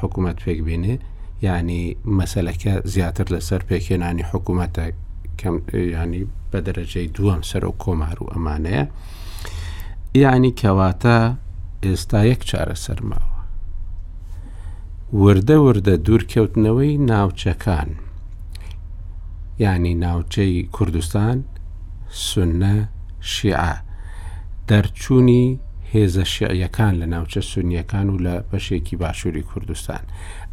حکوومەت 0.00 0.38
پێک 0.44 0.58
بینێ 0.68 0.94
ینی 1.46 1.82
مەسلەکە 2.18 2.72
زیاتر 2.94 3.26
لەسەر 3.34 3.60
پێکهێنانی 3.68 4.24
حکوومەتە 4.30 4.84
ینی 6.00 6.22
بە 6.50 6.58
دەرەجەی 6.66 7.08
دووەم 7.16 7.42
سەرۆک 7.50 7.76
کۆمار 7.84 8.16
و 8.24 8.30
ئەمانەیە 8.32 8.84
ینی 10.24 10.52
کەواتە 10.60 11.18
ئێستا 11.86 12.20
یەک 12.32 12.40
چارە 12.50 12.76
سەرما 12.84 13.20
وردە 15.12 15.56
وردە 15.64 15.94
دوورکەوتنەوەی 16.06 16.94
ناوچەکان 17.10 17.88
ینی 19.60 19.94
ناوچەی 20.04 20.68
کوردستان 20.76 21.38
سنە 22.26 22.76
شیع 23.32 23.74
دەرچوونی 24.68 25.46
هێزە 25.92 26.24
شیعیەکان 26.34 26.94
لە 27.00 27.06
ناوچە 27.14 27.40
سونیەکان 27.50 28.06
و 28.10 28.16
لە 28.26 28.34
بەشێکی 28.50 28.96
باشووری 29.02 29.42
کوردستان 29.50 30.02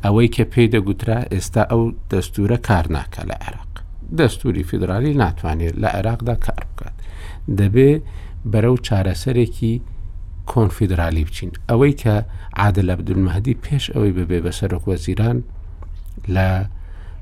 ئەوەی 0.03 0.27
کە 0.35 0.43
پێی 0.51 0.67
دەگوترا 0.73 1.19
ئێستا 1.33 1.63
ئەو 1.71 1.83
دەستورە 2.11 2.57
کار 2.67 2.85
ناکە 2.95 3.23
لە 3.29 3.35
عێراق 3.43 3.71
دەستوری 4.17 4.63
فیدرالی 4.69 5.13
ناتوانێت 5.23 5.75
لە 5.81 5.89
عێراقدا 5.97 6.35
کار 6.45 6.63
بکات 6.73 6.95
دەبێ 7.59 7.91
بەرەو 8.51 8.75
چارەسەرێکی 8.87 9.75
کۆنفیدرالی 10.45 11.23
بچین 11.25 11.49
ئەوەی 11.69 11.95
کە 12.01 12.15
عادە 12.60 12.82
لە 12.89 12.93
بدونمەهدی 12.99 13.58
پێش 13.63 13.86
ئەوەی 13.95 14.13
ببێ 14.17 14.39
بە 14.45 14.51
سەرۆک 14.60 14.84
وەزیران 14.89 15.38
لە 16.36 16.49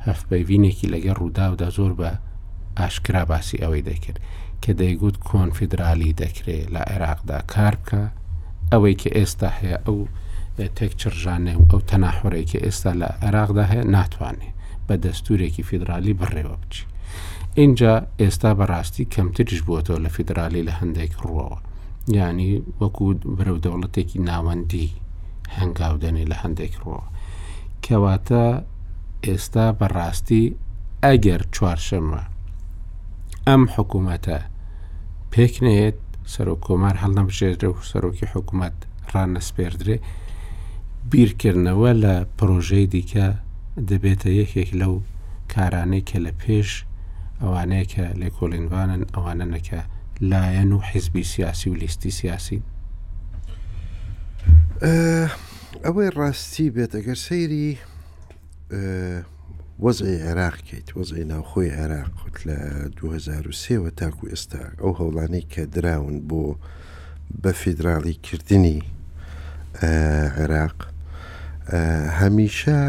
هەفبەیڤینێکی 0.07 0.87
لەگە 0.93 1.11
ڕووداودا 1.19 1.69
زۆر 1.77 1.93
بە 1.99 2.11
ئاشکرا 2.79 3.23
باسی 3.31 3.61
ئەوەی 3.63 3.85
دەکرد 3.89 4.19
کە 4.63 4.71
دەیگوت 4.79 5.17
کۆنفیدرالی 5.29 6.15
دەکرێت 6.23 6.67
لە 6.75 6.81
عێراقدا 6.91 7.39
کار 7.53 7.75
بکە 7.83 8.01
ئەوەی 8.71 8.95
کە 9.01 9.09
ئێستا 9.17 9.49
هەیە 9.59 9.77
ئەو 9.85 9.99
تێکچڕژانێ 10.77 11.53
و 11.57 11.63
ئەو 11.71 11.79
تەناحڕێکی 11.89 12.61
ئێستا 12.65 12.91
لە 13.01 13.07
عێراقدا 13.25 13.63
هەیە 13.71 13.83
ناتوانێ 13.95 14.49
بە 14.87 14.95
دەستورێکی 15.03 15.63
فیدرالی 15.69 16.13
بڕێوە 16.19 16.55
بچی. 16.61 16.83
اینجا 17.61 17.93
ئێستا 18.21 18.51
بەڕاستی 18.59 19.07
کەمتریش 19.15 19.61
بووەوە 19.67 19.97
لە 20.05 20.09
فیدرالی 20.15 20.63
لە 20.67 20.71
هەندێک 20.79 21.13
ڕوەوە 21.23 21.57
ینی 22.17 22.51
وەکو 22.79 23.05
برە 23.37 23.53
دەوڵەتێکی 23.65 24.19
ناوەندی 24.29 24.87
هەنگاودێنێ 25.57 26.23
لە 26.31 26.37
هەندێک 26.43 26.73
ڕۆ 26.83 26.95
کەواتە 27.85 28.45
ئێستا 29.25 29.65
بەڕاستی 29.79 30.43
ئەگەر 31.03 31.41
چوارشەمە 31.55 32.21
ئەم 33.47 33.63
حکوومەتە 33.75 34.39
پێکنێت 35.33 35.99
سەرۆک 36.33 36.59
کۆمار 36.67 36.95
هەڵ 37.01 37.11
نەبژێدرێ 37.19 37.69
و 37.71 37.75
سەرۆکی 37.91 38.25
حکوومەت 38.33 38.75
ڕانەسپێردرێ 39.13 39.97
بیرکردنەوە 41.11 41.91
لە 42.03 42.13
پرۆژەی 42.37 42.85
دیکە 42.93 43.27
دەبێتە 43.89 44.29
یەکێک 44.41 44.69
لەو 44.81 44.93
کارانەی 45.53 46.03
کە 46.09 46.17
لە 46.25 46.31
پێش 46.41 46.69
ئەوانەیە 47.41 47.85
کە 47.93 48.05
لێکۆڵینوانن 48.21 49.01
ئەوانە 49.13 49.45
نەکە 49.53 49.81
لایەن 50.21 50.71
و 50.71 50.79
حیزبی 50.79 51.23
سیاسی 51.23 51.69
و 51.69 51.73
لیستی 51.75 52.11
سیاسی 52.11 52.61
ئەوەی 55.83 56.11
ڕاستی 56.17 56.67
بێت 56.75 56.91
ئەگەر 56.97 57.17
سەیری 57.27 57.69
وەزعی 59.85 60.17
عێراقیت 60.27 60.87
وەزعی 60.97 61.23
ناوخۆی 61.31 61.73
عێراق 61.79 62.13
لە 62.47 62.57
2023ەوە 62.97 63.89
تاکو 63.99 64.27
ئێستا 64.33 64.63
ئەو 64.81 64.91
هەوڵانەی 64.99 65.45
کە 65.53 65.61
دراون 65.75 66.17
بۆ 66.29 66.43
بە 67.43 67.51
فیدراڵی 67.61 68.13
کردنی 68.25 68.81
عێراق 70.37 70.77
هەمیشە 72.19 72.79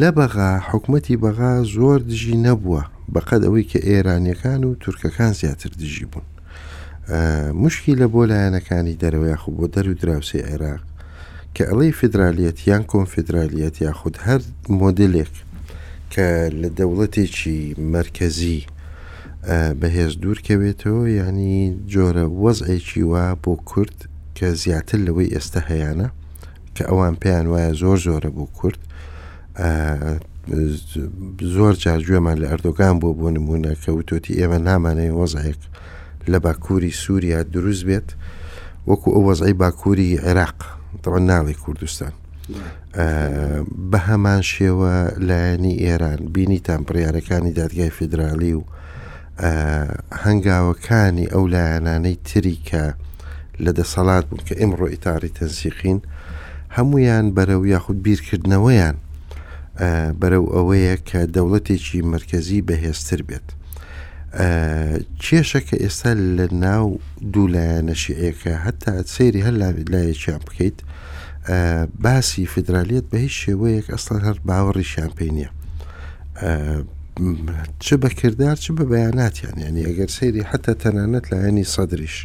لە 0.00 0.10
بەغا 0.18 0.50
حکوومەتی 0.68 1.16
بەغا 1.24 1.52
زۆر 1.74 1.98
دژی 2.10 2.36
نەبووە 2.46 2.82
بەقەد 3.14 3.42
ئەوەی 3.44 3.64
کە 3.70 3.78
ئێرانیەکان 3.88 4.62
و 4.64 4.74
تورکەکان 4.82 5.32
زیاتر 5.40 5.70
دژی 5.80 6.06
بوون 6.12 6.26
مشکی 7.62 7.96
لە 8.00 8.06
بۆ 8.12 8.22
لایەنەکانی 8.32 8.98
دەرەوە 9.02 9.26
یاخ 9.32 9.44
بۆ 9.56 9.66
دەر 9.74 9.86
و 9.88 9.94
دراوسی 10.00 10.44
عێراق 10.50 10.82
کە 11.54 11.62
ئەڵی 11.70 11.92
فدرالیەت 12.00 12.58
یان 12.70 12.82
کۆنفدرالیەت 12.92 13.76
یاخود 13.86 14.16
هەر 14.26 14.40
مۆدلێک 14.80 15.34
کە 16.12 16.26
لە 16.60 16.68
دەوڵەتێکی 16.78 17.58
مرکزی 17.96 18.60
بەهێز 19.80 20.12
دوورکەوێتەوە 20.22 21.04
ینی 21.18 21.60
جۆرە 21.92 22.26
وەزعێکی 22.42 23.02
وا 23.10 23.26
بۆ 23.44 23.54
کورد 23.70 23.96
کە 24.36 24.46
زیاتر 24.62 24.98
لەوەی 25.06 25.32
ئێستا 25.34 25.60
هەیەە 25.70 26.08
کە 26.76 26.82
ئەوان 26.90 27.14
پێیان 27.22 27.46
وایە 27.52 27.72
زۆر 27.80 27.98
زۆرە 28.06 28.30
بۆ 28.36 28.44
کورد 28.58 28.80
زۆر 31.54 31.74
جارگوێمان 31.82 32.36
لە 32.42 32.46
ئەردۆگان 32.50 32.94
بۆ 33.02 33.08
بۆ 33.18 33.28
نمونە 33.36 33.72
کەوتۆتی 33.84 34.38
ئێمە 34.40 34.58
نامانەیە 34.66 35.14
وەزایەک 35.20 35.60
لە 36.32 36.38
باکووری 36.44 36.92
سووریا 37.02 37.40
دروست 37.54 37.82
بێت 37.88 38.08
وەکو 38.90 39.08
ئەو 39.14 39.22
وەزای 39.28 39.54
باکووری 39.62 40.08
عێراق 40.26 40.58
تەوە 41.02 41.18
ناڵی 41.30 41.54
کوردستان 41.64 42.12
بە 43.90 43.98
هەمان 44.08 44.42
شێوە 44.52 44.94
لایەنی 45.28 45.74
ئێران 45.84 46.20
بینیتان 46.34 46.80
پرڕیارەکانی 46.88 47.52
دادگای 47.60 47.90
فیدراالی 47.96 48.52
و 48.58 48.62
هەنگاوەکانی 50.24 51.30
ئەو 51.32 51.44
لایەنانەی 51.54 52.16
تری 52.28 52.56
کە 52.68 52.84
لەدەسەڵات 53.64 54.24
بوون 54.28 54.40
کە 54.48 54.54
ئمڕۆ 54.62 54.86
ئیتاری 54.94 55.30
تەنسیخین 55.38 55.98
هەمویان 56.76 57.26
بەرەو 57.36 57.62
یاخود 57.74 57.98
بیرکردنەوەیان 58.06 58.96
بەرەو 60.20 60.44
ئەوەیە 60.54 60.96
کە 61.08 61.20
دەوڵەتێکی 61.34 62.00
مرکزی 62.14 62.62
بەهێزتر 62.68 63.20
بێت. 63.28 63.48
کێشەکە 65.24 65.76
ئێستا 65.84 66.12
لە 66.36 66.46
ناو 66.64 66.86
دوولایەنەشیەکە 67.32 68.52
هەتا 68.64 68.94
سەیری 69.14 69.44
هەر 69.46 69.54
لایەکیان 69.94 70.40
بکەیت 70.48 70.78
باسی 72.04 72.44
فدرالیت 72.54 73.06
بە 73.12 73.16
هیچ 73.24 73.34
شێوەیەک 73.44 73.86
ئەستا 73.94 74.16
هەر 74.26 74.38
باوەڕیشیان 74.48 75.12
پێ 75.18 75.28
نییە. 75.36 75.50
چ 77.84 77.88
بەکردار 78.02 78.56
چ 78.64 78.66
بە 78.78 78.84
بەیاناتیان 78.92 79.56
یعنی 79.64 79.80
ئەگەر 79.88 80.10
سەیری 80.16 80.42
حتا 80.50 80.74
تەنانەت 80.82 81.24
لایەنی 81.32 81.66
سەدرش. 81.74 82.16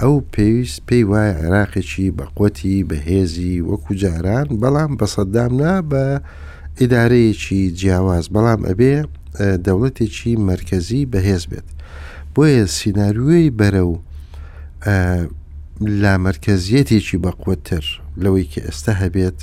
ئەو 0.00 0.14
پێویست 0.34 0.80
پێی 0.88 1.04
وایە 1.10 1.34
عراقێکی 1.44 2.06
بەقوەتی 2.18 2.76
بەهێزی 2.90 3.54
وەکو 3.68 3.90
جاران 4.02 4.46
بەڵام 4.62 4.92
بە 4.98 5.06
سەددامنا 5.14 5.74
بە 5.90 6.04
ئیدارەیەکی 6.80 7.60
جیاواز 7.80 8.26
بەڵام 8.34 8.60
ئەبێ 8.68 8.94
دەوڵەتێکی 9.66 10.32
مرکزی 10.50 11.08
بەهێز 11.12 11.44
بێت 11.50 11.68
بۆیە 12.34 12.64
سیننارویی 12.76 13.54
بەرە 13.58 13.82
و 13.90 13.94
لا 16.02 16.14
مرکزیەتێکی 16.26 17.18
بەقوتر 17.24 17.84
لەوەی 18.22 18.50
کە 18.52 18.60
ئێستا 18.66 18.92
هەبێت 19.02 19.38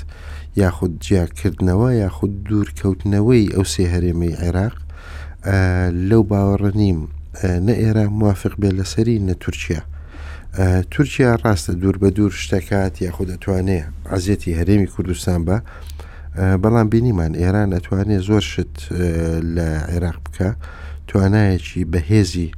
یاخود 0.61 0.93
جیاکردنەوە 1.05 1.89
یاخود 2.03 2.33
دوورکەوتنەوەی 2.47 3.51
ئەو 3.55 3.65
سێ 3.73 3.83
هەرێمەی 3.93 4.37
عێراق 4.43 4.75
لەو 6.09 6.21
باوەڕە 6.31 6.71
نیم 6.81 6.99
نە 7.65 7.73
ئێرە 7.81 8.05
موافق 8.21 8.53
بێ 8.61 8.69
لەسەری 8.77 9.17
نە 9.27 9.33
تورکیا 9.43 9.81
تورکیا 10.91 11.31
ڕاستە 11.43 11.73
دوور 11.81 11.97
بە 12.03 12.09
دوور 12.17 12.31
شتەکات 12.43 12.93
یاخود 13.05 13.27
دەتوانێت 13.33 13.87
عزیەتی 14.15 14.51
هەرێمی 14.59 14.87
کوردستان 14.93 15.41
بە 15.47 15.57
بەڵام 16.63 16.87
بینیمان 16.93 17.31
ئێران 17.41 17.69
ئەتوانێت 17.75 18.21
زۆر 18.29 18.43
شت 18.51 18.75
لە 19.55 19.67
عێراق 19.91 20.17
بکە 20.25 20.49
توانایەکی 21.09 21.81
بەهێزی 21.93 22.49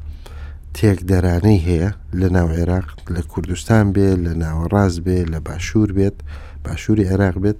تێکدەرانەی 0.77 1.59
هەیە 1.67 1.89
لە 2.19 2.27
ناو 2.35 2.49
عێراق 2.57 2.87
لە 3.13 3.21
کوردستان 3.31 3.85
بێ 3.95 4.09
لە 4.25 4.33
ناوەڕاز 4.43 4.93
بێ 5.05 5.19
لە 5.31 5.39
باشوور 5.45 5.89
بێت 5.97 6.17
باشووری 6.65 7.09
عێراق 7.11 7.37
بێت 7.43 7.59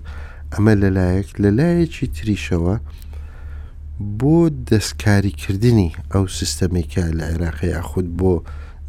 ئەمە 0.54 0.74
لەلایەک 0.84 1.30
لەلایەکی 1.44 2.06
تریشەوە 2.18 2.76
بۆ 4.20 4.36
دەستکاریکردنی 4.70 5.90
ئەو 6.14 6.24
سیستەمێکە 6.38 7.04
لە 7.18 7.24
عێراقی 7.32 7.70
یاخود 7.78 8.08
بۆ 8.20 8.34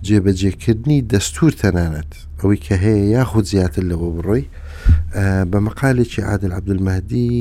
جێبەجێکردنی 0.06 0.98
دەستور 1.12 1.52
تەنانەت 1.62 2.10
ئەوەی 2.40 2.58
کە 2.66 2.74
هەیە 2.84 3.06
یاخود 3.16 3.44
زیاتر 3.52 3.82
لەوە 3.90 4.08
بڕۆی 4.16 4.44
بە 5.50 5.58
مەقالێکی 5.66 6.22
عادل 6.30 6.52
عبدمەدی 6.58 7.32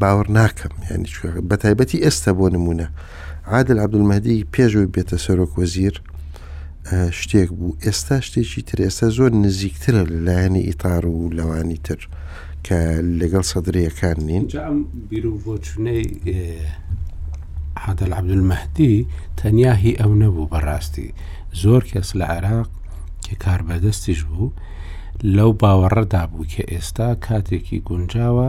باوەڕ 0.00 0.28
ناکەم 0.38 0.74
ینی 0.90 1.10
بە 1.48 1.56
تایبەتی 1.62 2.02
ئێستا 2.04 2.32
بۆ 2.38 2.46
نمونە 2.56 2.88
عادل 3.52 3.78
عبدمەدی 3.84 4.46
پێشوی 4.54 4.90
بێتە 4.94 5.16
سەرۆک 5.24 5.52
وەزیر 5.60 5.94
شتێک 7.20 7.48
بوو 7.58 7.76
ئێستا 7.84 8.16
شتێکی 8.26 8.62
تر 8.68 8.78
ئێستا 8.86 9.08
زۆر 9.16 9.30
نزیکترە 9.44 10.02
لەلایەنی 10.12 10.66
ئیتار 10.68 11.02
و 11.06 11.22
لەوانی 11.38 11.78
تر 11.86 12.00
کە 12.66 12.78
لەگەڵ 13.20 13.44
سەدرریەکان 13.50 14.18
نین 14.30 14.44
بیر 15.08 15.26
و 15.26 15.36
بۆچونەی 15.44 16.04
حادل 17.82 18.12
عبدمەدی 18.20 18.96
تەنیاهی 19.38 19.94
ئەو 20.00 20.12
نەبوو 20.22 20.50
بەڕاستی 20.52 21.08
زۆر 21.62 21.82
کەس 21.90 22.08
لە 22.18 22.26
عێراق 22.34 22.68
کە 23.26 23.34
کار 23.44 23.60
بەدەستیش 23.68 24.20
بوو 24.30 24.48
لەو 25.36 25.50
باوەڕەدا 25.62 26.24
بوو 26.32 26.44
کە 26.52 26.62
ئێستا 26.72 27.08
کاتێکی 27.26 27.78
گونجاوە 27.88 28.48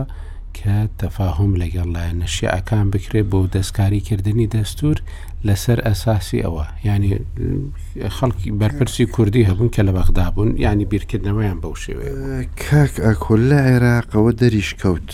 کە 0.58 0.76
تەفاهم 1.02 1.52
لەگەڵ 1.60 1.86
لای 1.96 2.12
نەشیعەکان 2.20 2.86
بکرێت 2.92 3.26
بۆ 3.30 3.38
دەستکاریکردنی 3.54 4.48
دەستور 4.54 4.96
لەسەر 5.46 5.78
ئەساسی 5.86 6.38
ئەوە 6.44 6.64
ینی 6.86 7.12
خەڵکی 8.16 8.48
بەرپرسی 8.60 9.06
کوردی 9.14 9.46
هەبوون 9.48 9.70
کە 9.74 9.80
لە 9.86 9.92
بەغدا 9.96 10.26
بوون 10.34 10.50
ینی 10.64 10.86
بیرکردنەوەیان 10.92 11.58
بەو 11.62 11.74
شێوێ 11.84 12.08
کاک 12.62 12.94
ئەکۆل 13.06 13.40
لە 13.50 13.58
عێراقەوە 13.68 14.32
دەریش 14.40 14.70
کەوت 14.80 15.10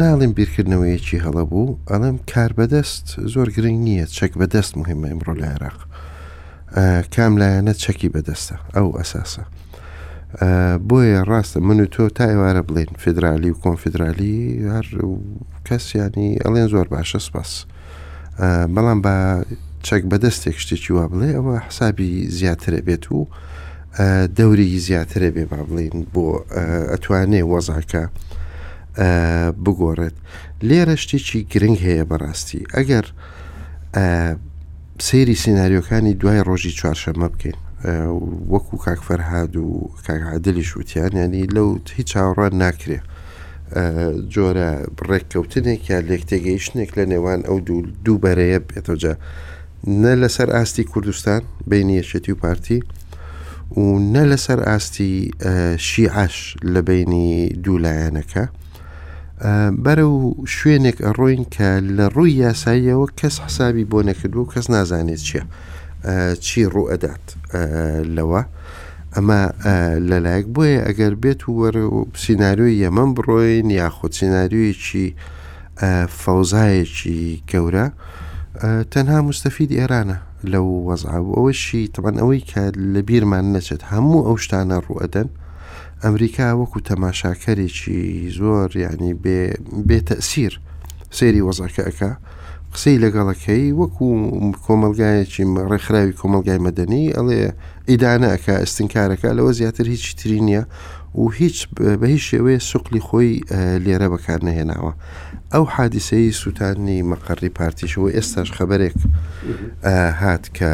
ناڵم 0.00 0.32
بیرکردنەوەیەکی 0.38 1.20
هەڵە 1.24 1.44
بوو 1.50 1.78
ئەڵم 1.90 2.16
کار 2.32 2.50
بەدەست 2.58 3.06
زۆر 3.32 3.48
گرنگ 3.56 3.78
نییە 3.86 4.06
چەک 4.16 4.32
بەدەست 4.40 4.72
مهمە 4.80 5.06
ئەمڕۆ 5.10 5.34
لە 5.40 5.46
عێراق 5.52 5.78
کام 7.16 7.36
لایەنە 7.40 7.72
چەکی 7.84 8.08
بەدەستە 8.14 8.56
ئەو 8.76 8.88
ئەساسە. 8.98 9.42
بۆیە 10.88 11.22
ڕاستە 11.30 11.58
من 11.68 11.78
و 11.84 11.86
تۆ 11.94 12.08
تا 12.16 12.24
ئێوارە 12.32 12.62
بڵین 12.68 12.90
فدرالی 12.98 13.50
و 13.50 13.54
کۆنفدرالی 13.64 14.40
هەر 14.74 14.86
کەسیانی 15.68 16.38
ئەڵێن 16.44 16.68
زۆر 16.72 16.86
باشە 16.94 17.18
سپاس. 17.26 17.50
بەڵام 18.74 19.00
بە 19.04 19.16
چەک 19.86 20.02
بەدەستێک 20.10 20.56
شتێکی 20.62 20.90
وا 20.92 21.04
بڵێ 21.12 21.30
ئەوە 21.36 21.56
حسابی 21.66 22.12
زیاترە 22.36 22.80
بێت 22.86 23.04
و 23.12 23.26
دەوری 24.38 24.78
زیاترە 24.86 25.30
بێ 25.34 25.44
با 25.50 25.60
بڵین 25.68 25.98
بۆ 26.14 26.28
ئەتوانێ 26.92 27.42
وەزاکە 27.52 28.04
بگۆڕێت. 29.64 30.16
لێرە 30.68 30.96
شتێکی 31.02 31.40
گرنگ 31.52 31.78
هەیە 31.86 32.04
بەڕاستی 32.10 32.62
ئەگەر 32.74 33.06
سێری 35.06 35.36
سناریۆکانی 35.44 36.14
دوای 36.20 36.40
ڕۆژی 36.48 36.72
چوارشەمە 36.78 37.26
بکەین 37.34 37.56
وەکو 38.52 38.76
کاک 38.84 39.00
فەرهاد 39.08 39.52
و 39.56 39.66
کاکعادلی 40.06 40.64
شووتیان 40.70 41.12
ینی 41.22 41.44
لەو 41.54 41.68
هیچ 41.96 42.06
چاوەڕان 42.12 42.52
ناکرێ 42.62 42.98
جۆرە 44.34 44.70
ڕێککەوتنێک 45.08 45.82
یا 45.92 45.98
لێکتێگەیشتێک 46.08 46.90
لە 46.98 47.04
نێوان 47.12 47.40
ئەو 47.48 47.58
دوو 47.66 47.80
دووبەرەیە 48.04 48.58
بێتەوەجا 48.68 49.14
نە 50.02 50.12
لەسەر 50.22 50.48
ئاستی 50.54 50.84
کوردستان 50.92 51.42
بینی 51.70 51.98
یەشێتی 52.00 52.32
و 52.32 52.40
پارتی 52.42 52.78
و 53.80 53.84
نە 54.14 54.22
لەسەر 54.32 54.58
ئاستی 54.68 55.14
شیعش 55.88 56.36
لە 56.74 56.80
بینی 56.88 57.26
دوولایەنەکە 57.64 58.44
بەرە 59.84 60.06
و 60.14 60.18
شوێنێک 60.56 60.98
ئەڕۆین 61.06 61.42
کە 61.54 61.68
لە 61.96 62.06
ڕووی 62.14 62.38
یاساییەوە 62.44 63.06
کەس 63.18 63.34
حسابی 63.44 63.88
بۆ 63.90 63.98
نەکردو 64.08 64.50
کەس 64.52 64.66
نازانێت 64.74 65.22
چییە 65.28 65.42
چی 66.44 66.60
ڕوو 66.74 66.90
ئەدات 66.92 67.24
لەوە 68.16 68.42
ئەمە 69.14 69.40
لەلایەک 70.08 70.46
بۆیە 70.54 70.80
ئەگەر 70.88 71.14
بێت 71.22 71.40
و 71.44 71.50
وەرە 71.60 71.84
و 71.94 71.98
سناریۆی 72.22 72.78
یەمەم 72.84 73.10
بڕۆین 73.16 73.68
یاخود 73.80 74.12
سناریویەکی 74.18 75.06
فەوزایەکی 76.20 77.20
گەورە 77.50 77.86
تەنها 78.92 79.18
مستەفید 79.28 79.70
ئێرانە 79.78 80.18
لەو 80.52 80.66
وەزعاب 80.88 81.26
ئەوەشی 81.36 81.90
تەبەن 81.94 82.16
ئەوەی 82.20 82.40
کە 82.50 82.62
لە 82.92 83.00
بیرمان 83.08 83.46
نەچێت 83.54 83.82
هەموو 83.92 84.24
ئەو 84.26 84.36
شتانە 84.44 84.78
ڕوەدەن 84.86 85.28
ئەمریکا 86.04 86.46
وەکو 86.60 86.78
تەماشاکەرێکی 86.90 88.00
زۆر 88.38 88.68
ینی 88.84 89.14
بێتەسیر 89.88 90.52
سێری 91.18 91.46
وەزاکەەکە 91.48 92.10
قسەی 92.72 93.02
لەگەڵەکەی 93.04 93.66
وەکو 93.80 94.06
کۆمەلگایەکی 94.66 95.44
ڕێکخراوی 95.70 96.16
کۆمەلگای 96.20 96.62
مەدەنی 96.66 97.12
ئەڵێ 97.16 97.40
ئیدانەکە 97.90 98.54
ئەستنکارەکە 98.62 99.28
لەوە 99.38 99.52
زیاتر 99.58 99.86
هیچ 99.94 100.04
تری 100.18 100.40
نییە 100.48 100.64
و 101.20 101.24
هیچ 101.40 101.56
بە 102.00 102.06
هیچ 102.12 102.22
شێوەیە 102.30 102.60
سوقلی 102.70 103.02
خۆی 103.06 103.32
لێرە 103.84 104.08
بەکار 104.12 104.40
نەهێناوە 104.48 104.92
ئەو 105.52 105.64
حادیسەی 105.74 106.32
سووتانی 106.40 107.06
مەقڕی 107.10 107.54
پارتیشەوە 107.58 108.08
ئێستاش 108.16 108.48
خەبەرێک 108.58 108.96
هات 110.22 110.44
کە 110.58 110.72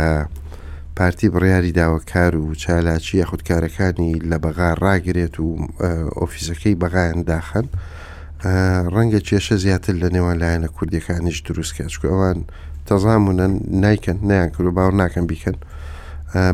پارتی 0.98 1.28
بڕیاری 1.30 1.72
داواکار 1.78 2.36
و 2.36 2.54
چالاکی 2.54 3.22
یاخودکارەکانی 3.22 4.10
لە 4.30 4.36
بەغا 4.44 4.70
ڕاگرێت 4.84 5.36
و 5.40 5.46
ئۆفیسەکەی 6.18 6.74
بەغایان 6.82 7.22
داخن 7.22 7.66
ڕەنگە 8.94 9.20
کێشە 9.28 9.54
زیاتر 9.64 9.94
لە 10.02 10.08
نێوان 10.14 10.36
لایەنە 10.42 10.68
کوردیەکانیش 10.76 11.38
دروست 11.48 11.72
کەچکو 11.76 12.06
ئەوان 12.12 12.38
تەزانمونەن 12.88 13.52
نیکن 13.84 14.18
نیان 14.30 14.48
کرد 14.54 14.66
و 14.66 14.70
باور 14.78 14.92
ناکەم 15.02 15.26
بیکەن 15.32 15.56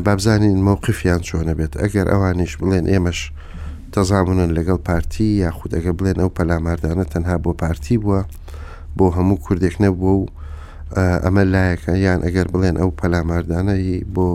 بابزانین 0.05 0.57
مووقفیان 0.67 1.21
چۆنە 1.27 1.53
بێت 1.59 1.73
ئەگەر 1.81 2.07
ئەوانیش 2.13 2.53
بڵێن 2.61 2.85
ئێمەش 2.91 3.19
تەزانمونن 3.93 4.49
لەگەڵ 4.57 4.79
پارتی 4.89 5.23
یاخود 5.43 5.71
ئەگە 5.77 5.91
بڵێن 5.99 6.17
ئەو 6.21 6.29
پەلاماردانە 6.37 7.05
تەنها 7.13 7.35
بۆ 7.43 7.51
پارتی 7.61 7.97
بووە 8.03 8.21
بۆ 8.97 9.05
هەموو 9.15 9.41
کوردێک 9.45 9.75
نەبووە 9.83 10.15
و 10.19 10.25
ئەمە 11.01 11.43
لایەکە 11.53 11.93
یان 12.05 12.19
ئەگەر 12.25 12.47
بڵێن 12.53 12.75
ئەو 12.81 12.91
پەلاماردانەی 12.99 13.99
بۆ 14.13 14.27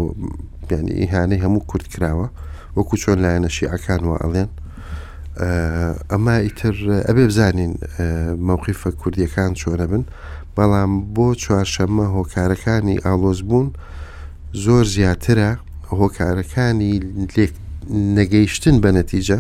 بیانی 0.68 0.92
ئیهانەی 1.00 1.42
هەموو 1.44 1.66
کورت 1.70 1.86
کراوە 1.94 2.26
وەکو 2.76 2.94
چۆن 3.02 3.18
لایەنە 3.24 3.48
شیعەکان 3.56 4.00
وە 4.10 4.16
ئەڵێن 4.22 4.50
ئەمە 6.12 6.36
ئیتر 6.46 6.74
ئەبێ 7.08 7.24
بزانین 7.30 7.72
مەوقیفە 8.48 8.90
کوردیەکان 9.00 9.50
چۆرە 9.60 9.86
بن 9.92 10.04
بەڵام 10.56 10.92
بۆ 11.14 11.26
چوارشەممە 11.42 12.06
هۆکارەکانی 12.16 12.96
ئالۆز 13.04 13.40
بوون 13.48 13.68
زۆر 14.64 14.84
زیاترە 14.94 15.50
هۆکارەکانی 16.00 16.92
لێک 17.36 17.52
نەگەیشتن 18.18 18.76
بە 18.84 18.90
نەتیجە 18.98 19.38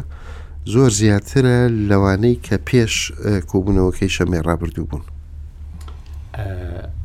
زۆر 0.74 0.90
زیاترە 1.00 1.56
لەوانەی 1.90 2.36
کە 2.46 2.56
پێش 2.68 2.94
کۆبوونەوەکەی 3.50 4.10
شەمێ 4.16 4.38
ڕابردوو 4.48 4.84
بوون. 4.90 5.04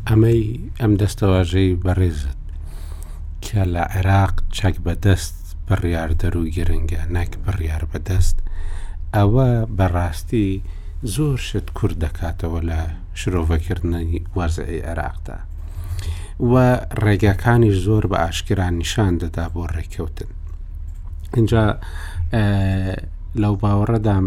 ئەمەی 0.09 0.41
ئەم 0.79 0.91
دەستەواژەی 1.01 1.71
بەڕێزت 1.85 2.39
کە 3.45 3.61
لە 3.73 3.83
عێراق 3.95 4.33
چەک 4.57 4.75
بەدەست 4.85 5.35
بڕیاردەر 5.67 6.33
و 6.39 6.43
گرنگە 6.55 7.01
نەک 7.15 7.31
بڕیار 7.45 7.83
بەدەست 7.91 8.37
ئەوە 9.15 9.49
بەڕاستی 9.77 10.49
زۆر 11.13 11.37
شت 11.47 11.67
کورد 11.77 11.97
دەکاتەوە 12.05 12.59
لە 12.69 12.79
شرۆڤەکردنی 13.19 14.11
وەزعی 14.37 14.85
عێراقدا 14.89 15.37
و 16.51 16.53
ڕێگەکانی 17.03 17.71
زۆر 17.85 18.03
بە 18.11 18.17
ئاشکران 18.25 18.73
نیشان 18.81 19.13
دەدا 19.23 19.45
بۆ 19.53 19.63
ڕێککەوتن 19.75 20.29
اینجا 21.37 21.63
لەو 23.41 23.55
باوەڕەدام 23.63 24.25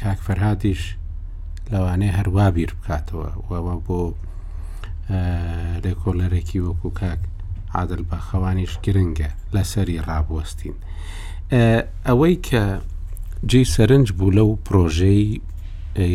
کاکفەرهادیش 0.00 0.82
لەوانەیە 1.72 2.14
هەروە 2.18 2.46
بیر 2.56 2.70
بکاتەوە 2.78 3.28
وەوە 3.50 3.76
بۆ 3.86 4.00
لێکۆلەرێکی 5.84 6.58
وەکو 6.66 6.88
کاک 7.00 7.20
عادل 7.76 8.02
باخەوانیش 8.10 8.72
گرنگە 8.84 9.30
لەسەری 9.54 9.98
ڕابوەستین. 10.08 10.76
ئەوەی 12.06 12.34
کە 12.46 12.62
جێ 13.50 13.62
سەرنج 13.74 14.06
بوو 14.18 14.34
لەو 14.38 14.50
پرۆژەی 14.66 15.24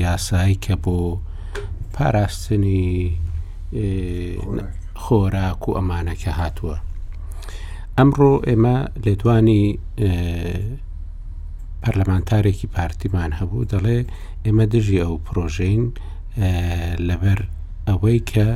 یاسایی 0.05 0.61
کە 0.65 0.75
بۆ 0.83 0.97
پاراستنی 1.95 2.83
خۆراک 5.03 5.61
و 5.67 5.75
ئەمانەکە 5.77 6.31
هاتووە. 6.39 6.77
ئەمڕۆ 7.97 8.33
ئێمە 8.49 8.77
لێدوانی 9.05 9.63
پەرلەمانتارێکی 11.83 12.67
پارتیمان 12.75 13.31
هەبوو 13.39 13.67
دەڵێ 13.71 13.99
ئێمە 14.45 14.65
دژی 14.73 15.01
ئەو 15.03 15.15
پرۆژین 15.25 15.83
لەبەر 17.07 17.39
ئەوەی 17.87 18.19
کە 18.31 18.49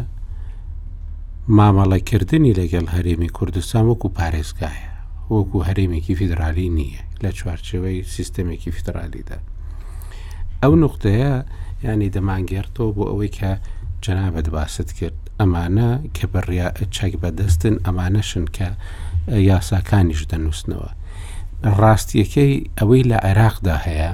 مامەڵەکردنی 1.57 2.53
لەگەڵ 2.59 2.85
هەرێمی 2.95 3.29
کوردستان 3.37 3.83
وەکو 3.89 4.09
پارێزگایە 4.19 4.89
وەکو 5.33 5.57
هەرێمێکی 5.67 6.15
فیدرالی 6.19 6.69
نییە 6.77 7.01
لە 7.23 7.29
چوارچەوەی 7.37 7.99
سیستەمێکی 8.15 8.71
فیدرالیدا 8.75 9.37
ئەو 10.63 10.73
نقطەیە 10.83 11.33
ینی 11.87 12.09
دەمانگەرتەوە 12.15 12.89
بۆ 12.95 13.03
ئەوەی 13.09 13.31
کە 13.37 13.51
جەنابەت 14.03 14.47
باست 14.55 14.89
کرد 14.97 15.17
ئەمانە 15.39 15.89
کە 16.15 16.25
بڕیا 16.33 16.67
چەک 16.95 17.13
بەدەستن 17.23 17.75
ئەمانەشن 17.85 18.45
کە 18.57 18.67
یاساکانیش 19.51 20.21
دەنووسنەوە 20.31 20.89
ڕاستیەکەی 21.79 22.53
ئەوەی 22.79 23.03
لە 23.11 23.17
عێراقدا 23.27 23.77
هەیە 23.87 24.11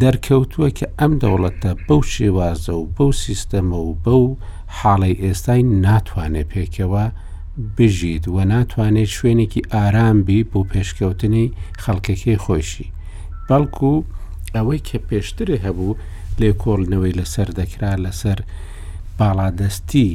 دەرکەوتووە 0.00 0.68
کە 0.78 0.86
ئەم 1.00 1.12
دەوڵەتە 1.22 1.70
بەو 1.86 2.00
شێوازە 2.12 2.74
و 2.80 2.84
بەو 2.96 3.10
سیستەمە 3.24 3.78
و 3.86 3.92
بەو 4.04 4.24
حاڵی 4.78 5.14
ئێستای 5.24 5.62
ناتوانێت 5.86 6.48
پێکەوە 6.52 7.04
بژیت 7.76 8.24
و 8.34 8.36
ناتوانێت 8.54 9.10
شوێنێکی 9.16 9.62
ئارامبی 9.74 10.46
بۆ 10.50 10.60
پێشکەوتنی 10.72 11.46
خەڵکەکەی 11.82 12.40
خۆشی 12.44 12.88
بەڵکو 13.48 13.92
ئەوەی 14.54 14.84
کە 14.88 14.98
پێشترێ 15.08 15.56
هەبوو 15.66 15.98
لێ 16.40 16.50
کۆڵنەوەی 16.62 17.16
لەسەر 17.20 17.48
دەکرا 17.58 17.92
لەسەر 18.04 18.38
باڵادەستی 19.18 20.10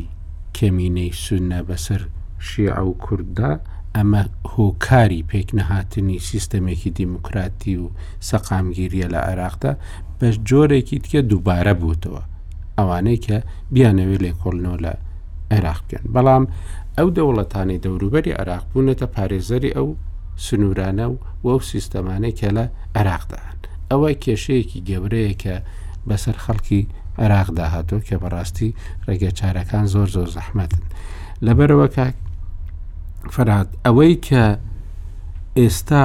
کەمینەی 0.57 1.11
سونە 1.23 1.59
بەسەر 1.69 2.01
شیع 2.47 2.77
و 2.89 2.91
کووردا 3.03 3.51
ئەمە 3.95 4.21
هۆکاری 4.53 5.21
پێکنەهاتنی 5.31 6.19
سیستەمێکی 6.29 6.89
دیموکراتی 6.99 7.73
و 7.83 7.85
سەقامگیریە 8.29 9.07
لە 9.13 9.19
عێراقدا 9.29 9.73
بە 10.19 10.27
جۆرێکی 10.49 10.97
تکە 11.03 11.21
دووبارە 11.29 11.73
بووتەوە 11.81 12.23
ئەوانەی 12.79 13.19
کە 13.25 13.37
بیانەوێت 13.73 14.21
لێکۆڵنەوە 14.25 14.77
لە 14.85 14.93
عێراق 15.51 15.79
بکەن 15.85 16.05
بەڵام 16.15 16.43
ئەو 16.97 17.07
دەوڵەتانی 17.17 17.81
دەوروبەری 17.83 18.37
عراق 18.39 18.63
بوونەتە 18.71 19.07
پارێزەری 19.15 19.75
ئەو 19.77 19.87
سنوورانە 20.45 21.05
و 21.11 21.17
وەو 21.45 21.59
سیستەمانەی 21.71 22.37
کە 22.39 22.49
لە 22.57 22.65
عێراقداهان 22.97 23.57
ئەوە 23.91 24.09
کێشەیەکی 24.23 24.79
گەورەیە 24.89 25.33
کە 25.43 25.55
بەسەر 26.07 26.37
خەڵکی 26.43 26.81
عێراق 27.21 27.49
داهاتۆ 27.57 27.97
کە 28.07 28.15
بەڕاستی 28.21 28.69
ڕێگە 29.07 29.31
چارەکان 29.39 29.85
زۆر 29.93 30.07
زۆر 30.15 30.29
زەحمەتن 30.35 30.83
لەبەرەوە 31.45 31.87
کاک 31.97 32.15
فەرات 33.33 33.69
ئەوەی 33.85 34.13
کە 34.27 34.43
ئێستا 35.59 36.03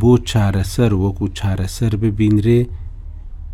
بۆ 0.00 0.12
چارەسەر 0.30 0.92
وەکو 1.02 1.26
چارەسەر 1.38 1.92
ببینرێ 2.02 2.60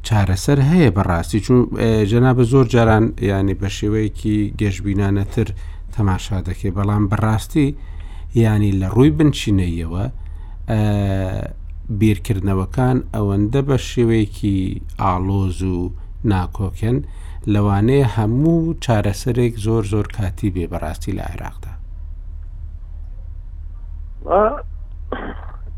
چارەسەر 0.07 0.59
هەیە 0.71 0.91
بەڕاستی 0.97 1.41
چون 1.47 1.61
جەنابە 2.11 2.43
زۆر 2.53 2.67
جاران 2.75 3.05
ینی 3.31 3.55
بە 3.61 3.69
شێوەیەکی 3.79 4.39
گەشتبیینانەتر 4.61 5.47
تەماشا 5.95 6.39
دەکەی 6.49 6.71
بەڵام 6.77 7.05
بەڕاستی 7.11 7.67
ینی 8.45 8.73
لە 8.81 8.89
ڕووی 8.95 9.11
بنچینەیەوە 9.19 10.05
بیرکردنەوەکان 12.01 12.97
ئەوەندە 13.15 13.61
بە 13.69 13.77
شێوەیەکی 13.91 14.57
ئالۆز 15.03 15.59
و 15.75 15.77
ناکۆکن 16.33 16.97
لەوانەیە 17.53 18.07
هەموو 18.17 18.75
چارەسەرێک 18.85 19.55
زۆر 19.67 19.83
زۆر 19.93 20.07
کاتی 20.17 20.51
بێ 20.55 20.65
بەڕاستی 20.73 21.13
لە 21.19 21.23
عێراقدا 21.31 21.73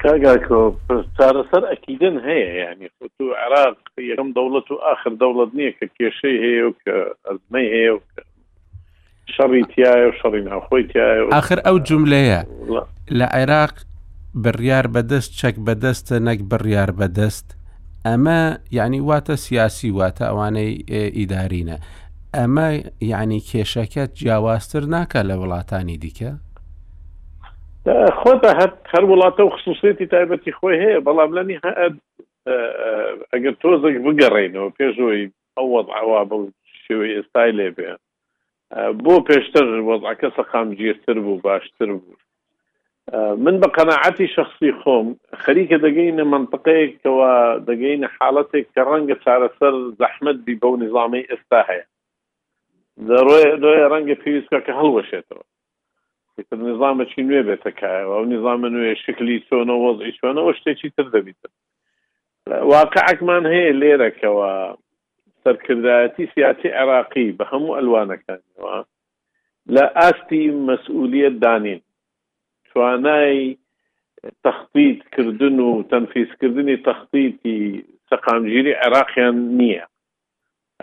کاگاکۆ 0.02 0.60
چارەسەر 1.18 1.62
ئەکیدن 1.70 2.16
هەیە 2.28 2.50
ینی 2.62 2.88
خۆ 2.96 3.06
تو 3.18 3.24
عراق 3.44 3.76
یەکەم 4.10 4.28
دەوڵەت 4.38 4.70
و 4.70 4.76
آخر 4.92 5.12
دەوڵەت 5.22 5.50
نییە 5.58 5.72
کە 5.78 5.86
کێشەی 5.96 6.38
هەیە 6.44 6.64
و 6.68 6.72
کە 6.82 6.94
ئەزمەی 7.28 7.68
هەیە 7.74 7.92
و 7.96 8.00
کە 8.10 8.20
شەڕی 9.34 9.62
تایە 9.72 10.06
و 10.08 10.12
شەڕی 10.20 10.42
ناخۆی 10.48 10.84
تایە 10.92 11.34
آخر 11.40 11.58
ئەو 11.66 11.76
جملەیە 11.88 12.40
لە 13.18 13.26
عێراق 13.38 13.74
بڕیار 14.44 14.86
بەدەست 14.94 15.30
چەک 15.40 15.56
بەدەستە 15.66 16.16
نەک 16.28 16.40
بڕیار 16.50 16.90
بەدەست 17.00 17.46
ئەمە 18.06 18.40
یعنی 18.78 19.00
واتە 19.08 19.34
سیاسی 19.46 19.90
واتە 19.98 20.24
ئەوانەی 20.28 20.72
ئیدارینە 21.18 21.78
ئەمە 22.36 22.66
یعنی 23.12 23.38
کێشەکەت 23.48 24.10
جیاوازتر 24.18 24.82
ناکە 24.94 25.20
لە 25.30 25.34
وڵاتانی 25.40 25.96
دیکە 26.02 26.32
خۆت 28.20 28.44
هەت 28.60 28.74
هەر 28.94 29.04
وڵاتە 29.10 29.40
و 29.44 29.48
خصوصێتی 29.56 30.06
تایبەتی 30.14 30.54
خۆی 30.58 30.80
هەیە 30.82 31.00
بەڵام 31.06 31.30
لەنی 31.36 31.58
ئەگەر 33.32 33.54
تۆزێک 33.62 33.96
بگەڕێنەوە 34.04 34.70
پێشەوەی 34.78 35.24
ئەوەت 35.58 35.88
ئاوا 35.96 36.20
بە 36.30 36.36
شێوەی 36.84 37.14
ئێستای 37.16 37.52
لێ 37.58 37.68
بێ 37.76 37.90
بۆ 39.04 39.14
پێشتر 39.28 39.64
وەزعکە 39.88 40.28
سەقامگیرتر 40.36 41.16
بوو 41.24 41.38
باشتر 41.46 41.90
بوو 42.00 42.16
من 43.44 43.56
بە 43.62 43.68
قەنەعەتی 43.76 44.26
شخصی 44.36 44.72
خۆم 44.80 45.06
خەریکە 45.44 45.76
دەگەینە 45.86 46.24
منطقەیەکەوە 46.34 47.32
دەگەینە 47.68 48.08
حالڵەتێک 48.16 48.66
کە 48.74 48.82
ڕەنگە 48.90 49.16
چارەسەر 49.24 49.74
زەحمت 50.00 50.36
بی 50.46 50.54
بەو 50.62 50.74
نظامی 50.84 51.22
ئێستا 51.30 51.60
هەیە 51.70 51.86
دەڕۆی 53.08 53.44
ڕەنگە 53.92 54.14
پێویستکە 54.22 54.58
کە 54.66 54.72
هەڵوەشێتەوە 54.80 55.44
نظامەکی 56.52 57.26
نوێ 57.28 57.42
بێتەکایەوە 57.48 58.12
ئەو 58.16 58.24
نظامە 58.34 58.68
نوێ 58.76 58.92
شکلی 59.04 59.44
چۆنە 59.48 59.74
وەزی 59.84 60.16
چۆنەوە 60.20 60.50
شتێکی 60.58 60.90
تر 60.96 61.06
دەبیتن 61.14 61.52
واقعکمان 62.70 63.44
هەیە 63.52 63.72
لێرەکەەوە 63.80 64.50
سەرکردایەتی 65.42 66.26
سیاسی 66.34 66.68
عراقی 66.80 67.34
بە 67.38 67.44
هەموو 67.50 67.76
ئەلوانەکانەوە 67.78 68.76
لە 69.74 69.84
ئاستی 69.98 70.44
مەسئولیت 70.68 71.34
دانین 71.44 71.80
توانای 72.70 73.58
تەخطیت 74.44 75.00
کردن 75.14 75.56
و 75.66 75.70
تەنفیسکردنی 75.92 76.76
تەخطیتی 76.88 77.58
سەقامگیری 78.10 78.72
عێراقیان 78.82 79.36
نییە 79.58 79.84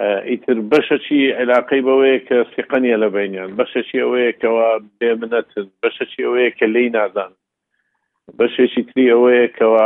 ئیتر 0.02 0.58
بەشەچی 0.72 1.20
عێلاقی 1.40 1.82
بەوەیە 1.88 2.20
کە 2.28 2.38
سیقەنە 2.54 2.96
لە 3.04 3.08
بینیان 3.16 3.50
بەشەچی 3.60 3.98
ئەوەیەکەوە 4.04 4.68
بێ 5.00 5.12
منەتن 5.20 5.68
بەشەچی 5.84 6.22
ئەوەیە 6.26 6.52
کە 6.60 6.66
لی 6.74 6.90
نازان 6.98 7.32
بەشێکی 8.40 8.82
تری 8.90 9.06
ئەوەیە 9.14 9.48
کەەوە 9.58 9.86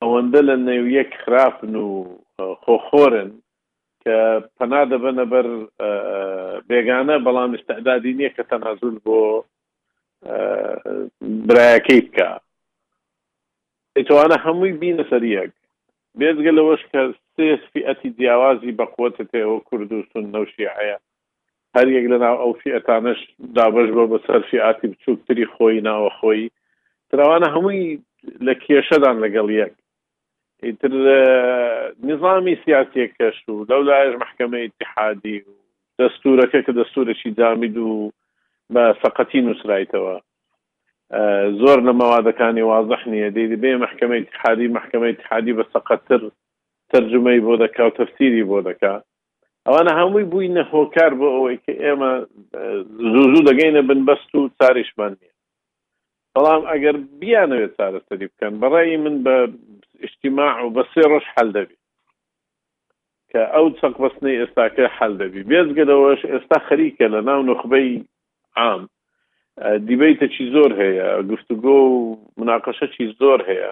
ئەوەندە 0.00 0.40
لە 0.48 0.56
نێویەک 0.68 1.10
خراپن 1.22 1.74
و 1.88 1.88
خۆخۆرن 2.64 3.30
کە 4.02 4.16
پەنا 4.56 4.82
دەبەنە 4.92 5.24
بەر 5.32 5.46
بێگانە 6.68 7.16
بەڵام 7.26 7.50
استعدادی 7.54 8.12
نییە 8.18 8.30
کە 8.36 8.42
تەنازول 8.50 8.96
بۆ 9.04 9.18
برایەکەی 11.48 12.00
بکە 12.06 12.28
ئەیتوانە 13.96 14.36
هەمووی 14.44 14.72
بینە 14.82 15.04
سەر 15.10 15.24
یەک 15.38 15.52
بێزگە 16.18 16.52
لەوەش 16.58 16.82
کە 16.92 17.00
سێسفی 17.34 17.86
ئەتی 17.88 18.08
جیاوازی 18.18 18.76
بەقوتتەوە 18.78 19.56
کورد 19.68 19.90
و 19.92 20.06
سون 20.12 20.24
نەوشیعەیە 20.34 20.98
هەر 21.76 21.88
یەک 21.96 22.06
لە 22.12 22.18
ناو 22.24 22.36
ئەوفی 22.42 22.74
ئەتانش 22.74 23.20
دابش 23.56 23.88
بۆ 23.96 24.02
بە 24.12 24.18
سەرفی 24.26 24.62
ئاتی 24.64 24.86
بچووکتری 24.92 25.46
خۆی 25.54 25.80
ناوە 25.88 26.10
خۆی 26.18 26.42
تراوانە 27.10 27.48
هەمووی 27.54 27.82
لە 28.46 28.54
کێشەدان 28.64 29.16
لەگەڵ 29.24 29.48
یەک 29.62 29.74
ئیتر 30.64 30.92
نظامی 32.10 32.54
سیاسی 32.64 33.06
کەش 33.16 33.36
و 33.48 33.64
لەولایش 33.70 34.14
محکمە 34.22 34.58
اتحادی 34.66 35.38
و 35.48 35.52
دەستورەکە 35.98 36.60
کە 36.66 36.72
دەستورەشی 36.80 37.30
جامید 37.38 37.76
و 37.78 38.12
بە 38.74 38.84
فقەتی 39.02 39.40
نووسرایتەوە 39.46 40.14
زۆر 41.62 41.78
لە 41.86 41.92
مەوادەکانی 42.00 42.64
وازح 42.72 43.00
نیە 43.12 43.28
دیدی 43.36 43.60
بێ 43.62 43.72
محکمە 43.84 44.16
اتحادی 44.20 44.68
محکمە 44.78 45.06
اتحادی 45.12 45.52
بە 45.58 45.64
سەقەتر 45.72 46.20
ترجمەی 46.92 47.40
بۆ 47.46 47.54
دەکا 47.62 47.82
و 47.86 47.94
تەفسیری 48.00 48.48
بۆ 48.50 48.58
دەکا 48.68 48.94
ئەوانە 49.66 49.92
هەمووی 50.00 50.28
بووینە 50.32 50.62
هۆکار 50.72 51.12
بۆ 51.20 51.26
ئەوەی 51.34 51.58
کە 51.64 51.72
ئێمە 51.82 52.12
زوزوو 53.12 53.46
دەگەینە 53.50 53.82
بن 53.88 54.00
بەست 54.08 54.30
و 54.34 54.50
چاریشمان 54.58 55.12
نیە 55.20 55.32
بەڵام 56.34 56.62
ئەگەر 56.72 56.96
بیانەوێت 57.20 57.72
چارەسەری 57.78 58.30
بکەن 58.32 58.52
بەڕێی 58.62 58.96
من 59.04 59.16
بە 59.24 59.36
اجتماع 60.06 60.54
و 60.64 60.72
بە 60.76 60.82
سێ 60.92 61.02
ڕۆژ 61.10 61.24
حل 61.34 61.48
دەبی 61.56 61.76
کە 63.30 63.42
ئەو 63.54 63.66
چەق 63.78 63.94
بەستنەی 64.02 64.38
ئێستاکە 64.40 64.84
حل 64.96 65.12
دەبی 65.20 65.46
بێزگەدەوەش 65.50 66.22
ئێستا 66.32 66.58
خەریکە 66.68 67.06
لە 67.14 67.20
ناو 67.28 67.40
نخبەی 67.50 67.90
عام 68.62 68.82
دیبیتە 69.60 70.26
چی 70.38 70.50
زۆر 70.52 70.70
هەیە 70.80 71.08
گفتوگۆ 71.32 71.76
و 71.88 72.16
مناقەشە 72.40 72.86
چی 72.96 73.16
زۆر 73.18 73.40
هەیە 73.50 73.70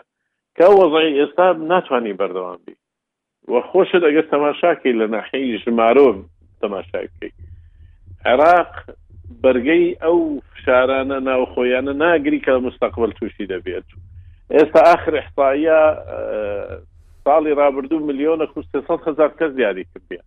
کە 0.58 0.66
وەزای 0.80 1.12
ئێستا 1.20 1.46
ناتوانانی 1.52 2.12
بەردەوام 2.20 2.58
بی 2.66 2.76
وە 3.52 3.60
خۆشت 3.70 4.02
ئەگەر 4.06 4.26
تەماشاکەی 4.32 4.96
لە 5.00 5.06
ناحەی 5.14 5.58
ژمارۆ 5.62 6.08
تەماشاکەی 6.60 7.32
عێراق 8.26 8.72
بەرگەی 9.42 9.96
ئەو 10.02 10.20
فشارانە 10.54 11.18
ناوخۆیانە 11.28 11.92
ناگری 12.02 12.40
کە 12.46 12.50
مستەقبل 12.66 13.10
تووشی 13.18 13.46
دەبێت 13.52 13.88
ئێستا 14.54 14.80
آخر 14.96 15.12
احتاە 15.22 15.80
ساڵی 17.24 17.52
رابرردوو 17.60 18.06
میلیۆنە 18.08 18.46
600 18.54 19.08
هزار 19.08 19.30
کەس 19.38 19.50
دیاری 19.56 19.84
کردیان 19.92 20.24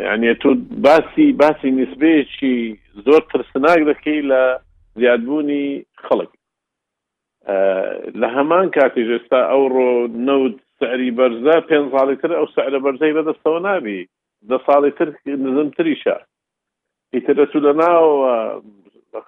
یعنی 0.00 0.34
تو 0.34 0.54
باسی 0.84 1.32
باسی 1.40 1.70
نسبەیەکی 1.78 3.04
زۆر 3.06 3.22
ترسناک 3.32 3.78
دەکەی 3.90 4.20
لە 4.32 4.42
زیادبوونی 5.02 5.66
خەڵک 6.06 6.30
لە 8.20 8.28
هەمان 8.36 8.70
کاتی 8.78 9.06
ێستا 9.18 9.40
ئەوڕۆ 9.52 9.90
نەود 10.28 10.56
سەری 10.80 11.10
بەرزە 11.18 11.56
پێ 11.68 11.78
ساڵی 11.94 12.16
تر 12.22 12.32
ئەو 12.38 12.46
سەرە 12.56 12.78
بەرزەی 12.84 13.14
بەدەستەوە 13.16 13.60
نابی 13.68 14.00
دە 14.50 14.58
ساڵی 14.68 14.90
تر 14.98 15.08
نزمتریشە 15.26 16.16
ئیترە 17.14 17.46
تو 17.52 17.58
لە 17.66 17.72
ناوە 17.82 18.34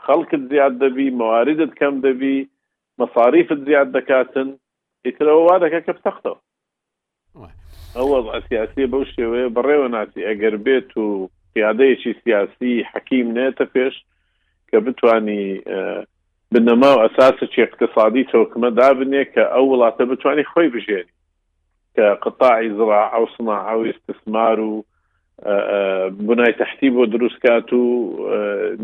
خەڵکت 0.07 0.42
زیاد 0.52 0.74
دەبی 0.80 1.11
مواردت 1.11 1.72
کەم 1.80 1.94
دەبی 2.07 2.48
مەصاریفت 2.98 3.61
زیاد 3.68 3.88
دەکاتن 3.96 4.48
ئیترەوە 5.07 5.42
وا 5.46 5.57
دەکە 5.64 5.80
کە 5.86 5.92
تەختەوە 6.07 6.36
ئەوە 7.97 8.18
سیاسی 8.49 8.87
بەو 8.93 9.05
شێوەیە 9.14 9.55
بەڕێوە 9.57 9.89
ناتی 9.97 10.26
ئەگەر 10.28 10.55
بێت 10.66 10.91
و 11.03 11.07
پیادەیەکی 11.53 12.12
سیاسی 12.24 12.74
حەکیم 12.93 13.26
نێتە 13.37 13.64
پێش 13.74 13.95
کە 14.68 14.76
بتانی 14.87 15.45
بنەما 16.53 16.91
و 16.95 17.03
ئەساسەکی 17.05 17.66
اقتصادی 17.66 18.28
چۆکمە 18.30 18.70
دابنێ 18.78 19.22
کە 19.35 19.43
ئەو 19.55 19.64
وڵاتە 19.72 20.05
بتانی 20.11 20.49
خۆی 20.51 20.68
بژێنی 20.74 21.12
کە 21.95 22.07
قطاعی 22.24 22.68
زراع 22.78 23.07
ئەو 23.14 23.24
سناع 23.35 23.66
و 23.78 23.82
استثمار 23.93 24.59
و 24.70 24.74
بنای 26.26 26.53
تحتی 26.62 26.89
بۆ 26.95 27.03
دروستکات 27.14 27.68
و 27.80 27.85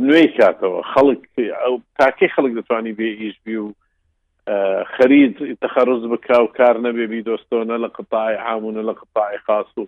نوێی 0.06 0.28
کاتەوە 0.38 0.80
خەڵک 0.92 1.22
ئەو 1.62 1.74
تاکەی 1.98 2.32
خەڵک 2.34 2.52
دەتوانی 2.58 2.92
بێ 2.98 3.08
ئیشبی 3.20 3.56
و 3.64 3.68
خريج 4.84 5.56
تخرج 5.60 6.00
بك 6.04 6.30
وكار 6.38 6.80
نبي 6.80 7.06
بيدوستونا 7.06 7.72
لقطاع 7.78 8.40
عامون 8.40 8.78
لقطاع 8.80 9.36
خاصو 9.36 9.86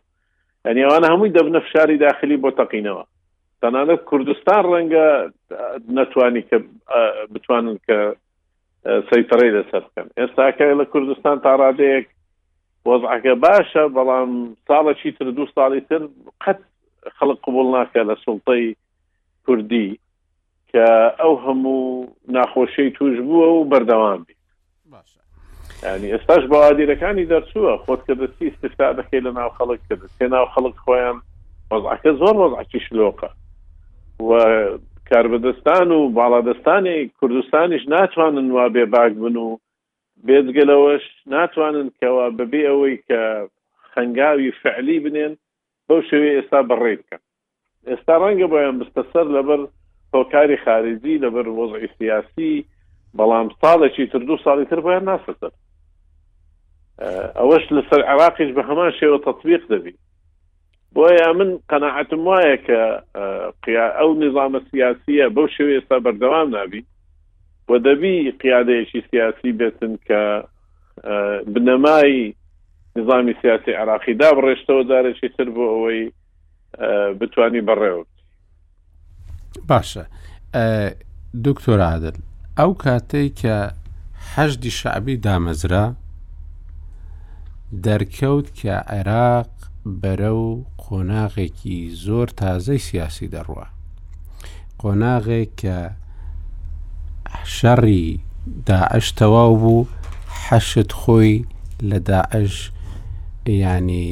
يعني 0.65 0.85
انا 0.85 1.15
همي 1.15 1.29
دب 1.29 1.47
نفشاري 1.47 1.97
داخلي 1.97 2.37
بو 2.37 2.51
تقينوا 2.51 3.03
تنانت 3.63 4.01
كردستان 4.01 4.61
رنگا 4.63 5.31
نتواني 5.91 6.43
ك 6.43 6.65
بتوانن 7.31 7.79
ك 7.91 8.17
سيطري 9.15 9.51
لسر 9.51 9.89
كان 9.97 10.09
استاك 10.19 10.63
الى 10.63 10.85
كردستان 10.85 11.43
تاراديك 11.43 12.09
وضعك 12.85 13.27
باشا 13.29 13.87
بلام 13.87 14.57
صالة 14.69 14.93
شي 14.95 15.11
تر 15.11 15.31
دو 15.31 15.47
صالة 15.47 15.83
تر 15.91 16.09
قد 16.47 16.59
خلق 17.11 17.41
قبولناك 17.47 17.97
لسلطي 17.97 18.77
كردي 19.47 20.01
کە 20.75 20.85
ئەو 21.21 21.33
هەموو 21.45 22.09
ناخۆشەی 22.33 22.93
توش 22.97 23.19
بووە 23.21 23.49
و 23.55 23.69
بەردەوام 23.73 24.25
بی 24.27 24.37
ینی 25.87 26.09
ئێستاش 26.15 26.43
بە 26.51 26.57
عادیرەکانی 26.67 27.27
دەرچووە 27.33 27.73
خۆت 27.85 28.01
کە 28.07 28.15
دەستی 28.21 28.47
استفتا 28.53 28.89
دەکەی 29.01 29.21
لە 29.27 29.33
ناو 29.39 29.51
خەڵک 29.59 29.81
کە 29.89 29.95
دەستێ 30.03 30.27
ناو 30.35 30.47
خەڵک 30.55 30.77
خۆیان 30.85 31.19
وەزعکە 31.71 32.11
زۆر 32.21 32.35
وەزعکی 32.43 32.81
شلۆقە 32.87 33.29
و 34.29 34.31
کاربدەستان 35.11 35.89
و 35.97 36.01
باڵادستانی 36.19 36.99
کوردستانیش 37.19 37.83
ناتوانن 37.89 38.51
وا 38.51 38.67
بێباک 38.75 39.13
بن 39.23 39.37
و 39.37 39.57
بێزگەلەوەش 40.27 41.05
ناتوانن 41.35 41.89
کەوا 42.01 42.27
بەبێ 42.39 42.63
ئەوەی 42.69 42.97
کە 43.09 43.21
خەنگاوی 43.95 44.53
فعلی 44.63 44.99
بنێن 45.05 45.33
بەو 45.89 46.01
شوێ 46.11 46.31
ئێستا 46.35 46.61
بەڕێ 46.71 46.95
بکەن 47.01 47.23
ئێستا 47.91 48.15
ڕەنگە 48.23 48.47
بۆیان 48.53 48.77
بستە 48.81 49.03
سەر 49.13 49.27
لەبەر 49.37 49.61
هۆکاری 50.15 50.57
خارجی 50.65 51.21
لەبەر 51.25 51.47
وەزعی 51.59 51.89
سیاسی 51.99 52.65
بەڵام 53.19 53.47
ساڵێکی 53.63 54.07
تر 54.13 54.23
دو 54.29 54.37
ساڵی 54.45 54.65
تر 54.71 54.81
بۆیان 54.85 55.05
ناسەسەر 55.13 55.53
ئەوەش 57.01 57.65
لەسەر 57.73 58.03
عراقیش 58.13 58.51
بە 58.57 58.63
هەمان 58.69 58.93
شێوە 59.01 59.19
تطبیق 59.25 59.63
دەبی 59.71 59.95
بۆیە 60.95 61.29
من 61.33 61.59
قەنەعتم 61.71 62.23
وایە 62.29 62.57
کە 62.67 62.81
ئەو 63.99 64.11
نظامە 64.25 64.61
سیاسیە 64.71 65.27
بەو 65.35 65.47
شێو 65.57 65.73
ئێستا 65.75 65.99
بەردەوام 66.05 66.49
نابی 66.57 66.85
و 67.69 67.73
دەبی 67.79 68.31
قیادەیەکی 68.43 69.01
سیاسی 69.11 69.53
بێتن 69.59 69.93
کە 70.09 70.21
بنەمای 71.55 72.35
نظامی 72.97 73.35
سیاسی 73.43 73.73
عراقی 73.73 74.15
دا 74.15 74.31
بڕێشتەوە 74.31 74.85
دارێکی 74.91 75.29
تر 75.37 75.49
بۆ 75.57 75.65
ئەوەی 75.75 76.13
بتانی 77.21 77.61
بەڕێوە 77.69 78.05
باشە 79.69 80.05
دکتۆر 81.45 81.81
عادل 81.81 82.17
ئەو 82.59 82.71
کاتێک 82.85 83.35
کە 83.43 83.57
هەشدی 84.37 84.71
شعبی 84.71 85.17
دامەزرا 85.27 85.87
دەرکەوت 87.85 88.47
کە 88.59 88.75
عێراق 88.93 89.53
بەرە 90.01 90.33
و 90.45 90.49
قۆناغێکی 90.83 91.79
زۆر 92.05 92.29
تازەی 92.41 92.85
سیاسی 92.89 93.31
دەڕوە 93.35 93.67
قۆناغێک 94.81 95.51
کە 95.63 95.79
شەڕی 97.57 98.07
داعش 98.69 99.07
تەواو 99.19 99.55
بوو 99.63 99.89
حەشت 100.47 100.91
خۆی 101.01 101.35
لە 101.89 101.99
داعش 102.11 102.55
ینی 103.63 104.09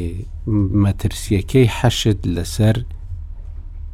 مەترسیەکەی 0.82 1.72
حەشت 1.78 2.20
لەسەر 2.36 2.76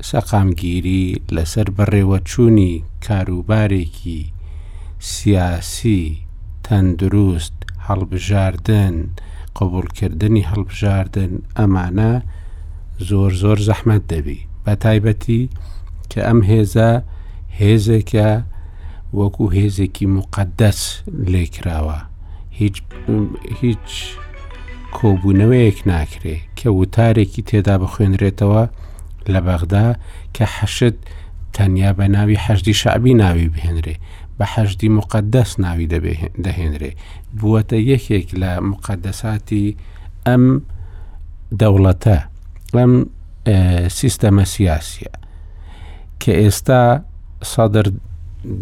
سەقامگیری 0.08 1.06
لەسەر 1.36 1.68
بەڕێوەچوونی 1.76 2.72
کاروبارێکی 3.06 4.20
سیاسی 5.12 6.02
تەندروست 6.66 7.56
هەڵبژاردن 7.86 8.96
قبولکردنی 9.60 10.42
هەڵبژاردن 10.50 11.32
ئەمانە 11.58 12.12
زۆر 13.08 13.32
زۆر 13.42 13.58
زەحمەت 13.68 14.02
دەبی 14.12 14.40
بە 14.64 14.72
تایبەتی 14.84 15.40
کە 16.10 16.20
ئەم 16.28 16.40
هێزە 16.50 16.90
هێزێکە 17.60 18.30
وەکو 19.18 19.44
هێزێکی 19.56 20.06
مقدەس 20.16 20.80
لێکراوە 21.32 21.98
هیچ 22.60 22.76
هیچ 23.60 23.88
کۆبوونەوەیەک 24.98 25.78
ناکرێ 25.92 26.36
کە 26.58 26.68
وتارێکی 26.78 27.42
تێدا 27.48 27.74
بخوێنرێتەوە 27.82 28.62
لە 29.32 29.40
بەغدا 29.46 29.86
کە 30.36 30.44
حەشت 30.56 30.96
تەنیا 31.56 31.90
بە 31.98 32.04
ناوی 32.14 32.40
حەشدی 32.44 32.74
شعبی 32.82 33.14
ناوی 33.22 33.48
بهێنرێ 33.54 33.96
بە 34.38 34.46
حەشدی 34.54 34.88
مقدەس 34.98 35.50
ناوی 35.64 35.86
دەهێنرێ 36.44 36.92
بووەتە 37.38 37.76
یەکێک 37.92 38.28
لە 38.42 38.50
مقدەساتی 38.70 39.66
ئەم 40.26 40.44
دەوڵەتە 41.60 42.18
ئەم 42.78 42.92
سیستەمە 43.98 44.44
سیاسە 44.54 45.10
کە 46.22 46.32
ئێستا 46.40 46.82
سەدر 47.52 47.86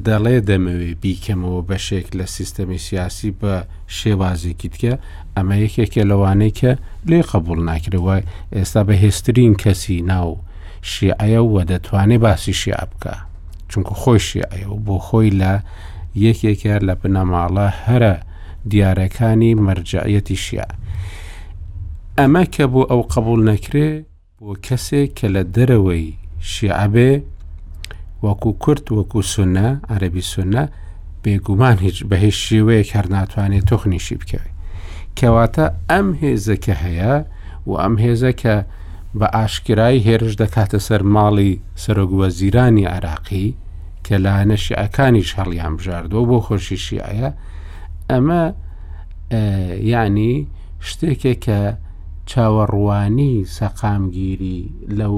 دەڵێ 0.06 0.36
دەمەوێ 0.48 0.90
بیکەمەوە 1.02 1.60
بەشێک 1.70 2.06
لە 2.18 2.26
سیستەمی 2.36 2.78
سیاسی 2.86 3.30
بە 3.40 3.54
شێوازێکی 3.98 4.68
تکە 4.74 4.94
ئەمە 5.36 5.54
یەکێکە 5.64 6.02
لەوانەیە 6.10 6.52
کە 6.58 6.72
لێ 7.10 7.20
قبول 7.32 7.58
ناکرەوە 7.70 8.16
ئێستا 8.56 8.80
بە 8.88 8.94
هێستترین 9.02 9.54
کەسی 9.62 9.98
ناو 10.12 10.30
شیعە 10.92 11.40
و 11.52 11.54
دەتوانێت 11.70 12.20
باسی 12.24 12.54
شیع 12.62 12.84
بکە. 12.92 13.14
چونکە 13.70 13.92
خۆشی 14.00 14.40
ئەو 14.52 14.74
بۆ 14.86 14.96
خۆی 15.06 15.30
لە 15.40 15.52
یەکێکە 16.24 16.74
لە 16.86 16.94
بنەماڵە 17.00 17.66
هەرە 17.84 18.14
دیارەکانی 18.70 19.52
مەرجعەتی 19.66 20.36
شیع. 20.44 20.66
ئەمە 22.18 22.44
کە 22.54 22.64
بۆ 22.72 22.82
ئەو 22.90 23.02
قبول 23.14 23.40
نەکرێ 23.50 23.88
بۆ 24.42 24.52
کەسێک 24.66 25.10
کە 25.18 25.26
لە 25.34 25.42
دەرەوەی 25.54 26.06
شیعبێ 26.52 27.12
وەکو 28.24 28.50
کورت 28.62 28.86
وەکو 28.98 29.20
سونە 29.32 29.68
عەربی 29.92 30.24
سونە 30.32 30.62
بێگومان 31.24 31.76
هیچ 31.86 31.98
بە 32.10 32.16
هیچ 32.24 32.36
شێوەیە 32.46 32.84
کار 32.92 33.06
ناتوانێت 33.16 33.64
تخنیشی 33.70 34.16
بکەوێت. 34.20 34.52
کەواتە 35.18 35.66
ئەم 35.90 36.08
هێزە 36.22 36.56
کە 36.64 36.74
هەیە 36.84 37.14
و 37.68 37.72
ئەم 37.82 37.94
هێزە 38.04 38.32
کە 38.42 38.56
بە 39.20 39.26
ئاشکرایی 39.38 40.04
هێرش 40.06 40.34
دەکاتە 40.42 40.78
سەر 40.86 41.02
ماڵی 41.14 41.52
سەرۆگووە 41.82 42.28
زیرانی 42.38 42.84
عراقی 42.96 43.46
کە 44.06 44.14
لاەنە 44.24 44.56
شیعەکانیش 44.64 45.30
هەڵیان 45.38 45.72
بژاردەوە 45.78 46.24
بۆ 46.30 46.38
خۆشی 46.46 46.78
شیعە 46.86 47.30
ئەمە 48.10 48.42
یعنی 49.92 50.32
شتێکێک 50.88 51.38
کە 51.46 51.60
چاوەڕوانی 52.30 53.34
سەقامگیری 53.56 54.60
لەو 54.98 55.14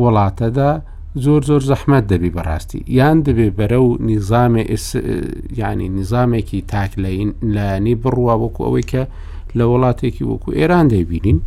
وڵاتەدا 0.00 0.70
زۆر 1.24 1.42
زۆر 1.50 1.62
زەحمەت 1.70 2.04
دەبی 2.12 2.34
بەڕاستی 2.36 2.80
یان 2.98 3.16
دەبێ 3.26 3.48
بەرە 3.58 3.80
و 3.86 3.90
نیظامێ 4.10 4.62
ینی 5.60 5.88
نیظامێکی 5.98 6.58
تاک 6.72 6.92
لەینلانی 7.02 7.94
بڕوە 8.02 8.34
وەکو 8.42 8.62
ئەوەی 8.66 8.86
کە 8.92 9.02
لە 9.58 9.64
وڵاتێکی 9.70 10.24
وەکو 10.30 10.50
ئێران 10.58 10.86
دەبینین 10.94 11.38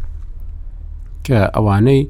کە 1.27 1.39
ئەوانەی 1.55 2.01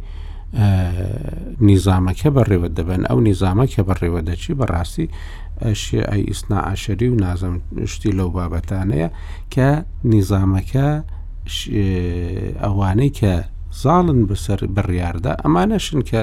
نیزامەکە 1.67 2.29
بەڕێوە 2.35 2.69
دەبن 2.77 3.01
ئەو 3.09 3.19
نیزامە 3.27 3.65
کە 3.73 3.81
بەڕێوە 3.87 4.21
دەچی 4.29 4.57
بەڕاستی 4.59 5.07
ئەشی 5.65 5.99
ئەی 6.09 6.21
ئیسنا 6.29 6.59
عشەری 6.71 7.07
و 7.09 7.15
نازم 7.25 7.55
شتی 7.91 8.11
لەو 8.17 8.29
بابەتانەیە 8.37 9.09
کە 9.53 9.67
نیزامەکە 10.13 10.87
ئەوانەی 12.63 13.11
کە 13.19 13.33
زاڵن 13.81 14.19
بەسەر 14.29 14.59
بڕیاردا 14.75 15.31
ئەمانەشن 15.43 15.99
کە 16.09 16.21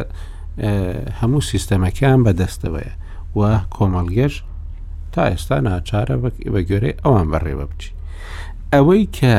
هەموو 1.20 1.42
سیستەمەکان 1.50 2.18
بەدەستەوەیە 2.26 2.92
و 3.38 3.40
کۆمەڵگەش 3.74 4.34
تا 5.12 5.22
ئێستا 5.30 5.56
ناچارە 5.66 6.16
بە 6.52 6.60
گوێرەی 6.68 6.98
ئەوان 7.04 7.26
بەڕێوە 7.32 7.64
بچی 7.70 7.90
ئەوەی 8.72 9.04
کە 9.18 9.36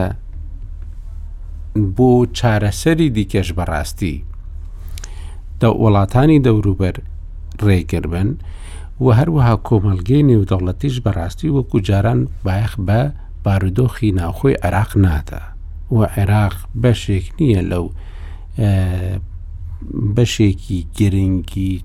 بۆ 1.98 2.26
چارەسەری 2.40 3.10
دیکەش 3.18 3.48
بەڕاستی 3.58 4.16
دە 5.62 5.70
وڵاتانی 5.84 6.40
دەوروبەر 6.46 6.96
ڕێگر 7.66 8.06
بن 8.14 8.30
و 9.04 9.08
هەروەها 9.20 9.56
کۆمەلگەی 9.68 10.28
نێودەوڵەتیش 10.30 10.96
بەڕاستی 11.06 11.54
وەکو 11.56 11.80
جاران 11.88 12.20
بایخ 12.46 12.74
بە 12.88 13.00
بارودۆخی 13.44 14.10
ناوخۆی 14.20 14.60
عێراق 14.64 14.92
ناتە 15.06 15.42
و 15.96 16.00
عێراق 16.18 16.56
بەشێک 16.82 17.26
نییە 17.42 17.62
لەو 17.72 17.86
بەشێکی 20.16 20.80
گرنگی 20.98 21.76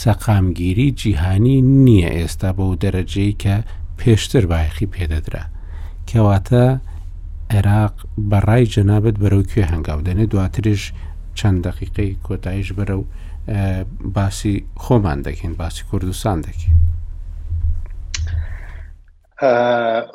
سەقامگیری 0.00 0.88
جیهانی 1.00 1.56
نییە 1.84 2.10
ئێستا 2.18 2.50
بەو 2.56 2.72
دەرەجەی 2.82 3.34
کە 3.42 3.56
پێشتر 3.98 4.44
بایخی 4.52 4.86
پێدەدرا 4.94 5.44
کەواتە 6.08 6.64
عێراق 7.54 7.94
بەڕای 8.30 8.64
جەنابەت 8.74 9.16
بەرەو 9.22 9.48
کوێ 9.50 9.64
هەنگاو 9.72 10.00
دەنێ 10.08 10.24
دواترش 10.32 10.82
چەند 11.38 11.58
دقیقەی 11.66 12.10
کۆتایش 12.26 12.68
بەرە 12.78 12.94
و 12.98 13.02
باسی 14.16 14.54
خۆمان 14.82 15.18
دەکەین 15.26 15.54
باسی 15.60 15.82
کوردستان 15.90 16.38
دەکەین 16.46 16.76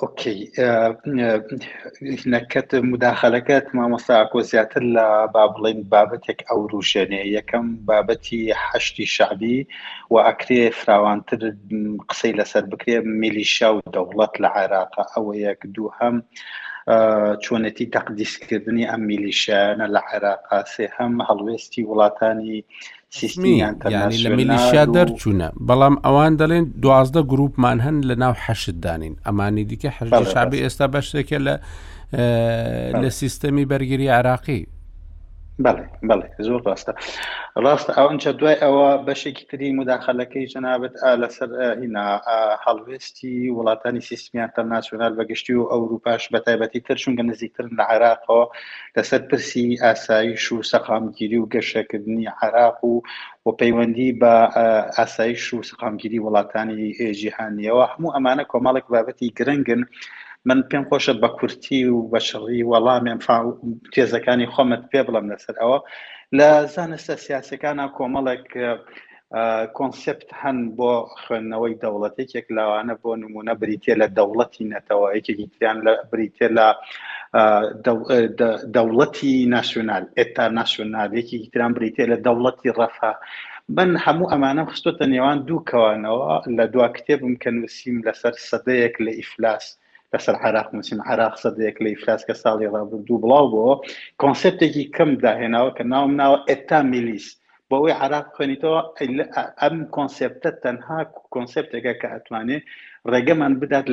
ئۆکەی 0.01 0.39
نەکەت 2.33 2.69
مداخلەکەت 2.91 3.65
مامەساکۆ 3.77 4.39
زیاتر 4.51 4.83
لە 4.95 5.07
با 5.33 5.43
بڵین 5.53 5.79
بابەتێک 5.93 6.39
ئەو 6.49 6.61
ڕوشێنێ 6.71 7.23
یەکەم 7.37 7.65
بابەتی 7.87 8.41
هەشتی 8.67 9.05
شعبی 9.15 9.59
و 10.13 10.15
ئەکرێ 10.27 10.61
فراوانتر 10.81 11.39
قسەی 12.09 12.33
لەسەر 12.39 12.63
بکرێ 12.71 12.95
میلیشا 13.21 13.69
و 13.73 13.81
دەوڵەت 13.95 14.33
لە 14.43 14.49
عێراقا 14.57 15.03
ئەوە 15.13 15.33
یەک 15.47 15.59
دوو 15.75 15.89
هەم 15.99 16.15
چۆنەتی 17.43 17.85
تەقدیسکردنی 17.95 18.85
ئەم 18.91 18.99
میلیشیانە 19.09 19.85
لە 19.95 20.01
عێراقا 20.13 20.59
سێ 20.73 20.85
هەم 20.97 21.13
هەڵوێستی 21.29 21.81
وڵاتانی 21.89 22.63
سیستمیان 23.17 23.75
لە 24.23 24.29
میلیشیا 24.39 24.85
دەرچوونە 24.95 25.47
بەڵام 25.69 25.95
ئەوان 26.05 26.33
دەڵێن 26.41 26.65
دوازدە 26.83 27.21
گروپمان 27.31 27.77
هەن 27.85 27.97
لە 28.09 28.15
ناو 28.23 28.33
حەشتدانین 28.45 29.13
ئەمانی 29.25 29.63
دیکە 29.69 29.89
حەژ 29.97 30.09
شابی 30.33 30.61
ئێستا 30.63 30.85
بەشتێکە 30.93 31.37
لە 31.47 31.55
لە 33.01 33.09
سیستەمی 33.19 33.65
بەرگری 33.71 34.07
عراقی 34.17 34.61
بەڵێ 35.65 35.85
بەڵێ 36.09 36.27
زۆر 36.47 36.59
ڕاستە 36.67 36.91
ڕاستە 37.65 37.91
ئەوەنچە 37.97 38.31
دوای 38.39 38.55
ئەوە 38.63 38.87
بەشێکی 39.07 39.45
تری 39.49 39.77
مداخەلەکەی 39.79 40.49
جەنابەت 40.53 40.93
لەسەر 41.21 41.49
هینا 41.81 42.05
هەڵوێستی 42.65 43.35
وڵاتانی 43.57 44.05
سیستمیان 44.09 44.49
تەناسیۆنال 44.57 45.13
بەگشتی 45.19 45.53
و 45.57 45.69
ئەوروپاش 45.71 46.23
بەتایبەتی 46.35 46.79
تر 46.87 46.97
چونگە 47.03 47.23
نزیکترن 47.31 47.71
لە 47.79 47.83
عراقەوە 47.93 48.45
لەسەر 48.97 49.21
پرسی 49.29 49.67
ئاسایش 49.83 50.43
و 50.51 50.57
سەقامگیری 50.71 51.37
و 51.41 51.49
گەشەکردنی 51.53 52.25
عراق 52.43 52.79
و 52.91 52.95
و 53.45 53.49
پەیوەندی 53.59 54.09
بە 54.21 54.33
ئاسایش 54.97 55.43
و 55.53 55.57
سقامگیری 55.69 56.23
وڵاتانی 56.25 56.77
جیهانیەوە 57.19 57.83
هەموو 57.91 58.13
ئەمانە 58.15 58.43
کۆمەڵێک 58.51 58.85
بابەتی 58.93 59.33
گرنگن. 59.37 59.81
من 60.45 60.61
پێم 60.73 60.85
خۆشە 60.89 61.13
بە 61.23 61.29
کورتی 61.37 61.79
و 61.95 61.99
بە 62.11 62.19
شڕی 62.29 62.61
وەڵامیان 62.71 63.19
تێزەکانی 63.93 64.51
خۆمت 64.53 64.83
پێ 64.91 64.99
بڵم 65.07 65.25
لەسەر 65.31 65.55
ئەوە 65.61 65.79
لە 66.37 66.49
زانستە 66.73 67.15
سیاسەکانە 67.25 67.85
کۆمەڵێک 67.97 68.45
کۆنسپت 69.77 70.29
هەن 70.41 70.57
بۆ 70.77 70.93
خوێندنەوەی 71.21 71.79
دەوڵەتێکێک 71.83 72.45
لاوانە 72.57 72.95
بۆ 73.03 73.11
نمونە 73.23 73.53
بریتە 73.61 73.93
لە 74.01 74.07
دەوڵەتی 74.17 74.69
نەتەوە 74.73 75.07
یەکێکی 75.17 75.47
تیان 75.55 75.77
لە 75.85 75.93
بریتە 76.11 76.47
لە 76.57 76.67
دەوڵەتی 78.75 79.33
ناشنال 79.55 80.05
ئێتا 80.17 80.45
ناشنالێکی 80.59 81.49
تران 81.53 81.71
بریتە 81.77 82.03
لە 82.11 82.17
دەوڵەتی 82.25 82.73
ڕەفا 82.79 83.11
بن 83.75 83.91
هەموو 84.05 84.31
ئەمانە 84.31 84.63
خستۆتە 84.71 85.05
نێوان 85.13 85.37
دوو 85.47 85.65
کەوانەوە 85.69 86.23
لە 86.57 86.65
دو 86.73 86.79
کتێبم 86.95 87.33
کە 87.41 87.49
نووسیم 87.57 87.97
لەسەر 88.07 88.33
سەدەیەک 88.49 88.95
لە 89.05 89.11
ئیفلاس 89.19 89.65
لەسەر 90.15 90.35
عراق 90.47 90.67
مسیم 90.77 90.99
عراق 91.11 91.33
سەدێک 91.43 91.75
لە 91.83 91.89
ئیفلاس 91.93 92.21
کە 92.27 92.33
ساڵی 92.43 92.67
ڕابردوو 92.75 93.21
بڵاو 93.23 93.45
بۆ 93.53 93.67
کۆنسپتێکی 94.21 94.83
کەم 94.95 95.09
داهێناوە 95.25 95.71
کە 95.77 95.83
ناوم 95.93 96.11
ناوە 96.21 96.37
ئێتا 96.49 96.79
میلیس 96.91 97.27
بۆەوەی 97.69 97.95
عراق 98.03 98.27
خوێنیتەوە 98.35 98.81
ئەم 99.61 99.75
کۆنسپتە 99.95 100.49
تەنها 100.63 100.99
کۆنسپتێکە 101.35 101.93
کە 102.01 102.07
ئەتوانێت 102.13 102.63
ڕێگەمان 103.13 103.53
بدات 103.61 103.85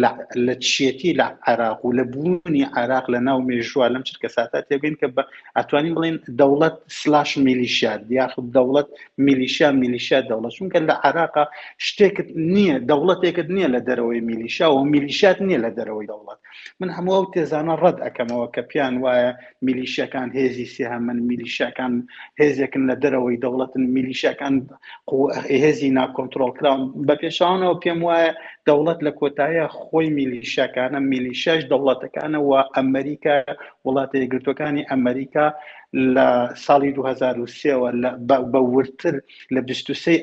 لە 0.46 0.54
چێتی 0.70 1.12
لە 1.20 1.26
عراق 1.48 1.80
و 1.84 1.94
لە 1.98 2.04
بوونی 2.12 2.64
عراق 2.78 3.04
لە 3.14 3.18
ناو 3.28 3.38
مێژوە 3.48 3.86
لەم 3.94 4.02
چرکە 4.08 4.26
ساات 4.36 4.50
تێبین 4.68 4.94
کە 5.00 5.06
بە 5.16 5.22
ئەتوانین 5.56 5.94
بڵێن 5.96 6.16
دەوڵەت 6.40 6.76
سلاش 7.00 7.30
میلیشات 7.46 8.00
یاخود 8.18 8.46
دەوڵەت 8.56 8.86
میلیشیا 9.26 9.68
میلیشیا 9.82 10.20
دەوڵەت 10.30 10.52
چونکە 10.58 10.78
لە 10.88 10.94
عراقا 11.06 11.44
شتێکت 11.86 12.28
نییە 12.54 12.76
دەوڵەتێکت 12.90 13.48
نییە 13.56 13.68
لە 13.74 13.80
دەرەوەی 13.88 14.20
میلیشا 14.28 14.66
و 14.74 14.84
میلیشات 14.92 15.38
نییە 15.46 15.58
لە 15.64 15.70
دەرەوەی 15.78 16.06
دەوڵەت 16.12 16.38
من 16.80 16.90
هەموو 16.96 17.14
ئەو 17.18 17.26
تێزانە 17.34 17.74
ڕەت 17.82 17.98
ئەەکەمەوە 18.04 18.46
کە 18.54 18.62
پیان 18.70 18.94
وایە 19.04 19.30
میلیشەکان 19.66 20.28
هێزی 20.38 20.66
سێها 20.74 20.98
من 21.08 21.18
میلیشەکان 21.28 21.92
هێزێکن 22.40 22.82
لە 22.90 22.94
دەرەوەی 23.02 23.36
دەوڵەتن 23.44 23.82
میلیشەکان 23.94 24.54
هێزی 25.62 25.90
ناکۆنتترۆلکراون 25.98 26.80
بە 27.06 27.14
پێشانەوە 27.22 27.72
پێم 27.82 28.00
وایە 28.08 28.32
دەوڵەت 28.68 28.98
لە 29.06 29.12
کۆتایە 29.20 29.64
خۆی 29.80 30.08
میلیشەکانە 30.18 30.98
میلیشەش 31.10 31.60
دەوڵەتەکانە 31.72 32.38
و 32.48 32.50
ئەمریکا 32.76 33.34
وڵاتی 33.86 34.22
گرتوەکانی 34.32 34.88
ئەمریکا 34.90 35.44
لە 36.14 36.28
ساڵی 36.64 36.90
2023ەوە 36.98 37.90
بە 38.52 38.60
ورتر 38.74 39.14
لە 39.54 39.60
23 39.60 40.22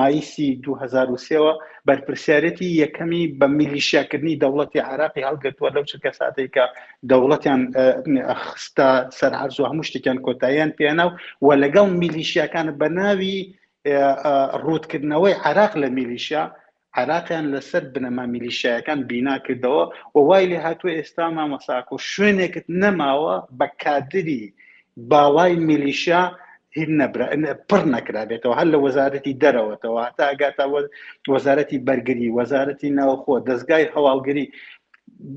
مایسی 0.00 0.50
2023ەوە 0.66 1.52
بەرپرسیارەتی 1.88 2.68
یەکەمی 2.82 3.22
بە 3.40 3.46
میلیشیاکردنی 3.58 4.38
دەوڵەتی 4.44 4.84
عراقی 4.92 5.26
هەڵگرتووە 5.28 5.70
لەو 5.76 5.84
چکە 5.90 6.10
ساتێککە 6.20 6.64
دەوڵەتیان 7.10 7.62
خستە 8.44 8.88
سەر 9.18 9.32
هەرزوو 9.40 9.68
هەموو 9.70 9.88
شتێکیان 9.88 10.18
کۆتاییان 10.26 10.70
پێێنە 10.78 11.06
و 11.46 11.48
لەگەڵ 11.62 11.86
میلیشیەکان 12.00 12.66
بە 12.80 12.88
ناوی 12.98 13.36
ڕوودکردنەوەی 14.64 15.34
عراق 15.46 15.72
لە 15.82 15.88
میلیشیا 15.96 16.44
عراقیان 17.00 17.46
لەسەر 17.58 17.82
بنەما 17.94 18.24
میلیشایەکان 18.34 18.98
بیناکردەوە 19.10 19.84
و 20.14 20.18
وای 20.28 20.46
لێ 20.50 20.58
هاتووە 20.66 20.92
ئێستا 20.98 21.24
مامەساکۆ 21.36 21.96
شوێنێکت 22.10 22.66
نەماوە 22.82 23.36
بە 23.58 23.66
کادری 23.82 24.42
باڵای 25.10 25.52
میلیشا 25.68 26.22
پڕ 27.70 27.82
نکرابێتەوە 27.94 28.54
هەر 28.58 28.68
لە 28.74 28.78
وەزارەتی 28.84 29.38
دەرەوەتەوە 29.42 30.02
تا 30.16 30.22
ئەگاتە 30.30 30.64
وەزارەتی 31.34 31.82
بەرگری 31.88 32.32
وەزارەتی 32.38 32.94
ناوخۆ 32.98 33.34
دەستگای 33.48 33.84
هەواڵگری 33.94 34.46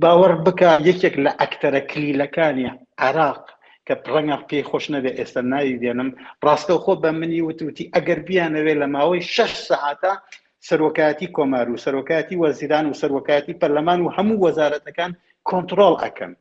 باوەڕ 0.02 0.34
بکە 0.46 0.72
یەکێک 0.90 1.16
لە 1.26 1.32
ئەکتەرە 1.42 1.82
کلیلەکانی 1.92 2.66
عراق 3.06 3.42
کە 3.88 3.94
ڕەنگە 4.14 4.38
پێی 4.48 4.64
خۆش 4.70 4.86
نەبێ 4.94 5.12
ئێستا 5.20 5.42
ناوی 5.54 5.80
دێنم 5.82 6.10
ڕاستە 6.46 6.76
خۆ 6.84 6.94
بە 7.04 7.10
منی 7.20 7.42
وتوتی 7.48 7.92
ئەگەر 7.96 8.20
بیانەوێ 8.28 8.74
لە 8.82 8.88
ماوەی 8.96 9.22
شش 9.36 9.54
سەعاتە 9.70 10.14
سەرۆکاتی 10.70 11.28
کۆمار 11.38 11.68
و 11.70 11.82
سەرۆکاتی 11.86 12.40
وەزیران 12.44 12.86
و 12.88 12.98
سەرۆکاتی 13.02 13.58
پەرلەمان 13.62 14.00
و 14.02 14.14
هەموو 14.16 14.42
وەزارەتەکان 14.46 15.12
کۆنتترۆل 15.48 15.96
ئەەکەن 16.02 16.32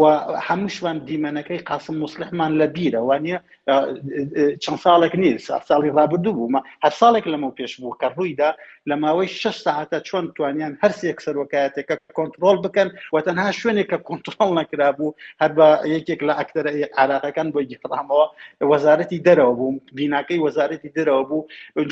و 0.00 0.04
هەمووشوان 0.48 0.96
دیمەنەکەی 1.06 1.62
قاسم 1.70 1.94
مسلحمان 2.04 2.52
لە 2.60 2.66
بیرە 2.76 3.00
وانە 3.08 3.38
چەند 4.64 4.78
ساڵێک 4.84 5.14
نیە 5.22 5.32
ساڵی 5.68 5.90
ڕابردوو 5.98 6.36
بوومە 6.38 6.60
هەر 6.84 6.94
ساڵێک 7.00 7.24
لەمە 7.32 7.50
پێش 7.58 7.72
بوو 7.80 7.98
کە 8.00 8.08
ڕوویدا 8.16 8.50
لە 8.88 8.94
ماوەی 9.02 9.28
6 9.28 9.62
ساعتە 9.66 9.98
چۆن 10.08 10.24
توانیان 10.36 10.72
هەرسێک 10.82 11.18
سەرۆکایەتێکە 11.26 11.94
کۆنتترۆل 12.18 12.56
بکەن 12.64 12.88
و 13.14 13.20
تەنها 13.26 13.50
شوێنێک 13.60 13.88
کە 13.92 13.98
کۆنتترۆل 14.08 14.50
نەکرا 14.60 14.88
بوو 14.98 15.14
هەر 15.42 15.50
بە 15.58 15.68
یەکێک 15.94 16.20
لە 16.28 16.32
ئەکتەر 16.40 16.66
عراقەکان 17.00 17.48
بۆ 17.54 17.60
گیرامەوە 17.70 18.26
وەزارەتی 18.70 19.22
دەرەوە 19.26 19.54
بوو 19.58 19.80
بیناکەی 19.96 20.42
وەزارەتی 20.46 20.90
دەرەوە 20.96 21.24
بوو 21.28 21.42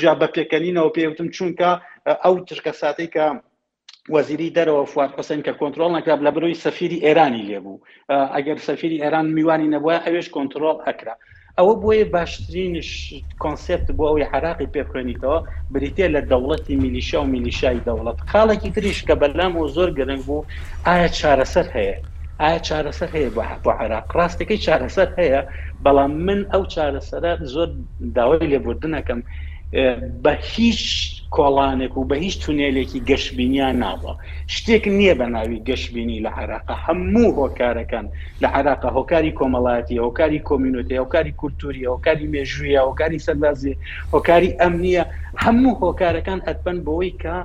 جا 0.01 0.13
بە 0.19 0.27
پێکەنینەوە 0.35 0.89
پێوتم 0.97 1.27
چونکە 1.35 1.69
ئەو 2.23 2.35
تشکە 2.49 2.73
ساتێکە 2.81 3.27
وەزیری 4.09 4.47
دەرەوە 4.57 4.85
فواد 4.93 5.11
حسین 5.17 5.41
کە 5.45 5.53
کۆنتترۆل 5.59 5.91
نکرا 5.97 6.15
لە 6.27 6.31
بروی 6.35 6.55
سەفیری 6.63 6.99
ئێرانی 7.05 7.43
لێبوو 7.49 7.81
ئەگەر 8.35 8.57
سەفیری 8.67 9.01
ئێران 9.03 9.25
میوانی 9.37 9.67
نەبووە 9.75 9.95
ئەوێش 10.05 10.27
کۆنتترۆل 10.35 10.77
ئەکرا 10.87 11.15
ئەوە 11.57 11.73
بۆیە 11.81 12.05
باشترین 12.13 12.73
کۆنسپت 13.43 13.87
بۆ 13.97 14.03
ئەوی 14.09 14.25
عراقی 14.35 14.67
پێبخێنیتەوە 14.75 15.39
بریتێ 15.73 16.05
لە 16.15 16.21
دەوڵەتی 16.31 16.75
میلیشا 16.83 17.19
و 17.21 17.31
میلیشای 17.33 17.81
دەوڵەت 17.87 18.17
خاڵێکی 18.31 18.73
تریش 18.75 18.99
کە 19.07 19.13
بەلام 19.21 19.53
و 19.57 19.67
زۆر 19.75 19.89
گرنگ 19.97 20.23
بوو 20.27 20.45
ئایا 20.87 21.07
چارەسەر 21.19 21.67
هەیە 21.77 21.97
ئایا 22.41 22.59
چارەسەر 22.67 23.09
هەیە 23.15 23.29
بۆ 23.35 23.41
عراق 23.83 24.05
ڕاستەکەی 24.19 24.59
چارەسەر 24.65 25.09
هەیە 25.19 25.41
بەڵام 25.85 26.11
من 26.27 26.41
ئەو 26.53 26.63
چارەسەرە 26.73 27.31
زۆر 27.53 27.69
داوای 28.17 28.47
لێبوردنەکەم 28.53 29.19
بە 30.23 30.31
هیچ 30.53 30.81
کۆڵانێک 31.35 31.93
و 31.97 32.03
بە 32.09 32.15
هیچ 32.25 32.35
تونێلێکی 32.43 32.99
گەشتبینیان 33.09 33.75
ناوە 33.83 34.13
شتێک 34.55 34.83
نییە 34.97 35.13
بە 35.19 35.27
ناوی 35.35 35.59
گەشتبینی 35.69 36.23
لە 36.25 36.31
عراقا 36.39 36.75
هەموو 36.85 37.35
هۆکارەکان 37.41 38.05
لە 38.41 38.47
عراقا 38.57 38.89
هۆکاری 38.97 39.31
کۆمەڵایەتی 39.39 40.01
هۆکاری 40.05 40.39
کۆمیونەتی 40.49 40.99
هۆکاری 41.03 41.31
کولتوری 41.39 41.89
هۆکاری 41.93 42.25
مێژویە 42.33 42.79
هۆکاری 42.89 43.19
سەربازی 43.27 43.73
هۆکاری 44.13 44.49
ئەمنیە 44.61 45.03
هەموو 45.43 45.79
هۆکارەکان 45.83 46.39
ئەتبەن 46.47 46.77
بەوەی 46.85 47.11
کە 47.23 47.35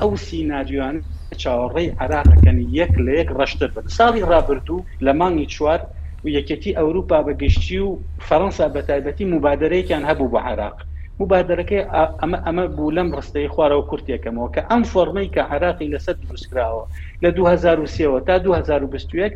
ئەو 0.00 0.10
سیناجویان 0.26 0.96
چاوەڕێی 1.42 1.88
عراقەکەن 2.02 2.58
یەک 2.78 2.92
لە 3.04 3.12
یەک 3.20 3.28
ڕشتر 3.38 3.68
بن 3.76 3.86
ساڵی 3.98 4.22
ڕابردوو 4.30 4.84
لە 5.04 5.12
مانگی 5.20 5.50
چوار 5.54 5.80
و 6.22 6.26
یەکەتی 6.36 6.76
ئەوروپا 6.78 7.18
بەگەشتی 7.26 7.78
و 7.86 7.90
فەەنسا 8.28 8.66
بە 8.74 8.80
تایبەتی 8.88 9.24
مبادرەیەکیان 9.34 10.04
هەبوو 10.10 10.32
بە 10.34 10.40
عراق 10.50 10.78
مبادرەکەی 11.22 11.82
ئەمە 12.20 12.38
ئەمە 12.46 12.64
بوو 12.76 12.94
لەم 12.96 13.08
ڕستەی 13.16 13.52
خوارەوە 13.54 13.88
کورتێکەکەمەوە 13.90 14.48
کە 14.54 14.62
ئەم 14.70 14.82
فۆرمەی 14.92 15.28
کە 15.34 15.42
عراقی 15.52 15.88
لەسەر 15.94 16.16
دروستکراوە 16.22 16.84
لە 17.24 17.30
2023ەوە 17.38 18.20
تا 18.28 18.34
2021 18.44 19.32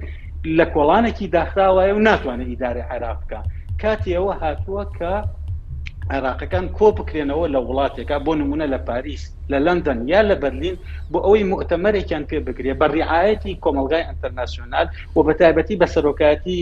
لە 0.59 0.65
کۆڵانێکی 0.75 1.31
داخراوایە 1.39 1.93
و 1.95 2.05
ناتوانێت 2.09 2.49
ئیدارە 2.53 2.83
عراق 2.93 3.19
بکە 3.25 3.41
کاتیەوە 3.83 4.35
هاتووە 4.43 4.85
کە 4.99 5.13
عێراقەکان 6.15 6.65
کۆپکرێنەوە 6.79 7.47
لە 7.55 7.61
وڵاتێکا 7.67 8.17
بۆ 8.27 8.33
نمونە 8.41 8.67
لە 8.75 8.79
پاریس 8.89 9.23
لە 9.53 9.59
لندن 9.67 9.99
یا 10.13 10.21
لە 10.31 10.37
بەرلین 10.43 10.77
بۆ 11.13 11.19
ئەوەی 11.25 11.49
مؤتەمەێکیان 11.51 12.25
پێ 12.31 12.39
بگرێ 12.47 12.73
بە 12.81 12.87
ڕعاەتی 12.97 13.59
کۆمەلگای 13.65 14.07
ئەتەرناسیۆنال 14.09 14.87
و 15.15 15.19
بە 15.27 15.33
تایبەتی 15.41 15.77
بە 15.81 15.87
سەرۆکاتی 15.95 16.57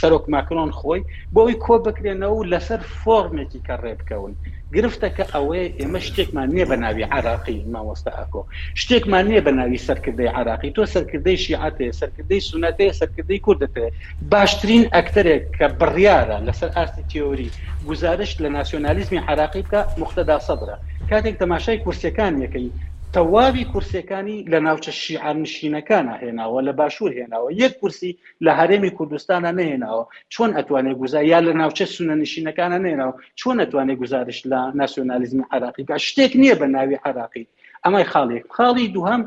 سەرۆک 0.00 0.24
ماکرۆن 0.34 0.70
خۆی 0.78 1.00
بۆ 1.34 1.38
ئەوی 1.42 1.60
کۆ 1.64 1.74
بکرێنەوە 1.86 2.42
لەسەر 2.52 2.80
فۆرمێکی 3.00 3.60
کە 3.66 3.74
ڕێبکەون 3.84 4.32
گرفتەکە 4.76 5.24
ئەوەیە 5.34 5.68
ئێمە 5.78 6.00
شتێکمان 6.06 6.48
نییە 6.54 6.66
بە 6.70 6.76
ناوی 6.84 7.04
عراقی 7.16 7.58
ماوەستا 7.72 8.12
ئەکۆ 8.18 8.42
شتێکمان 8.80 9.24
نییە 9.28 9.42
بە 9.46 9.52
ناوی 9.58 9.78
سەرکردی 9.88 10.32
عراقی 10.38 10.70
تۆ 10.76 10.82
سەرکردەی 10.94 11.38
شیعاتەیە 11.44 11.96
سەرکردەی 12.00 12.40
سونەتەیە 12.48 12.92
سەرکردەی 13.00 13.42
کوردەتەیە 13.46 13.90
باشترین 14.32 14.84
ئەکتەرێک 14.94 15.42
کە 15.58 15.66
بڕیاە 15.80 16.20
لەسەر 16.46 16.70
ئاستی 16.76 17.04
تیۆری 17.10 17.50
گزارش 17.88 18.30
لە 18.42 18.48
ناسیۆنالیزمی 18.56 19.20
عراقی 19.30 19.62
بکە 19.66 19.80
مختدا 20.02 20.36
سەدرە 20.46 20.76
کاتێک 21.10 21.34
تەماشای 21.42 21.78
کورسەکان 21.84 22.34
یەکەی 22.44 22.68
تەواوی 23.16 23.66
کورسەکانی 23.74 24.38
لە 24.52 24.58
ناوچە 24.66 24.88
شیعان 25.02 25.36
نشینەکانە 25.44 26.14
هێناوە 26.22 26.60
لە 26.68 26.72
باشوور 26.80 27.12
هێناوە 27.18 27.48
یەک 27.62 27.72
کورسی 27.80 28.12
لە 28.44 28.50
هەرێمی 28.60 28.90
کوردستانە 28.98 29.50
نهێناوە 29.58 30.04
چۆن 30.34 30.50
ئەتوانێت 30.56 30.96
گوزار 31.02 31.24
یا 31.32 31.40
لە 31.46 31.52
ناوچە 31.60 31.86
سونە 31.94 32.14
نشینەکانە 32.22 32.78
نێناوە 32.86 33.14
چۆن 33.40 33.56
ئەتوانێت 33.62 33.98
گزارش 34.02 34.38
لە 34.52 34.60
ناسیۆنالیزمی 34.80 35.44
عراقی 35.54 35.84
کا 35.88 35.96
شتێک 36.06 36.32
نییە 36.42 36.54
بە 36.60 36.66
ناوی 36.76 36.96
عراقی 37.06 37.44
ئەمای 37.84 38.04
خاڵێک 38.12 38.44
خاڵی 38.56 38.86
دوهام 38.94 39.22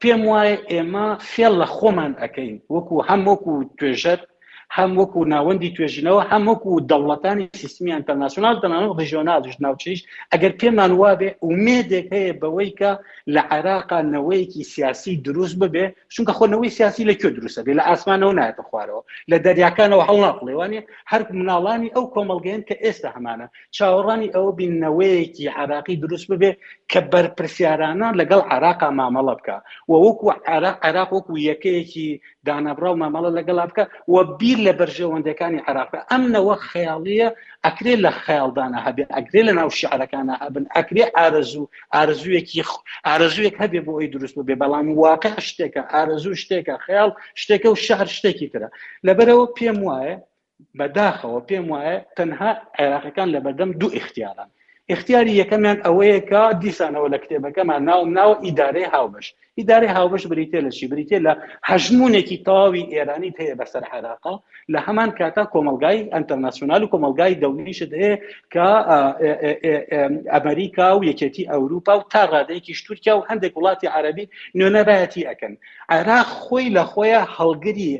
پێم 0.00 0.22
وایە 0.30 0.56
ئێمە 0.72 1.06
فێڵ 1.32 1.52
لە 1.62 1.66
خۆمان 1.76 2.12
ئەەکەین 2.20 2.54
وەکو 2.74 2.96
هەم 3.08 3.20
وەکو 3.30 3.54
توێژەت 3.78 4.20
هەم 4.76 4.92
وەکو 5.00 5.20
ناوەندی 5.34 5.74
توێژینەوە 5.76 6.22
هەم 6.30 6.42
وەکو 6.50 6.72
دەوڵەتانی 6.90 7.46
سیستمی 7.62 7.94
ئەتەناسیۆنال 7.96 8.56
دەناوە 8.62 8.94
ڕژۆناالش 9.00 9.56
ناوچەیش 9.64 10.00
ئەگەر 10.32 10.52
پێمان 10.60 10.92
وابێ 11.02 11.30
ومێدێک 11.48 12.06
هەیە 12.14 12.32
بەوەی 12.40 12.70
کە 12.80 12.90
لە 13.34 13.42
عێراقا 13.52 13.98
نەوەیەکی 14.14 14.62
سیاسی 14.72 15.14
دروست 15.24 15.56
ببێ 15.62 15.86
چونکە 16.14 16.32
خۆنەوەی 16.38 16.74
سیاسی 16.78 17.04
لەکوێ 17.10 17.30
دروستە 17.38 17.60
بێ 17.66 17.72
لە 17.80 17.84
ئاسمانەوە 17.90 18.34
نایەتە 18.38 18.62
خوارەوە 18.68 19.02
لە 19.30 19.36
دەریاکانەوە 19.44 20.04
هەڵ 20.08 20.18
ناپڵێوانێ 20.26 20.80
هەر 21.10 21.20
مناڵانی 21.38 21.88
ئەو 21.94 22.04
کۆمەلگەیان 22.14 22.62
کە 22.68 22.74
ئێستا 22.84 23.08
هەمانە 23.16 23.46
چاوەڕانی 23.76 24.28
ئەو 24.34 24.46
بینەوەیەکی 24.58 25.46
عراقی 25.60 25.96
دروست 26.04 26.26
ببێ 26.32 26.50
کە 26.90 26.98
بەرپرسیارانە 27.12 28.08
لەگەڵ 28.20 28.40
عراقا 28.54 28.88
مامەڵە 28.98 29.34
بکە 29.38 29.56
و 29.90 29.92
وەکو 30.04 30.26
عراق 30.86 31.08
وەکو 31.16 31.32
یەکەیەکی 31.50 32.10
دانابراو 32.48 32.96
مامەڵە 33.02 33.30
لەگەڵا 33.38 33.64
بکە 33.70 33.84
و 34.14 34.16
بیر 34.38 34.58
لە 34.66 34.72
بەرژەوەندەکانی 34.80 35.64
عراقە 35.68 36.00
ئەمنەوە 36.10 36.54
خەیاڵیە 36.70 37.28
ئەکرێ 37.64 37.94
لە 38.04 38.10
خەیاڵدانە 38.24 38.78
هەبێ 38.86 39.04
ئەگرێ 39.14 39.42
لە 39.48 39.52
ناو 39.58 39.68
شعرەکانە 39.80 40.34
ئەبن 40.42 40.64
ئەکرێ 40.76 41.04
ئارزوو 41.16 41.70
ئارزوویەکی 41.94 42.60
ئارزوویەک 43.08 43.54
هەبێ 43.62 43.80
بۆ 43.86 43.90
ئەوی 43.94 44.10
دروست 44.14 44.36
بێ 44.48 44.54
بەڵام 44.62 44.86
واقع 45.04 45.34
شتێکە 45.48 45.82
ئارزوو 45.92 46.40
شتێکە 46.42 46.74
خەیاڵ 46.84 47.10
شتێکە 47.42 47.68
و 47.72 47.76
شەهر 47.86 48.08
شتێکی 48.16 48.46
کرا 48.52 48.68
لەبەرەوە 49.06 49.46
پێم 49.56 49.78
وایە 49.88 50.16
بەداخەوە 50.78 51.40
پێم 51.48 51.66
وایە 51.72 51.96
تەنها 52.18 52.50
عێراقەکان 52.78 53.28
لە 53.34 53.38
بەردەم 53.44 53.70
دوو 53.80 53.90
اختیاران 54.00 54.50
اختیاری 54.92 55.44
یەکەمیان 55.44 55.78
ئەوەیە 55.86 56.20
کە 56.30 56.42
دیسانەوە 56.64 57.08
لە 57.14 57.18
کتێبەکەمان 57.22 57.80
ناوم 57.90 58.08
ناوە 58.18 58.34
ئیدارەی 58.46 58.86
هاوبەش 58.94 59.26
ئیدارەی 59.60 59.90
هاوبەش 59.96 60.24
بریتێ 60.30 60.60
لە 60.66 60.68
چی 60.76 60.84
بریتێ 60.92 61.18
لە 61.26 61.32
هەژمونێکی 61.70 62.36
تاوی 62.48 62.82
ئێرانی 62.94 63.34
پێەیە 63.38 63.56
بەسەر 63.60 63.82
عراقا 63.92 64.34
لە 64.72 64.78
هەمان 64.86 65.10
کاتا 65.18 65.44
کۆمەلگای 65.54 65.98
ئەتەرناسیۆنال 66.14 66.82
و 66.84 66.90
کۆمەلگای 66.92 67.34
دەونیشت 67.42 67.92
هەیە 68.00 68.14
کە 68.54 68.68
ئەمریکا 70.34 70.88
و 70.96 71.04
یەکێتی 71.10 71.48
ئەوروپا 71.52 71.92
و 71.98 72.02
تا 72.12 72.22
ڕادەیەکی 72.32 72.74
شتورکیا 72.78 73.14
و 73.18 73.26
هەندێک 73.28 73.52
وڵاتی 73.58 73.88
عربی 73.96 74.26
نوێنەبەتی 74.58 75.26
ئەەکەن 75.28 75.54
عێراق 75.92 76.28
خۆی 76.44 76.66
لە 76.76 76.82
خۆیە 76.92 77.20
هەڵگری 77.36 77.90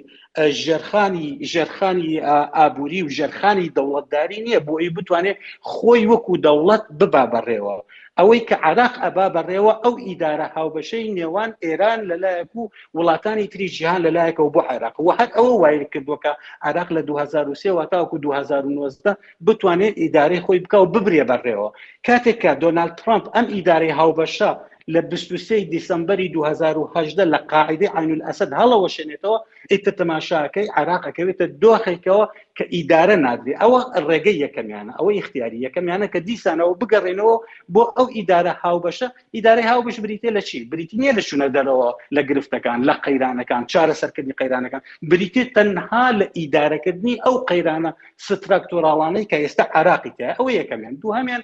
ژێرخانی 0.64 1.28
ژێرخانی 1.52 2.12
ئابووری 2.56 3.00
و 3.02 3.12
ژێرخانی 3.16 3.72
دەوڵەتداری 3.76 4.44
نییە 4.46 4.60
بۆ 4.66 4.74
ئەی 4.80 4.94
بتوانێت 4.96 5.38
خۆی 5.72 6.08
وەکو 6.10 6.34
دەوڵەت 6.46 6.84
ببا 6.98 7.24
بەڕێوە 7.32 7.74
ئەوەی 8.18 8.42
کە 8.48 8.56
عراق 8.68 8.94
ئەبا 9.02 9.26
بەڕێوە 9.36 9.74
ئەو 9.84 9.94
ئیدارە 10.06 10.48
هاوبەشەی 10.56 11.12
نێوان 11.18 11.50
ئێران 11.64 12.00
لەلایەک 12.10 12.50
و 12.58 12.64
وڵاتانی 12.96 13.46
تری 13.52 13.68
جیهان 13.76 14.00
لەلایەکەەوە 14.06 14.50
بۆ 14.54 14.60
عێراق 14.70 14.96
و 15.00 15.12
هەر 15.18 15.30
ئەوە 15.36 15.52
وایە 15.62 15.84
کردوکە 15.92 16.32
عراق 16.68 16.88
لە 16.96 17.02
2023 17.06 17.76
واتاوەکو 17.76 18.16
2009 18.24 19.16
بتوانێت 19.46 19.94
ئیدارەی 20.02 20.40
خۆی 20.44 20.58
بکە 20.64 20.78
و 20.82 20.90
ببرێ 20.94 21.24
بەڕێەوە 21.30 21.68
کاتێک 22.06 22.36
کە 22.42 22.50
دۆنالد 22.62 22.94
ترامپ 23.00 23.24
ئەم 23.34 23.46
ئیدارەی 23.56 23.92
هاوبەشە 23.98 24.50
لە 24.94 25.00
23 25.08 25.52
دیسمبری 25.74 26.28
2010 26.32 27.24
لە 27.34 27.38
قاعدی 27.52 27.86
عین 27.96 28.22
ئەسد 28.28 28.50
هەڵەوە 28.60 28.88
شێنێتەوە 28.96 29.38
ئیتە 29.70 29.90
تەماشاکەی 29.98 30.68
عراقەکەوێتە 30.78 31.46
دۆخێکەوە 31.62 32.24
کە 32.56 32.64
ئیدارە 32.74 33.16
نادرێ 33.26 33.52
ئەوە 33.62 33.80
ڕێگەی 34.08 34.36
یەکەمیانە 34.44 34.92
ئەوە 34.98 35.10
اختیاری 35.20 35.62
یەکەمیانە 35.66 36.06
کە 36.12 36.18
دیسانەوە 36.28 36.72
بگەڕێنەوە 36.80 37.36
بۆ 37.74 37.82
ئەو 37.96 38.06
ئیدارە 38.16 38.52
هاوبەشە 38.62 39.08
ئیدارەی 39.36 39.66
هاوبش 39.70 39.96
بریتێ 40.04 40.30
لە 40.36 40.42
چی 40.48 40.58
بریتینیە 40.72 41.12
لە 41.18 41.22
شوونە 41.28 41.48
دەرەوە 41.56 41.90
لە 42.16 42.22
گرفتەکان 42.28 42.78
لە 42.88 42.94
قەیرانەکان 43.04 43.62
چارەسەرکردنی 43.72 44.38
قەیرانەکان 44.40 44.82
بریتێ 45.10 45.42
تەنها 45.56 46.06
لە 46.20 46.26
ئیدارەکردنی 46.38 47.14
ئەو 47.24 47.36
قەیرانە 47.48 47.90
ستراکتۆراڵانەی 48.26 49.28
کە 49.30 49.36
ئێستا 49.42 49.64
عراقیکە 49.78 50.28
ئەوە 50.36 50.50
یەکەمیان 50.60 50.94
دوهامیان 51.02 51.42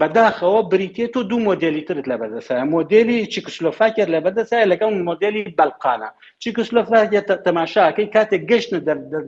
بەداخەوە 0.00 0.60
بریتێت 0.72 1.14
و 1.16 1.26
دوو 1.30 1.44
مۆدلی 1.48 1.82
ترت 1.88 2.06
لە 2.12 2.16
بەدەسە 2.22 2.52
مۆدلی 2.74 3.18
چیکسلۆفاکر 3.32 4.06
لە 4.14 4.18
بەدەسە 4.26 4.58
لەگەڵ 4.72 4.90
مۆدلی 5.08 5.44
بەلقانە 5.58 6.08
چیکسلۆفاکە 6.42 7.20
تەماشاکەی 7.46 8.12
کاتێک 8.14 8.42
گەشتە 8.50 8.76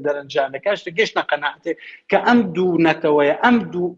دەرەنجانە 0.05 0.59
کاشتە 0.67 0.91
گەشتە 0.99 1.23
قەنعاتێ 1.31 1.73
کە 2.11 2.19
ئەم 2.27 2.39
دوو 2.57 2.73
نەتەوەیە 2.87 3.35
ئەم 3.45 3.57
دوو 3.73 3.89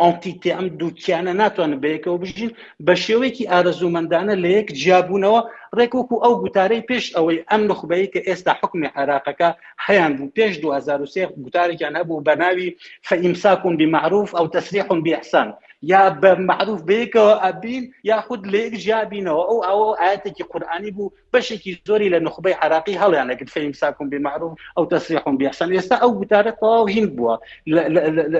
ئۆنتیتێ 0.00 0.50
ئەم 0.56 0.66
دووکیانە 0.80 1.32
ناتوانن 1.40 1.80
بەیەکەوە 1.84 2.18
بژین 2.22 2.50
بە 2.86 2.94
شێوەیەکی 3.04 3.48
ئارەزوومەندانە 3.52 4.34
لە 4.42 4.48
یەک 4.58 4.68
جیاببوونەوە 4.80 5.40
ڕێکوەکو 5.78 6.16
ئەو 6.24 6.34
گوتارەی 6.42 6.86
پێش 6.88 7.04
ئەوەی 7.16 7.38
ئەم 7.50 7.62
نخبەیە 7.70 8.06
کە 8.12 8.20
ئێستا 8.28 8.52
حکمی 8.60 8.88
عراقەکە 8.98 9.50
هەیان 9.86 10.12
بوو 10.18 10.32
پێش 10.36 10.52
2023 10.62 11.42
گوتارێکیان 11.44 11.94
هەبوو 12.00 12.24
بەناوی 12.26 12.68
فەئیمساکم 13.08 13.72
بمەعروف 13.80 14.30
ئەو 14.36 14.46
تەسریحم 14.56 14.98
بیحسان. 15.06 15.48
يا 15.82 16.20
معروف 16.38 16.82
بيك 16.82 17.16
ابين 17.16 17.92
ياخذ 18.04 18.42
ليك 18.46 18.72
جابين 18.72 19.28
او 19.28 19.64
او 19.64 19.94
اتك 19.94 20.42
قراني 20.42 20.90
بو 20.90 21.10
باش 21.32 21.52
كي 21.52 21.82
زوري 21.86 22.08
لنخبي 22.08 22.54
عراقي 22.54 22.96
هل 22.96 23.14
يعني 23.14 23.34
قد 23.34 23.48
فهم 23.48 23.72
ساكم 23.72 24.08
بمعروف 24.08 24.58
او 24.78 24.84
تصريحهم 24.84 25.36
بإحسان 25.36 25.74
يسا 25.74 25.94
او 25.96 26.22
أو 26.62 26.86
هين 26.86 27.06
بوا 27.06 27.36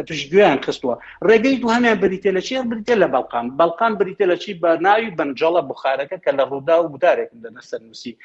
فشجوان 0.08 0.62
خستوا 0.62 0.94
رقيتو 1.22 1.68
هنا 1.70 1.94
بريتيلا 1.94 2.40
شي 2.40 2.62
بريتيلا 2.62 3.06
بلقان 3.06 3.56
بلقان 3.56 3.96
بريتيلا 3.96 4.34
شي 4.36 4.54
بناوي 4.54 5.10
بنجالة 5.10 5.60
بخاركة 5.60 6.16
كلا 6.16 6.44
رودا 6.44 6.76
وبدارك 6.76 7.30
نسى 7.56 8.16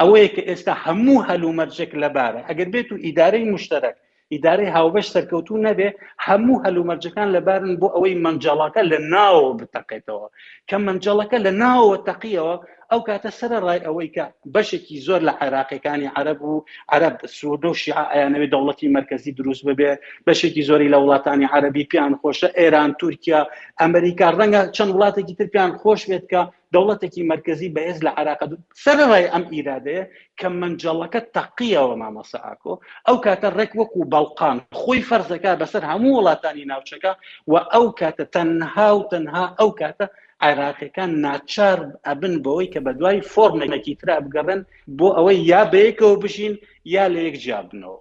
أو 0.00 0.06
اويك 0.08 0.40
استا 0.40 0.76
همو 0.86 1.20
هلو 1.20 1.52
مرجك 1.52 1.94
لبارة 1.94 2.38
أقربيتو 2.38 2.96
اداري 3.04 3.44
مشترك 3.44 3.96
ئیدارەی 4.34 4.72
هاوبەش 4.76 5.06
سەرکەوتو 5.14 5.62
نەبێ 5.66 5.88
هەموو 6.26 6.62
هەلومەرجەکان 6.64 7.28
لەبارن 7.36 7.72
بۆ 7.80 7.88
ئەوەی 7.94 8.20
منجڵەکە 8.24 8.82
لە 8.90 8.98
ناوە 9.14 9.50
بتەقێتەوە 9.60 10.26
کە 10.68 10.76
منجڵەکە 10.86 11.38
لە 11.46 11.52
ناوە 11.62 11.94
تەقیەوە 12.08 12.54
ئەو 12.92 13.00
کاتە 13.08 13.30
سرە 13.38 13.58
ڕای 13.68 13.80
ئەوەی 13.86 14.10
کە 14.16 14.24
بەشێکی 14.54 15.02
زۆر 15.06 15.20
لە 15.28 15.32
عێراقیەکانی 15.42 16.10
عرب 16.18 16.40
و 16.50 16.64
عرب 16.94 17.16
سوودۆ 17.36 17.70
شیعیانەوەی 17.82 18.52
دەوڵەتی 18.54 18.92
مرکزی 18.98 19.32
دروست 19.38 19.62
ببێ 19.68 19.92
بەشێکی 20.26 20.62
زۆری 20.68 20.92
لە 20.94 20.98
وڵاتانی 21.02 21.50
عربی 21.54 21.84
پیان 21.92 22.12
خۆشە 22.20 22.48
ئێران 22.58 22.90
تورکیا 23.00 23.40
ئەمریکا 23.80 24.28
ڕەنگە 24.38 24.60
چەند 24.76 24.90
وڵاتێکی 24.94 25.34
تر 25.38 25.46
پیان 25.54 25.70
خۆش 25.80 26.00
بێت 26.10 26.24
کە 26.32 26.42
دەوڵەتێکی 26.74 27.22
مرکزی 27.32 27.72
بەهێز 27.76 27.98
لە 28.06 28.10
عراق 28.18 28.40
سەر 28.84 28.98
ڕای 29.10 29.26
ئەم 29.32 29.44
ئیرادەیە 29.54 30.04
کە 30.38 30.46
منجەڵەکە 30.60 31.20
تەقیەوە 31.36 31.94
مامەسەعاکۆ 32.02 32.74
ئەو 33.06 33.16
کاتە 33.24 33.48
ڕێک 33.58 33.72
وەکو 33.80 34.00
بەڵقان 34.12 34.56
خۆی 34.80 35.00
فەرزەکە 35.08 35.50
بەسەر 35.60 35.82
هەموو 35.90 36.14
وڵاتانی 36.18 36.68
ناوچەکە 36.70 37.12
و 37.52 37.54
ئەو 37.72 37.86
کاتە 38.00 38.24
تەنها 38.34 38.88
و 38.96 39.00
تەنها 39.10 39.44
ئەو 39.60 39.70
کاتە 39.80 40.06
عێراقیەکان 40.44 41.10
ناچار 41.24 41.78
ئەبن 42.06 42.34
بەوەی 42.44 42.68
کە 42.72 42.80
بە 42.86 42.92
دوای 42.98 43.18
فۆرمێکی 43.32 43.94
تررا 44.00 44.18
بگەڕن 44.24 44.60
بۆ 44.98 45.08
ئەوەی 45.16 45.38
یا 45.50 45.62
بەیەکەوە 45.72 46.16
بژین 46.22 46.54
یا 46.94 47.04
لە 47.14 47.20
یەک 47.28 47.36
جابنەوە 47.46 47.98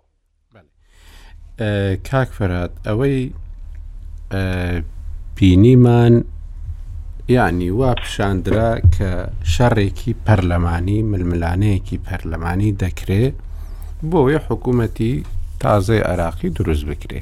کاک 2.10 2.30
فەرات 2.38 2.72
ئەوەی 2.88 3.18
بینیمان 5.38 6.16
یعنی 7.38 7.70
وا 7.80 7.92
پیشاندرا 8.02 8.70
کە 8.96 9.12
شەڕێکی 9.54 10.12
پەرلەمانی 10.26 11.00
ململانەیەکی 11.12 12.02
پەرلەمانی 12.08 12.72
دەکرێ 12.84 13.24
بۆیە 14.10 14.40
حکوومەتی 14.48 15.14
تازای 15.62 16.02
عراقی 16.12 16.50
دروست 16.58 16.86
بکرێ 16.92 17.22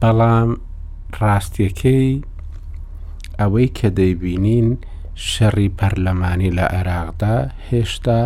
بەڵام 0.00 0.50
ڕاستیەکەی 1.20 2.12
ئەوەی 3.42 3.68
کە 3.78 3.88
دەیبینین 3.98 4.68
شەڕی 5.30 5.68
پەرلەمانی 5.78 6.54
لە 6.58 6.66
عێراقدا 6.76 7.36
هێشتا 7.68 8.20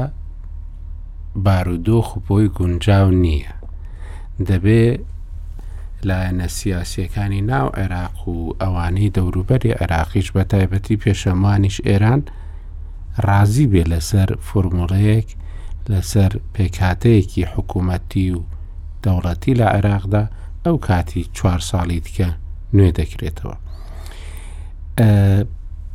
بارودۆخ 1.45 2.09
بۆی 2.27 2.49
گونجاو 2.57 3.09
نییە 3.25 3.53
دەبێ 4.49 4.85
لایەنە 6.09 6.49
سیاسیەکانی 6.59 7.43
ناو 7.53 7.69
عێراق 7.81 8.17
و 8.29 8.37
ئەوانەی 8.61 9.13
دەوروبەری 9.17 9.77
عێراقیش 9.81 10.29
بە 10.35 10.43
تایبەتی 10.51 11.01
پێشەمانیش 11.03 11.77
ئێران 11.89 12.21
ڕازی 13.27 13.67
بێ 13.73 13.83
لەسەر 13.93 14.29
فرمۆڵەیەک 14.47 15.29
لەسەر 15.93 16.33
پێکاتەیەکی 16.55 17.45
حکوومەتی 17.53 18.27
و 18.37 18.39
دەوڵەتی 19.05 19.59
لە 19.61 19.67
عێراقدا 19.77 20.25
ئەو 20.67 20.77
کاتی 20.87 21.23
چوار 21.37 21.61
ساڵی 21.71 22.01
دیکە 22.05 22.29
نوێ 22.77 22.91
دەکرێتەوە 22.99 23.57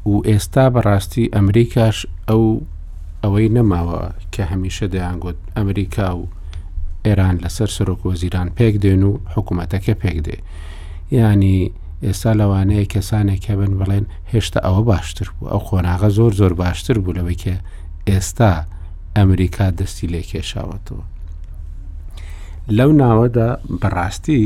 و 0.06 0.16
ئێستا 0.30 0.66
بەڕاستی 0.74 1.26
ئەمریکاش 1.36 1.98
ئەو 2.30 2.44
ئەوەی 3.24 3.50
نەماوە 3.56 4.02
کە 4.34 4.44
هەمیشە 4.52 4.86
دەیانگوت 4.94 5.38
ئەمریکا 5.58 6.10
و 6.20 6.24
ئێران 7.06 7.36
لەسەر 7.44 7.70
سرۆک 7.76 8.02
وەزیران 8.10 8.48
پێک 8.58 8.76
دێن 8.84 9.02
و 9.10 9.12
حکوومەتەکە 9.34 9.94
پێک 10.02 10.18
دێ 10.28 10.38
ینی 11.18 11.60
ئێستا 12.06 12.32
لەوانەیە 12.40 12.86
کەسانێکە 12.94 13.54
بن 13.62 13.74
بڵێن 13.80 14.06
هێشتا 14.32 14.60
ئەوە 14.66 14.82
باشتر 14.92 15.28
بوو 15.38 15.48
ئەو 15.52 15.62
خۆناغە 15.68 16.10
زۆر 16.18 16.32
زۆر 16.40 16.54
باشتر 16.64 16.98
بوو 17.04 17.16
لەوەی 17.18 17.38
کە 17.44 17.56
ئێستا 18.10 18.54
ئەمریکا 19.16 19.68
دەستی 19.80 20.08
لێ 20.14 20.22
کێشاوەتەوە 20.32 21.04
لەو 22.78 22.92
ناوەدا 23.02 23.50
بەڕاستی 23.82 24.44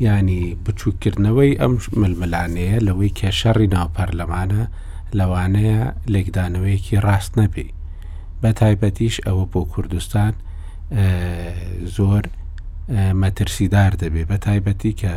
ینی 0.00 0.56
بچووکردنەوەی 0.66 1.58
ئەم 1.60 1.74
ململانەیە 2.02 2.80
لەوەی 2.86 3.14
کێشەڕی 3.20 3.68
ناوپەرلەمانە 3.76 4.62
لەوانەیە 5.18 5.80
لێکدانەوەیەکی 6.12 6.98
ڕاست 7.06 7.32
نەبی 7.40 7.68
بە 8.42 8.50
تایبەتیش 8.60 9.14
ئەوە 9.26 9.44
بۆ 9.52 9.60
کوردستان 9.72 10.32
زۆر 11.96 12.24
مەترسیدار 13.22 13.92
دەبێ 14.02 14.22
بە 14.30 14.36
تایبەتی 14.46 14.92
کە 15.00 15.14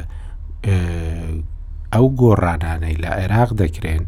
ئەو 1.93 2.05
گۆڕانانەی 2.21 2.97
لە 3.03 3.09
عێراق 3.19 3.49
دەکرێن 3.61 4.05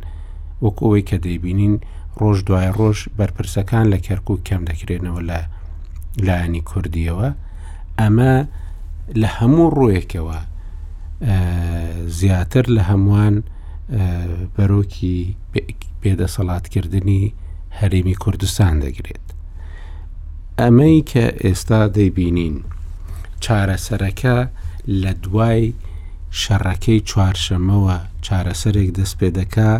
وەکەوەی 0.65 1.01
کە 1.09 1.17
دەیبینین 1.25 1.75
ڕۆژ 2.19 2.37
دوای 2.47 2.69
ڕۆژ 2.79 2.97
بەرپرسەکان 3.19 3.85
لە 3.93 3.97
کەرکک 4.05 4.39
کەم 4.47 4.61
دەکرێنەوە 4.69 5.21
لە 5.29 5.39
لایەنی 6.25 6.61
کوردیەوە 6.69 7.27
ئەمە 7.99 8.31
لە 9.21 9.29
هەموو 9.37 9.67
ڕوویەکەوە 9.77 10.39
زیاتر 12.17 12.63
لە 12.77 12.81
هەمووان 12.89 13.35
بەرۆکی 14.55 15.19
پێدەسەڵاتکردنی 16.01 17.23
هەرێمی 17.79 18.15
کوردستان 18.23 18.73
دەگرێت. 18.85 19.27
ئەمەی 20.59 20.97
کە 21.11 21.25
ئێستا 21.43 21.81
دەیبینین 21.97 22.57
چارەسەرەکە 23.43 24.37
لە 25.01 25.11
دوای 25.23 25.63
شەڕەکەی 26.41 26.99
چوارشەمەوە 27.09 27.97
چارەسەرێک 28.25 28.89
دەست 28.99 29.15
پێ 29.19 29.29
دەکا 29.39 29.71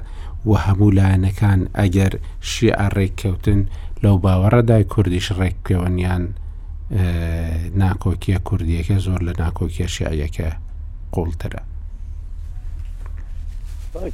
و 0.49 0.51
هەموو 0.65 0.95
لایەنەکان 0.97 1.59
ئەگەر 1.79 2.13
شیع 2.49 2.79
ڕێککەوتن 2.97 3.61
لەو 4.03 4.15
باوەڕەدای 4.23 4.83
کوردیش 4.93 5.27
ڕێککەوەنیان 5.39 6.23
ناکۆکیە 7.81 8.37
کوردیەکە 8.47 8.97
زۆر 9.05 9.19
لە 9.27 9.33
ناکۆکیە 9.41 9.87
شیعەکە 9.95 10.49
قوڵترە 11.17 11.61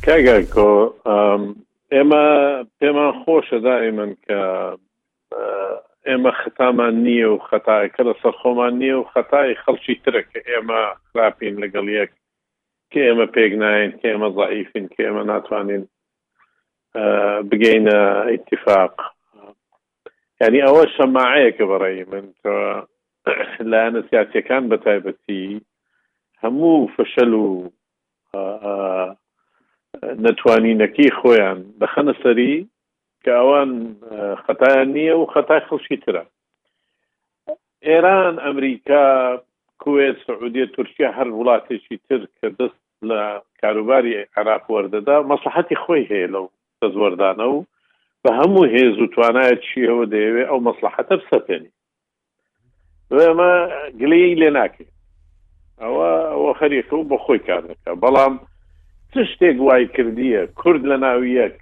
کاگەر 0.06 0.42
کۆ 0.54 0.70
ئێمە 1.94 2.26
پێمان 2.80 3.12
خۆشە 3.22 3.60
دائیمەن 3.68 4.12
کە 4.26 4.40
ئێمە 6.08 6.32
خەتامان 6.42 6.96
نییە 7.06 7.28
و 7.34 7.38
خەتایکە 7.50 8.02
لە 8.08 8.14
سەر 8.22 8.34
خۆمان 8.42 8.74
نییە 8.82 8.98
و 9.00 9.10
خەتای 9.14 9.60
خەڵکی 9.64 9.96
ترە 10.04 10.22
کە 10.32 10.40
ئێمە 10.50 10.82
خراپین 11.08 11.56
لەگەڵ 11.64 11.88
یەک 12.00 12.12
کە 12.92 13.00
ئێمە 13.08 13.26
پێک 13.36 13.52
ناین 13.64 13.92
کە 14.00 14.08
ئێمە 14.12 14.30
زعیفین 14.38 14.86
کە 14.94 15.00
ئێمە 15.06 15.24
ناتوانین 15.32 15.84
بگەینە 17.50 17.98
ئاتفاق 18.28 18.96
ینی 20.42 20.62
ئەوە 20.66 20.84
شەماعەیەکە 20.96 21.66
بەڕێی 21.72 22.04
من 22.12 22.26
لایەنە 23.70 24.02
سیاسەکان 24.10 24.64
بەتایبەتی 24.72 25.46
هەموو 26.46 26.88
فشل 26.98 27.34
و 27.34 27.70
نتوانینەکی 30.26 31.16
خۆیان 31.20 31.60
دەخەنە 31.82 32.14
سەری 32.24 32.56
کە 33.26 33.32
ئەوان 33.40 33.72
خەتایان 34.46 34.90
نییە 34.96 35.16
و 35.18 35.26
خەتای 35.34 35.62
خەڵکی 35.70 35.98
ترە 36.06 36.24
ئێران 37.88 38.36
ئەمریکا 38.46 39.06
کوێت 39.84 40.18
سعودیە 40.28 40.66
تورکیا 40.76 41.10
هەر 41.18 41.28
وڵاتێکی 41.38 41.98
تر 42.08 42.22
کە 42.38 42.48
دەست 42.60 42.84
لە 43.10 43.22
کاروباری 43.62 44.26
عراق 44.38 44.64
وەردەدا 44.74 45.18
مەسلحەتی 45.32 45.78
خۆی 45.84 46.10
هەیە 46.12 46.28
لەو 46.36 46.46
دەزوەردانە 46.82 47.46
و 47.54 47.66
بە 48.24 48.32
هەموو 48.40 48.66
هێز 48.76 48.96
و 49.02 49.12
توانایە 49.14 49.58
چیەوە 49.68 50.06
دەیەوێت 50.14 50.48
ئەو 50.50 50.60
مەسلحەتە 50.68 51.14
بسەپێنی 51.20 51.72
ئەمە 53.22 53.52
گلەی 54.02 54.36
لێ 54.42 54.50
ناکرێت 54.58 54.95
ئەوە 55.82 56.06
ئەوە 56.34 56.52
خەریکە 56.60 56.94
و 56.98 57.08
بە 57.12 57.18
خۆی 57.26 57.42
کارەکە 57.48 57.92
بەڵام 58.04 58.34
چ 59.12 59.14
شتێک 59.32 59.58
وای 59.68 59.84
کردیە 59.96 60.42
کورد 60.62 60.84
لە 60.92 60.98
ناو 61.06 61.20
یەک 61.40 61.58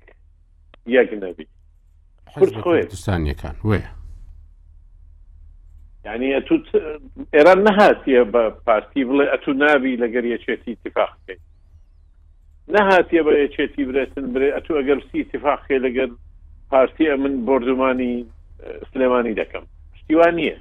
یەک 0.95 1.09
نەبی 1.23 1.45
کورد 2.35 2.53
خۆیستانیەکان 2.63 3.55
وێ 3.69 3.81
یعنی 6.07 6.27
ئەتو 6.37 6.55
ئێران 7.35 7.59
نەهاتیە 7.67 8.21
بە 8.33 8.43
پارتی 8.67 9.01
بڵێ 9.07 9.25
ئەتو 9.33 9.51
نابی 9.63 9.99
لەگەر 10.03 10.25
یەکێتی 10.33 10.73
تفاقکەی 10.85 11.39
نەهاتیە 12.75 13.21
بە 13.27 13.33
یەکێتی 13.43 13.83
برێتن 13.87 14.25
برێ 14.33 14.49
ئەتو 14.55 14.73
ئەگەر 14.79 14.99
سی 15.09 15.19
تفاقێ 15.33 15.77
لەگەر 15.85 16.09
پارتیە 16.71 17.13
من 17.23 17.33
بردومانی 17.47 18.13
سلێمانی 18.91 19.37
دەکەم 19.39 19.65
شتیوان 19.99 20.33
نییە 20.39 20.57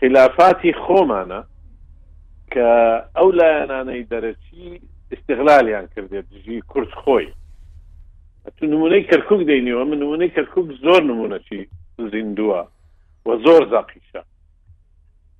خلافاتی 0.00 0.72
خۆمانە 0.84 1.40
کە 2.54 2.68
ئەو 3.16 3.28
لایەنانەی 3.40 4.04
دەرەچی 4.12 4.64
استغلالیان 5.14 5.86
کردێت 5.96 6.26
دژی 6.32 6.60
کورت 6.70 6.90
خۆی 7.02 7.28
تو 8.56 8.66
نمونەی 8.66 9.04
کەرکک 9.10 9.40
دەینەوە 9.50 9.82
من 9.90 9.98
نمونەی 10.02 10.30
کەرکک 10.36 10.66
زۆر 10.84 11.00
نمونەچی 11.10 11.60
زیندووە 12.12 12.62
و 13.26 13.28
زۆر 13.44 13.62
زاقیشە 13.72 14.22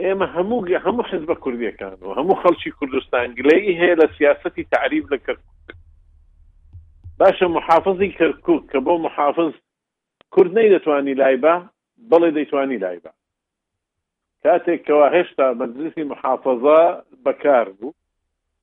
ئێمە 0.00 0.26
هەموو 0.36 0.66
هەموو 0.86 1.06
حز 1.10 1.22
بە 1.30 1.34
کوردیەکان 1.44 1.92
و 2.04 2.14
هەموو 2.18 2.40
خەڵکی 2.42 2.70
کوردستانگلەی 2.78 3.78
هەیە 3.80 3.94
لە 4.00 4.06
سیاستی 4.18 4.64
تعریب 4.64 5.04
لە 5.14 5.18
کەرکک 5.26 5.68
باشە 7.22 7.42
محافظی 7.58 8.08
کەرکک 8.18 8.62
کە 8.72 8.78
بۆ 8.84 8.92
محافظ 9.06 9.52
کورد 10.34 10.52
نەی 10.58 10.70
دەتوانی 10.78 11.14
لایبە 11.20 11.54
بەڵێ 12.10 12.30
دەیتوانی 12.36 12.76
لایبە 12.84 13.12
کاتێکەوە 14.46 15.06
هێشتا 15.16 15.46
مەجلسی 15.60 16.04
محافظە 16.12 16.80
بەکار 17.24 17.66
بوو 17.78 17.94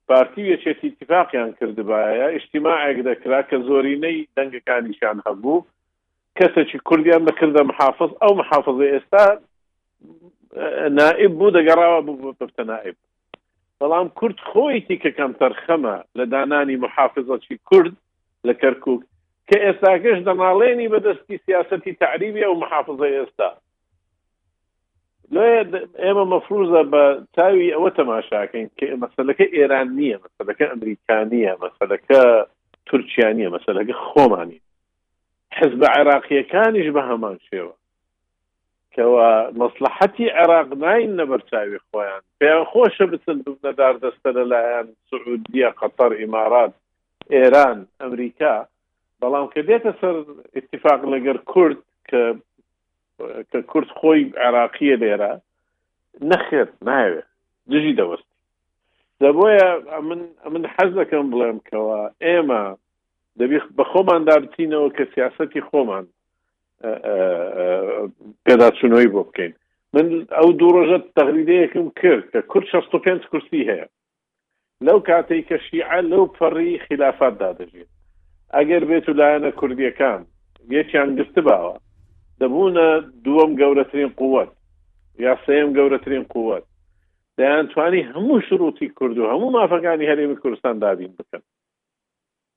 پارتی 0.08 0.44
وێچێتی 0.50 0.88
اتفاقیان 0.92 1.50
کردبایە 1.60 2.26
اجتماعێک 2.38 2.98
دەکرا 3.10 3.42
کە 3.50 3.58
زۆرینەی 3.68 4.28
دەنگەکانیشان 4.38 5.18
هەبوو 5.28 5.66
کەسێکی 6.38 6.78
کوردیان 6.88 7.24
بکردە 7.28 7.62
محافظ 7.72 8.12
ئەو 8.22 8.34
محافظە 8.42 8.86
ئێستا 8.94 9.26
نائب 10.98 11.32
بوو 11.40 11.56
دەگەڕاوە 11.58 12.00
بوو 12.06 12.36
بفتە 12.40 12.64
نائب 12.72 12.98
بەڵام 13.80 14.08
کورد 14.20 14.38
خۆی 14.50 14.80
تیکە 14.88 15.12
کەم 15.18 15.32
تەرخەمە 15.42 15.96
لە 16.18 16.24
دانانی 16.34 16.78
محافظەی 16.86 17.58
کورد 17.70 17.94
لە 18.48 18.54
کەرکک 18.62 19.02
کە 19.50 19.58
ئێستا 19.66 19.92
گەشت 20.04 20.24
دەناڵێنی 20.28 20.92
بەدەستی 20.94 21.38
سیاستی 21.46 21.94
تعریبی 22.04 22.46
ئەو 22.46 22.56
محافظە 22.64 23.08
ئێستا 23.18 23.50
لێ 25.34 25.52
ئێمە 26.04 26.26
مەفروزە 26.32 26.82
بە 26.94 27.04
تاوی 27.36 27.72
ئەوە 27.76 27.90
تەماشاکەین 27.98 28.68
کە 28.78 28.86
مەسلەکە 29.04 29.46
ئێران 29.58 29.88
نییە 29.98 30.18
مەسلەکە 30.26 30.64
ئەمریکانیە 30.72 31.54
مەسلەکە 31.64 32.22
تورکیانە 32.88 33.48
مەسلەکە 33.56 33.94
خۆمانی 34.06 34.60
حزب 35.58 35.82
عێراقیەکانیش 35.96 36.88
بە 36.96 37.02
هەمان 37.10 37.38
شێوە 37.48 37.74
کەەوە 38.96 39.28
مەسلحەتی 39.62 40.34
عێراق 40.40 40.70
نین 40.84 41.12
نەبەرچاوی 41.22 41.80
خۆیان 41.88 42.22
پێیان 42.40 42.64
خۆشە 42.72 43.06
بچن 43.14 43.38
بنەدار 43.46 43.96
دەستە 44.04 44.30
لەلایەن 44.38 44.88
سعودیە 45.10 45.70
قەتەر 45.80 46.12
ئیمارات 46.22 46.74
ئێران 47.36 47.78
ئەمریکا 48.02 48.56
بەڵام 49.22 49.48
کە 49.54 49.62
دێتە 49.70 49.92
سەر 50.02 50.16
اتفاق 50.60 51.00
لەگەر 51.14 51.38
کورد 51.52 51.80
کە 52.10 52.22
کە 53.22 53.60
کورس 53.72 53.90
خۆی 54.00 54.22
عراقیە 54.48 54.96
لێرە 55.02 55.34
نەخێت 56.30 56.72
ناوێت 56.88 57.28
دژی 57.72 57.94
دەوەست 58.00 58.28
دەبە 59.22 59.50
من 60.10 60.20
من 60.54 60.64
حەز 60.74 60.92
دەکەم 61.00 61.26
بڵێم 61.32 61.60
کەەوە 61.68 62.00
ئێمە 62.26 62.64
دەبی 63.40 63.60
بە 63.78 63.84
خۆماندا 63.92 64.36
بچینەوە 64.44 64.88
کە 64.98 65.04
سیاستی 65.14 65.62
خۆمان 65.70 66.06
پێداچوونەوەی 68.46 69.10
بۆ 69.14 69.22
بکەین 69.28 69.54
من 69.94 70.08
ئەو 70.38 70.50
دوو 70.60 70.72
ڕۆژە 70.76 71.00
تەغریدەیەکم 71.18 71.86
کرد 72.00 72.26
کە 72.32 72.40
کورد 72.52 72.68
65 72.72 73.22
کورسی 73.32 73.68
هەیە 73.72 73.88
لەو 74.86 75.00
کاتێک 75.08 75.44
کە 75.50 75.58
شیعە 75.66 76.00
لەو 76.12 76.24
پەڕی 76.38 76.82
خلافات 76.88 77.34
دادەژێت 77.42 77.90
ئەگەر 78.56 78.84
بێت 78.90 79.06
و 79.10 79.14
لایەنە 79.20 79.52
کوردیەکان 79.60 80.22
یەکیان 80.78 81.10
گرت 81.18 81.36
باوە 81.48 81.76
دەبوونە 82.40 82.86
دووەم 83.26 83.52
گەورەترین 83.60 84.10
قوت 84.20 84.50
یا 85.26 85.34
سێم 85.46 85.70
گەورەترین 85.78 86.24
قووەت 86.34 86.64
دەیانتوانی 87.40 88.08
هەموو 88.14 88.44
شروعی 88.48 88.88
کورد 88.98 89.18
و 89.18 89.30
هەموو 89.34 89.54
مافەکانی 89.58 90.10
هەرێمی 90.12 90.38
کوردستان 90.44 90.76
دابین 90.84 91.12
بکەن 91.20 91.44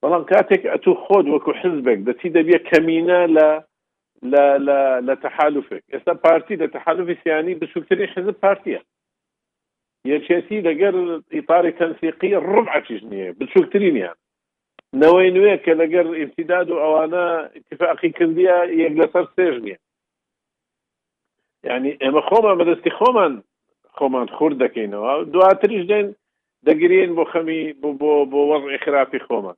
بەڵام 0.03 0.25
کاتێک 0.31 0.63
ئەتو 0.73 0.93
خۆت 1.05 1.27
وەکو 1.35 1.53
حزبێک 1.63 1.99
دەتی 2.09 2.29
دەبیە 2.39 2.59
کەمینە 2.69 3.21
لە 3.37 3.49
لە 4.33 4.45
ل 4.67 4.71
ل 5.07 5.09
تەحالوفێک 5.25 5.85
ئێستا 5.95 6.15
پارتی 6.25 6.57
لە 6.63 6.67
تەحالوفی 6.75 7.19
سیانی 7.23 7.55
بچووکتترین 7.61 8.09
حزب 8.15 8.35
پارتیە 8.45 8.81
یەکێتی 10.13 10.59
لەگەر 10.69 10.95
ئیپاری 11.37 11.73
تەنسیقی 11.79 12.31
ڕبعکیش 12.53 13.01
نییە 13.11 13.33
بچووکترینیان 13.39 14.17
نەوەی 15.03 15.31
نوێ 15.37 15.57
کە 15.65 15.73
لەگەر 15.81 16.07
ئیفتیداد 16.21 16.71
و 16.71 16.83
ئەوانە 16.85 17.27
اتفاقی 17.59 18.11
کردیە 18.19 18.59
یەک 18.83 18.93
لەسەر 19.01 19.25
سێژ 19.37 19.55
نییە 19.65 19.79
یعنی 21.69 21.91
ئێمە 22.03 22.23
خۆمان 22.29 22.55
بەدەستی 22.61 22.95
خۆمان 22.99 23.35
خۆمان 23.97 24.27
خورد 24.37 24.57
دەکەینەوە 24.65 25.13
دواتریش 25.33 25.85
دێن 25.91 26.07
دەگرین 26.67 27.11
بۆ 27.17 27.25
خەمی 27.33 27.61
بۆ 27.81 27.89
بۆ 28.31 28.41
وەڕ 28.51 28.63
خراپی 28.85 29.21
خۆمان 29.27 29.57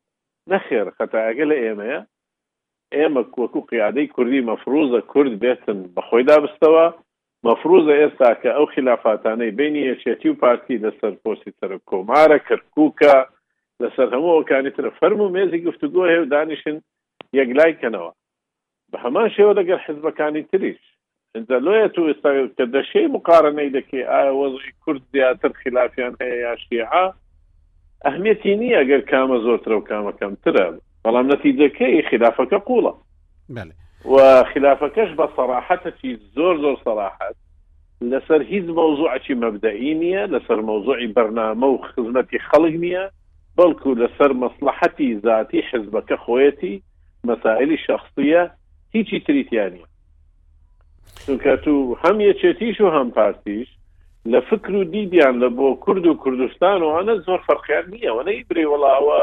نەخێر 0.50 0.86
خەتاگە 0.98 1.44
لە 1.50 1.56
ئێمەیە 1.64 2.00
ئێمە 2.96 3.20
وەکو 3.40 3.60
قیادەی 3.70 4.10
کوردی 4.14 4.46
مەفروزە 4.50 5.00
کورد 5.12 5.32
بێتن 5.42 5.78
بەخۆیدا 5.96 6.36
بستەوە 6.44 6.86
مەفروزە 7.46 7.94
ئێستا 8.00 8.30
کە 8.42 8.48
ئەو 8.56 8.64
خلافاتانەی 8.74 9.56
بینی 9.58 9.82
یەشێتی 9.90 10.28
و 10.30 10.38
پارتی 10.42 10.82
لەسەر 10.84 11.12
پۆسی 11.22 11.50
سەر 11.58 11.70
کۆمارە 11.90 12.38
کردکوکە 12.48 13.14
لسر 13.80 14.14
همو 14.18 14.38
وكانت 14.40 14.80
فرمو 14.80 15.28
ميزي 15.28 15.64
قفتقوه 15.66 16.10
هيو 16.10 16.24
دانشن 16.24 16.80
يقلاي 17.34 17.72
كانوا 17.72 18.10
بحمان 18.92 19.30
شو 19.30 19.52
دقر 19.52 19.78
حزب 19.78 20.08
كاني 20.08 20.42
تريش 20.42 20.98
انت 21.36 21.50
لو 21.52 21.72
يتو 21.72 22.10
استغل 22.10 22.52
كده 22.58 22.82
شيء 22.82 23.08
مقارنة 23.08 23.62
لكي 23.62 23.96
اي 23.96 24.28
آه 24.28 24.32
وضعي 24.32 24.72
كرد 24.86 25.02
دياتر 25.12 25.52
خلافيان 25.52 26.16
هي 26.22 26.40
يا 26.40 26.56
شيعة 26.56 27.14
اهميتيني 28.06 28.56
نية 28.56 28.80
اگر 28.80 29.00
كاما 29.00 29.38
زورتر 29.38 29.72
وكاما 29.72 30.10
كام 30.10 30.34
ترى 30.34 30.78
فلام 31.04 31.32
نتيجة 31.32 31.66
كي 31.66 32.02
خلافك 32.02 32.54
قولة 32.54 32.94
وخلافة 34.04 34.88
كشبة 34.88 35.36
صراحة 35.36 35.76
تشي 35.76 36.16
زور 36.16 36.60
زور 36.60 36.76
صراحة 36.84 37.30
لسر 38.02 38.42
هيز 38.42 38.64
موضوع 38.68 39.18
شي 39.18 39.34
مبدئي 39.34 39.94
نية 39.94 40.24
لسر 40.24 40.62
موضوع 40.62 41.04
برنامج 41.06 41.64
وخدمتي 41.64 42.38
خلق 42.38 42.74
بەڵکو 43.60 43.90
لەسەر 44.00 44.32
مەسلحەتی 44.44 45.08
ذاتی 45.26 45.60
حزبەکە 45.70 46.16
خۆیەتی 46.24 46.74
مەسائلی 47.28 47.78
شخصیە 47.86 48.44
هیچی 48.94 49.18
تریتیانی 49.26 49.82
چونکە 51.24 51.52
تو 51.64 51.74
هەم 52.04 52.16
یەکێتیش 52.28 52.78
و 52.80 52.88
هەم 52.96 53.08
پارتیش 53.16 53.68
لە 54.32 54.40
فکر 54.50 54.72
و 54.80 54.84
دیدیان 54.84 55.34
لە 55.44 55.48
بۆ 55.56 55.68
کورد 55.84 56.06
و 56.06 56.14
کوردستان 56.22 56.82
و 56.82 56.94
ئەە 56.96 57.14
زۆر 57.26 57.40
فەرقیان 57.48 57.86
نییە 57.92 58.12
وەەی 58.18 58.44
برێ 58.48 58.64
وڵاوە 58.72 59.20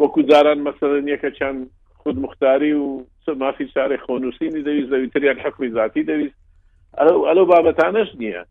وەکو 0.00 0.22
جاران 0.30 0.58
مەسەرن 0.66 1.06
یەکە 1.12 1.30
چند 1.38 1.70
خود 2.00 2.18
مختاری 2.18 2.72
و 2.72 3.04
مافی 3.40 3.66
چارێک 3.74 4.00
خۆنووسینی 4.06 4.62
دەویست 4.68 4.90
دەویتریان 4.94 5.38
حەقی 5.44 5.70
ذاتی 5.76 6.02
دەویست 6.10 6.38
ئەلو 6.98 7.44
بابەتانش 7.52 8.10
نییە 8.20 8.42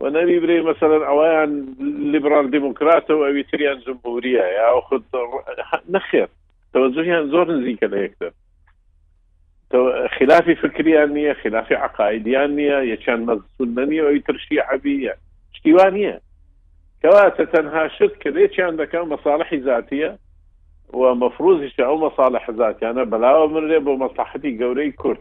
ونبي 0.00 0.38
بري 0.40 0.62
مثلا 0.62 1.06
اوان 1.08 1.74
ليبرال 2.12 2.50
ديموكرات 2.50 3.10
او 3.10 3.26
ايتريان 3.26 3.78
جمهوريه 3.78 4.42
يا 4.42 4.78
اخذ 4.78 5.02
نخير 5.90 6.28
توجهيان 6.72 7.30
زور 7.30 7.50
نزيكا 7.52 7.86
تو 9.70 9.92
خلافي 10.20 10.54
فكري 10.54 10.90
يعني 10.90 11.34
خلافي 11.34 11.74
عقائدي 11.74 12.30
يعني 12.30 12.62
يا 12.62 12.94
كان 12.94 13.40
سنة 13.58 13.82
او 14.00 14.16
ترشيع 14.16 14.70
عبية 14.72 15.16
شتيوانية 15.52 16.20
كواتا 17.02 17.44
تنها 17.44 17.88
شد 17.88 18.10
كذا 18.10 18.40
يشان 18.40 18.76
ذكا 18.80 19.02
مصالح 19.02 19.54
ذاتية 19.54 20.18
ومفروض 20.92 21.62
يشتعوا 21.62 22.10
مصالح 22.10 22.50
ذاتية 22.50 22.90
أنا 22.90 23.04
بلاو 23.04 23.48
من 23.48 23.70
ريبو 23.70 23.96
مصلحتي 23.96 24.64
قوري 24.64 24.90
كرد 24.92 25.18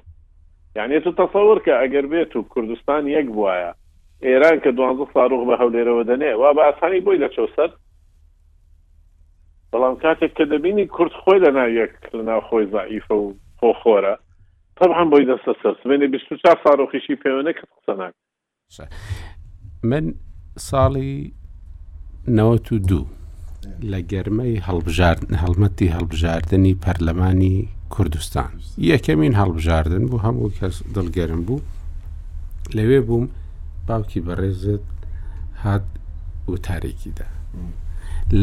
يعني 0.75 0.99
تتصور 0.99 1.57
كأجر 1.59 2.05
بيتو 2.05 2.43
كردستان 2.43 3.07
يقبوايا 3.07 3.75
ئێران 4.23 4.57
کە 4.63 4.71
دو 4.77 5.05
فاروغ 5.13 5.41
بە 5.49 5.55
هەولێرەوە 5.61 6.03
دەنێ 6.09 6.31
وا 6.39 6.49
بە 6.57 6.61
ئاسانی 6.67 7.01
بۆی 7.05 7.17
لە 7.23 7.29
چەسەر 7.35 7.71
بەڵام 9.71 9.95
کاتێک 10.03 10.31
کە 10.37 10.45
دەبینی 10.51 10.87
کورد 10.95 11.13
خۆی 11.23 11.39
لە 11.45 11.51
ناویەک 11.57 11.93
لە 12.15 12.23
ناو 12.29 12.41
خۆی 12.49 12.65
زعیفە 12.73 13.13
و 13.21 13.25
خۆخۆرە 13.59 14.15
طبعا 14.79 15.03
بۆی 15.11 15.25
دەستە 15.29 15.53
سەر 15.63 15.75
سمێنێ 15.83 16.07
24 16.07 16.59
فاروخیشی 16.63 17.15
پەیوەە 17.15 17.53
کە 17.57 17.63
قسەناک 17.71 18.13
من 19.83 20.13
ساڵی 20.59 21.31
نەوەت 22.27 22.67
و 22.71 22.77
دوو 22.89 23.05
لە 23.91 23.99
گەرمەی 24.11 24.61
هەڵمەتی 24.65 25.91
هەڵبژاردننی 25.95 26.73
پەرلەمانی 26.83 27.55
کوردستان 27.93 28.51
یەکەمین 28.89 29.33
هەڵبژاردن 29.41 30.03
بوو 30.09 30.23
هەموو 30.25 30.49
کەس 30.59 30.75
دڵگەرم 30.95 31.41
بوو 31.47 31.61
لەوێ 32.77 32.99
بووم 33.07 33.25
باوکی 33.87 34.19
بەڕێزت 34.27 34.85
هات 35.63 35.85
وتارێکیدا 36.51 37.27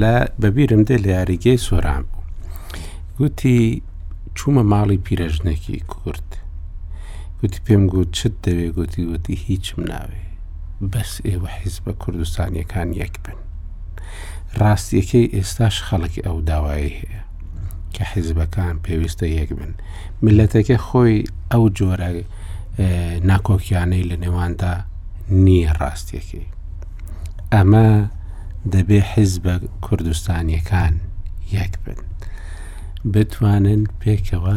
لە 0.00 0.14
بەبیرم 0.40 0.82
دێ 0.88 0.96
لە 1.04 1.08
یاریگەی 1.18 1.62
سۆران 1.66 2.02
بوو 2.10 2.22
گوتی 3.18 3.58
چوومە 4.38 4.64
ماڵی 4.72 4.98
پیرەژنێکی 5.06 5.78
کورد 5.94 6.28
گوتی 7.40 7.60
پێم 7.66 7.82
گوت 7.92 8.08
چت 8.18 8.34
دەوێ 8.46 8.68
گوتی 8.76 9.02
گوتی 9.10 9.34
هیچم 9.46 9.78
ناوێ 9.90 10.24
بەس 10.92 11.12
ئێوە 11.28 11.48
حیز 11.58 11.76
بە 11.84 11.92
کوردستانیەکان 12.02 12.88
یەک 13.02 13.14
بن 13.24 13.38
ڕاستیەکەی 14.60 15.30
ئێستاش 15.34 15.76
خەڵکی 15.86 16.24
ئەو 16.26 16.38
داوایی 16.50 16.96
هەیە 17.02 17.22
کە 17.94 18.02
حیزبەکان 18.12 18.74
پێویستە 18.84 19.26
یەک 19.38 19.50
بن 19.58 19.72
ملەتەکە 20.24 20.76
خۆی 20.86 21.16
ئەو 21.52 21.64
جۆرە 21.78 22.08
ناکۆکیانەی 23.28 24.08
لە 24.10 24.16
نێواندا 24.24 24.74
نییە 25.46 25.72
ڕاستیەکەی 25.80 26.46
ئەمە 27.52 27.88
دەبێ 28.72 29.00
حیز 29.12 29.32
بە 29.44 29.54
کوردستانیەکان 29.84 30.94
یەک 31.56 31.72
بن 31.84 32.00
بتوانن 33.12 33.82
پێکەوە 34.00 34.56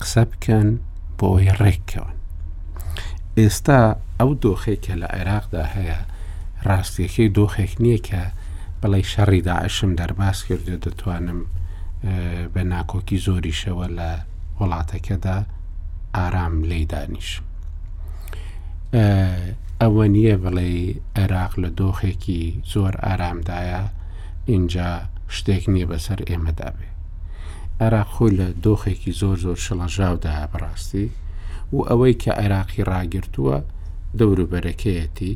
قسە 0.00 0.22
بکەن 0.30 0.68
بۆ 1.18 1.26
ئەوی 1.36 1.50
ڕێککەون 1.60 2.16
ئێستا 3.38 3.80
ئەو 4.20 4.30
دۆخێکە 4.42 4.94
لە 5.02 5.06
عێراقدا 5.16 5.64
هەیە 5.74 6.00
ڕاستیەکەی 6.68 7.28
دۆخێک 7.38 7.72
نییە 7.82 7.98
کە 8.08 8.22
بڵی 8.80 9.04
شەڕی 9.12 9.40
داعشم 9.48 9.90
دەرباس 9.98 10.38
کردو 10.46 10.76
دەتوانم 10.84 11.40
بە 12.52 12.60
ناکۆکی 12.72 13.18
زۆریشەوە 13.24 13.86
لە 13.98 14.10
وڵاتەکەدا 14.58 15.36
ئارام 16.14 16.54
لێدانیشم 16.70 17.44
ئەوە 19.80 20.04
نییە 20.14 20.36
بڵێ 20.44 20.66
عێراق 21.18 21.52
لە 21.62 21.70
دۆخێکی 21.80 22.42
زۆر 22.72 22.94
ئارامدایە 23.04 23.82
اینجا 24.52 24.90
شتێک 25.34 25.62
نییە 25.72 25.86
بەسەر 25.90 26.20
ئێمەدا 26.28 26.68
بێ 26.76 26.88
عێراق 27.82 28.08
خۆی 28.14 28.34
لە 28.40 28.46
دۆخێکی 28.64 29.12
زۆر 29.20 29.36
زۆر 29.44 29.58
شڵەژاودا 29.64 30.34
بڕاستی 30.52 31.06
و 31.74 31.78
ئەوەی 31.88 32.14
کە 32.22 32.30
عێراقی 32.40 32.86
ڕاگرتووە 32.90 33.56
دەوروبەرەکەیەتی 34.18 35.32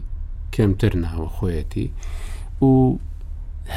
کەمتر 0.54 0.92
ناوە 1.04 1.28
خۆیەتی 1.36 1.86
و 2.68 2.70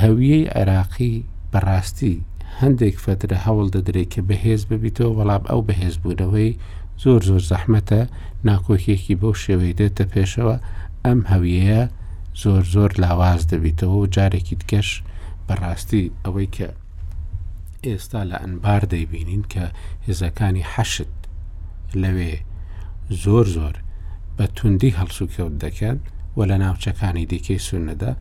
هەویەی 0.01 0.49
عێراقی 0.57 1.13
بەڕاستی 1.51 2.15
هەندێک 2.61 2.95
فترە 3.03 3.37
هەوڵ 3.45 3.67
دەدرێت 3.75 4.09
کە 4.13 4.21
بەهێز 4.29 4.61
ببیتەوە 4.69 5.13
وەڵام 5.17 5.43
ئەو 5.49 5.59
بەهێزبوونەوەی 5.67 6.51
زۆر 7.03 7.21
زۆر 7.29 7.39
زەحمەتە 7.51 7.99
ناکۆکێکی 8.47 9.15
بەو 9.21 9.33
شێوەی 9.43 9.77
دێتە 9.79 10.03
پێشەوە 10.13 10.55
ئەم 11.05 11.19
هەویەیە 11.31 11.81
زۆر 12.43 12.63
زۆر 12.73 12.91
لاواز 13.03 13.41
دەبیتەوە 13.51 13.97
و 14.01 14.09
جارێکی 14.15 14.55
تکەش 14.61 14.89
بەڕاستی 15.47 16.03
ئەوەی 16.25 16.49
کە 16.55 16.67
ئێستا 17.85 18.21
لە 18.29 18.37
ئەنبار 18.43 18.83
دەیبینین 18.93 19.43
کە 19.53 19.65
هێزەکانی 20.05 20.67
حەشت 20.73 21.13
لەوێ 22.01 22.33
زۆر 23.23 23.45
زۆر 23.55 23.75
بە 24.37 24.45
توندی 24.57 24.95
هەڵسوکەوت 24.99 25.55
دەکەن 25.65 25.97
و 26.37 26.39
لە 26.49 26.55
ناوچەکانی 26.63 27.25
دیکەی 27.31 27.63
سونەدا 27.67 28.13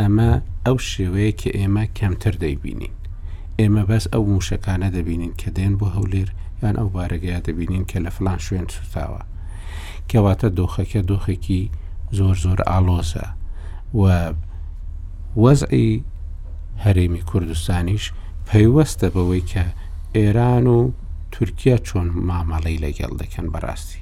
ئەمە 0.00 0.30
ئەو 0.66 0.76
شێوەیە 0.90 1.32
کە 1.40 1.50
ئێمە 1.58 1.84
کەمتر 1.98 2.34
دەیبینین 2.42 2.94
ئێمە 3.60 3.82
بەس 3.90 4.04
ئەو 4.12 4.22
موشەکانە 4.32 4.88
دەبینین 4.96 5.34
کە 5.40 5.48
دێن 5.56 5.74
بۆ 5.80 5.86
هەولێر 5.96 6.30
یان 6.62 6.74
ئەو 6.78 6.88
بارەگەیە 6.96 7.40
دەبینین 7.46 7.84
کە 7.90 7.98
لە 8.04 8.10
فلان 8.16 8.38
شوێن 8.46 8.66
سوتاوە 8.76 9.22
کەواتە 10.10 10.48
دۆخەکە 10.58 11.00
دۆخێکی 11.10 11.62
زۆر 12.18 12.36
زۆر 12.44 12.58
ئالۆزە 12.70 13.26
و 14.00 14.02
وەزعی 15.42 15.92
هەرێمی 16.84 17.22
کوردستانیش 17.30 18.04
پەیوەستە 18.48 19.06
بەوەی 19.14 19.44
کە 19.50 19.64
ئێران 20.16 20.66
و 20.74 20.78
تورکیا 21.34 21.76
چۆن 21.86 22.08
مامەڵی 22.28 22.80
لەگەڵ 22.84 23.12
دەکەن 23.22 23.46
بەڕاستی 23.52 24.00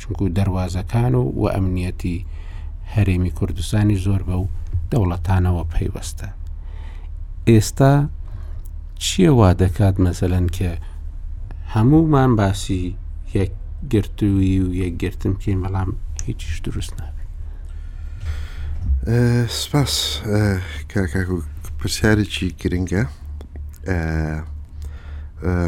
چونکو 0.00 0.24
دەواازەکان 0.36 1.14
و 1.18 1.22
و 1.40 1.44
ئەمنیەتی 1.54 2.16
هەرێمی 2.94 3.32
کوردستانی 3.38 3.96
زۆر 4.06 4.22
بە 4.28 4.36
و 4.42 4.46
دەوڵەتانەوە 4.90 5.62
پەیوەستە 5.72 6.28
ئێستا 7.48 7.94
چیەوا 9.04 9.50
دەکات 9.62 9.96
مەسەلەن 10.06 10.46
کە 10.56 10.70
هەمومان 11.74 12.36
باسی 12.40 12.96
یەکگرتووی 13.38 14.52
و 14.64 14.68
یەکگرتم 14.82 15.32
کەین 15.42 15.58
بەڵام 15.64 15.90
هیچیش 16.26 16.56
دروست 16.64 16.92
نابێت 16.98 17.22
سپاس 19.62 19.92
کاکاک 20.92 21.28
پرسیارێکی 21.78 22.46
گرنگە 22.62 23.02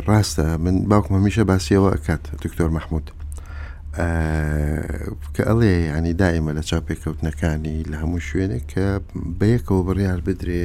ڕاستە 0.08 0.46
من 0.64 0.76
باوکم 0.90 1.12
هەمیشە 1.18 1.42
باسیەوە 1.52 1.88
ئەکات 1.94 2.24
دکتۆر 2.44 2.70
مححمود 2.76 3.06
کە 5.34 5.42
ئەڵێ 5.48 5.74
ینی 5.96 6.14
دائمە 6.22 6.52
لە 6.58 6.62
چاپێککەوتنەکانی 6.70 7.76
لە 7.90 7.96
هەموو 8.02 8.26
شوێنێک 8.28 8.64
کە 8.72 8.86
بەیەکەوە 9.40 9.82
بڕیار 9.88 10.20
بدرێ 10.26 10.64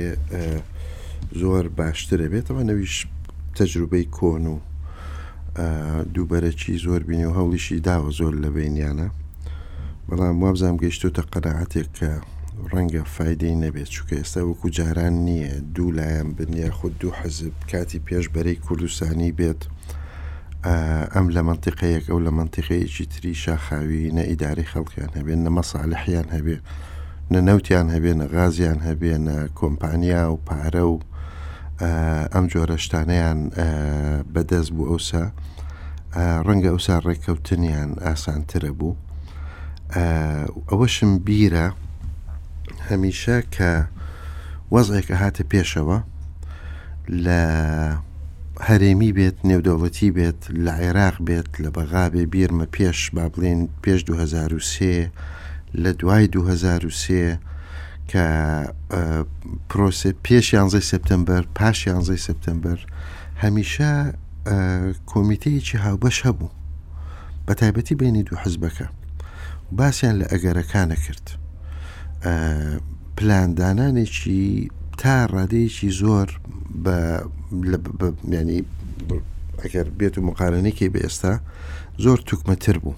زۆر 1.41 1.65
باشترە 1.77 2.27
بێتەوە 2.33 2.61
نەویش 2.69 2.95
تەجروبەی 3.57 4.07
کۆن 4.17 4.45
و 4.53 4.57
دووبەرەکی 6.13 6.77
زۆر 6.85 7.01
بینی 7.07 7.25
و 7.25 7.33
هەوڵیشی 7.39 7.81
داوە 7.87 8.11
زۆر 8.19 8.33
لە 8.43 8.49
بینیانە 8.55 9.07
بەڵام 10.07 10.35
وابزانام 10.43 10.77
گەیشتۆتە 10.83 11.21
قەرعاتێک 11.33 11.87
کە 11.97 12.09
ڕەنگە 12.71 13.03
فیدی 13.15 13.59
نەبێت 13.63 13.89
چکە 13.95 14.15
ئێستا 14.19 14.41
وەکو 14.49 14.67
جاران 14.77 15.15
نییە 15.27 15.53
دوو 15.75 15.95
لایەن 15.97 16.29
بنیە 16.37 16.69
خود 16.77 16.93
دوو 17.01 17.15
حەزب 17.19 17.53
کاتی 17.71 17.99
پێش 18.07 18.25
بەرەی 18.35 18.59
کوردستانی 18.65 19.31
بێت 19.39 19.61
ئەم 21.13 21.27
لە 21.35 21.41
منتیقەیەک 21.49 22.05
ئەو 22.09 22.19
لە 22.27 22.31
منتیقەیەکی 22.39 23.05
تری 23.13 23.33
شاخاوی 23.43 24.05
نە 24.17 24.23
ئیداری 24.29 24.69
خەڵکیان 24.71 25.11
هەبێن 25.17 25.39
نە 25.45 25.51
مەساالحیان 25.57 26.27
هەبێ 26.35 26.55
نە 27.33 27.39
نەوتیان 27.47 27.87
هەبێ 27.95 28.11
نە 28.19 28.25
غازیان 28.35 28.79
هەبێ 28.87 29.13
نە 29.27 29.35
کۆمپانیا 29.59 30.23
و 30.31 30.37
پارە 30.47 30.85
و 30.93 30.97
ئەم 31.83 32.45
جۆرە 32.51 32.77
شتانیان 32.85 33.39
بەدەست 34.33 34.71
بوو 34.75 34.89
ئەوسا 34.91 35.23
ڕەنگە 36.47 36.69
ئەوسا 36.71 36.95
ڕێککەوتنیان 37.07 37.91
ئاسانترە 38.05 38.71
بوو 38.79 38.95
ئەوەشم 40.69 41.11
بیرە 41.27 41.67
هەمیشە 42.89 43.37
کە 43.55 43.71
وەزێکە 44.73 45.15
هاتە 45.21 45.43
پێشەوە 45.51 45.97
لە 47.25 47.41
هەرێمی 48.67 49.11
بێت 49.17 49.37
نێودەوڵەتی 49.49 50.09
بێت 50.17 50.41
لە 50.65 50.71
عێراق 50.81 51.15
بێت 51.27 51.49
لە 51.63 51.69
بەغابێ 51.75 52.23
بیرمە 52.33 52.65
پێش 52.75 52.99
با 53.15 53.25
بڵێن 53.33 53.59
پێش 53.83 53.99
2023 54.07 55.11
لە 55.83 55.91
دوای 55.99 56.25
2023 56.33 57.35
کە 58.11 58.25
پرۆسێ 59.69 60.11
پێش 60.25 60.47
11 60.53 60.79
سپتمبەر 60.91 61.43
پاش 61.55 61.87
11 61.87 62.17
سپتمبەر 62.27 62.79
هەمیشە 63.43 63.93
کۆمیتەیەکی 65.11 65.77
هاوبەش 65.83 66.17
هەبوو 66.25 66.51
بە 67.47 67.53
تایبەتی 67.53 67.95
بینی 68.01 68.23
دوو 68.23 68.37
حزبەکە 68.43 68.87
باسییان 69.71 70.15
لە 70.21 70.25
ئەگەرەکانە 70.31 70.95
کرد 71.05 71.25
پلاندانانێکی 73.17 74.69
تا 74.97 75.15
ڕادەیەکی 75.33 75.89
زۆر 76.01 76.29
ینی 78.31 78.61
ئەگەر 79.63 79.87
بێت 79.97 80.15
و 80.17 80.21
مقارنێکی 80.29 80.89
بە 80.93 80.99
ئێستا 81.05 81.33
زۆر 82.03 82.17
توکمەتر 82.27 82.77
بوو 82.83 82.95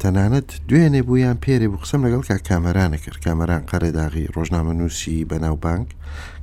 تەنانەت 0.00 0.50
دوێنێ 0.68 1.02
بوویان 1.08 1.36
پێرێ 1.44 1.66
بوو 1.70 1.82
قسم 1.84 2.00
لەگەڵ 2.06 2.22
کا 2.28 2.36
کامەرانە 2.48 2.98
کرد 3.04 3.18
کامەران 3.26 3.62
قەرێداغی 3.70 4.30
ڕۆژنامە 4.34 4.72
نووسی 4.80 5.26
بەناو 5.30 5.56
بانک 5.64 5.88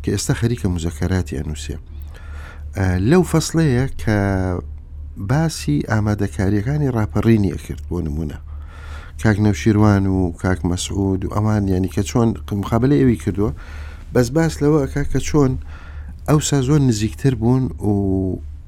کە 0.04 0.10
ئێستا 0.14 0.34
خەریکە 0.42 0.68
مزەکەراتی 0.76 1.38
ئەنووسێ 1.40 1.78
لەو 3.10 3.24
فەصلەیە 3.32 3.86
کە 4.02 4.18
باسی 5.30 5.78
ئامادەکاریەکانی 5.92 6.94
راپەڕینیە 6.96 7.58
کرد 7.66 7.82
بۆ 7.90 7.98
نمونە 8.06 8.38
کاک 9.22 9.38
نەوشیروان 9.46 10.04
و 10.16 10.20
کاک 10.44 10.60
مەسعود 10.70 11.22
و 11.26 11.30
ئەمان 11.36 11.64
ینی 11.74 11.90
کە 11.96 12.02
چۆن 12.10 12.30
مخابلە 12.62 12.96
ئەوی 13.00 13.18
کردووە 13.24 13.52
بەس 14.14 14.28
باس 14.38 14.54
لەوە 14.64 14.80
ئەکا 14.84 15.04
کە 15.12 15.20
چۆن 15.30 15.52
ئەو 16.30 16.40
سا 16.50 16.58
زۆر 16.68 16.82
نزیکتر 16.90 17.34
بوون 17.40 17.64
و 17.90 17.94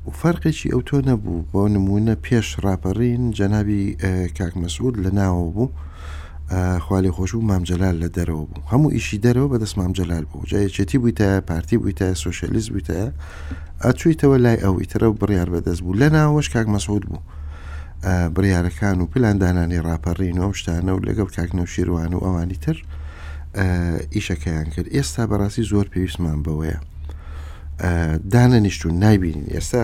و 0.08 0.12
فەرقێکی 0.22 0.70
ئەو 0.74 0.82
تۆ 0.90 0.98
نەبوو 1.10 1.46
بۆ 1.52 1.62
نمونە 1.76 2.14
پێش 2.26 2.48
راپەڕین 2.66 3.24
جەنابی 3.38 3.84
کاکمەسعود 4.38 4.96
لە 5.04 5.10
ناوە 5.20 5.46
بوو 5.56 5.68
خالی 6.86 7.12
خۆش 7.16 7.32
و 7.36 7.42
مامجلال 7.52 7.96
لە 8.04 8.08
دەرەوە 8.18 8.46
بوو 8.52 8.64
هەموو 8.72 8.94
ئیشی 8.96 9.20
دەرەوە 9.26 9.48
بەدەست 9.54 9.78
مامجلال 9.82 10.26
بوو 10.32 10.48
جایەچێتی 10.52 10.98
بوویتە 11.02 11.28
پارتی 11.50 11.78
بوویتە 11.82 12.08
سوۆشەلیز 12.22 12.66
بوویتە 12.74 13.00
ئەچوویتەوە 13.86 14.38
لای 14.46 14.60
ئەوی 14.64 14.86
ترە 14.92 15.04
و 15.12 15.16
بڕیار 15.22 15.50
بەدەست 15.56 15.82
بوو 15.84 16.00
لە 16.02 16.08
ناوەش 16.16 16.48
کاک 16.56 16.68
مەسعود 16.76 17.04
بوو 17.10 17.22
بڕیارەکان 18.36 18.98
و 19.02 19.06
پلاندانانی 19.14 19.82
راپەڕین 19.88 20.38
و 20.50 20.54
شتانە 20.60 20.92
و 20.98 21.04
لەگەڵ 21.08 21.30
کاکنە 21.38 21.62
و 21.64 21.72
شیروان 21.74 22.14
و 22.14 22.20
ئەوانی 22.26 22.58
تر 22.66 22.78
ئیشەکەیان 24.16 24.68
کرد 24.74 24.88
ئێستا 24.96 25.24
بەڕاستی 25.32 25.64
زۆر 25.72 25.86
پێویستمان 25.94 26.40
بەوەیە 26.46 26.78
دانەنیشت 28.34 28.86
و 28.86 28.90
نایبین 28.92 29.46
ئێستا 29.54 29.84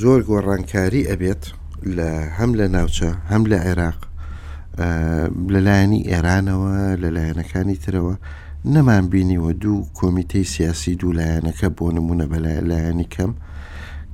زۆر 0.00 0.20
گۆڕانکاری 0.28 1.02
ئەبێت 1.10 1.42
لە 1.96 2.08
هەم 2.38 2.50
لە 2.58 2.66
ناوچە 2.74 3.10
هەم 3.30 3.42
لە 3.52 3.58
عێراق 3.66 4.00
لەلایەنی 5.54 6.06
ئێرانەوە 6.10 6.74
لەلایەنەکانی 7.02 7.76
ترەوە 7.84 8.14
نەمان 8.74 9.04
بینیوە 9.12 9.52
دوو 9.62 9.88
کۆمیتەی 10.00 10.44
سیاسی 10.54 10.94
دوو 11.00 11.12
لایەنەکە 11.18 11.68
بۆ 11.78 11.86
نمونە 11.96 12.24
بەلایانی 12.32 13.08
کەم 13.14 13.30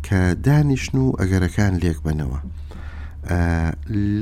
کە 0.06 0.18
دانیشن 0.46 0.96
و 0.98 1.12
ئەگەرەکان 1.20 1.72
لێک 1.82 1.98
بنەوە. 2.06 2.38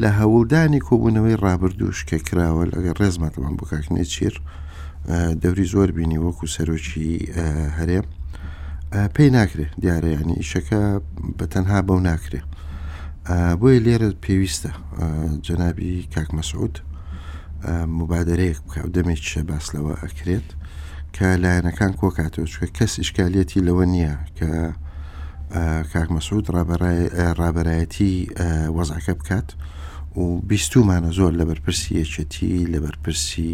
لە 0.00 0.10
هەوڵدانی 0.20 0.80
کۆبوونەوەی 0.88 1.40
ڕابردوش 1.44 1.98
کە 2.08 2.16
کراوە 2.26 2.64
لەگە 2.72 2.92
ڕێزمەتەمان 2.98 3.54
بکاکنێ 3.58 4.04
چیر 4.12 4.34
دەوری 5.42 5.64
زۆر 5.72 5.88
بینی 5.96 6.18
وەکو 6.24 6.46
سەرۆکی 6.54 7.08
هەرێم 7.78 8.06
پێی 9.14 9.30
ناکرێت 9.38 9.72
دیارەیانی 9.82 10.36
ئیشەکە 10.40 10.80
بە 11.38 11.46
تەنها 11.52 11.78
بەو 11.88 12.00
ناکرێت 12.10 12.46
بۆیە 13.60 13.80
لێرە 13.86 14.08
پێویستە 14.24 14.72
جەنابی 15.46 15.94
کاک 16.14 16.28
مەسعود 16.38 16.74
مبادرەیەک 17.98 18.58
بکە 18.66 18.80
و 18.86 18.92
دەمێک 18.96 19.20
شە 19.30 19.42
باس 19.50 19.66
لەوە 19.74 19.94
ئەکرێت 20.02 20.48
کە 21.16 21.26
لایەنەکان 21.42 21.92
کۆکاتەوە 22.00 22.46
چکە 22.52 22.66
کەس 22.78 22.92
ئیشکالەتی 22.98 23.64
لەوە 23.68 23.84
نییە 23.94 24.14
کە 24.38 24.50
کاک 25.92 26.08
مەسعود 26.16 26.44
ڕابەرایەتی 27.40 28.14
وەزعەکە 28.76 29.14
بکات. 29.20 29.48
و 30.16 30.40
بیستومانە 30.50 31.12
زۆر 31.18 31.30
لە 31.40 31.44
بەرپرسی 31.50 31.90
یەکەتی 32.00 32.66
لە 32.72 32.78
بەرپرسی 32.84 33.52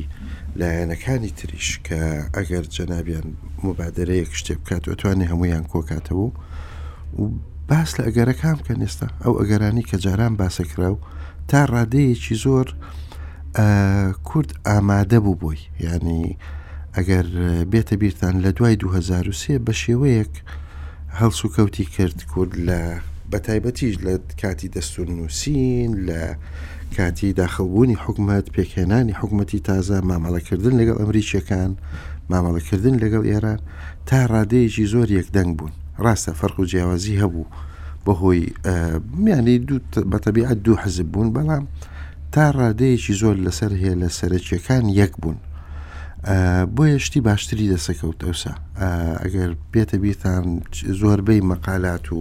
لایەنەکانی 0.60 1.32
تریش 1.38 1.68
کە 1.86 2.00
ئەگەر 2.36 2.64
جەنابیان 2.76 3.26
مبادرەیەک 3.66 4.30
شتێک 4.40 4.58
بکات 4.64 4.84
ئەتوانێ 4.90 5.26
هەمویان 5.32 5.64
کۆکاتەوە 5.72 6.30
و 7.20 7.24
باس 7.68 7.90
لە 7.96 8.02
ئەگەرەکان 8.06 8.58
کە 8.66 8.74
نێستا 8.80 9.08
ئەو 9.24 9.34
ئەگەرانی 9.40 9.86
کە 9.90 9.96
جاران 10.04 10.32
باسەکرا 10.40 10.90
و 10.92 10.98
تا 11.50 11.60
ڕادەیەکی 11.74 12.36
زۆر 12.44 12.66
کورد 14.28 14.50
ئامادە 14.68 15.18
بوو 15.24 15.38
بۆی 15.42 15.60
ینی 15.86 16.36
ئەگەر 16.96 17.26
بێتە 17.72 17.94
بیرتان 18.02 18.34
لە 18.44 18.48
دوای 18.56 18.76
2023 18.76 19.58
بە 19.66 19.72
شێوەیەک 19.82 20.32
هەڵسو 21.18 21.46
کەوتی 21.54 21.84
کرد 21.94 22.18
کورد 22.32 22.54
لە 22.68 22.80
بە 23.30 23.38
تایبەتیش 23.46 23.94
لە 24.04 24.14
کاتی 24.42 24.68
دەستور 24.76 25.06
نووسین 25.10 25.90
لە 26.08 26.22
کاتی 26.96 27.32
داخەبوونی 27.40 27.98
حکومت 28.04 28.46
پێکهێنانی 28.56 29.14
حکوومەتی 29.20 29.60
تازە 29.70 29.96
مامەڵەکردن 30.10 30.74
لەگەڵ 30.80 30.96
ئەمریکیەکان 31.00 31.72
مامەڵەکردن 32.32 32.94
لەگەڵ 33.02 33.22
ئێران 33.30 33.60
تا 34.08 34.18
ڕادەیەکی 34.32 34.84
زۆر 34.92 35.08
یەکدەنگ 35.18 35.50
بوون 35.58 35.72
ڕاستە 36.04 36.32
فەرق 36.40 36.56
و 36.60 36.64
جیاوازی 36.70 37.20
هەبوو 37.22 37.48
بەهۆی 38.04 38.42
میانی 39.24 39.56
بەتەبیعات 40.12 40.58
دوو 40.64 40.80
حەزب 40.82 41.08
بوون 41.12 41.28
بەڵام 41.36 41.64
تا 42.34 42.44
ڕادەیەکی 42.58 43.14
زۆر 43.22 43.36
لەسەر 43.46 43.72
هەیە 43.82 43.94
لە 44.02 44.08
سەرکیەکان 44.18 44.84
یەک 45.00 45.12
بوون 45.22 45.38
بۆ 46.76 46.82
یشتی 46.94 47.20
باشتری 47.28 47.70
دەسەکەوتەوسا 47.76 48.54
ئەگەر 49.22 49.50
پێتە 49.72 49.96
بیرتان 50.02 50.44
زۆربەی 51.00 51.40
مەقالات 51.50 52.06
و 52.12 52.18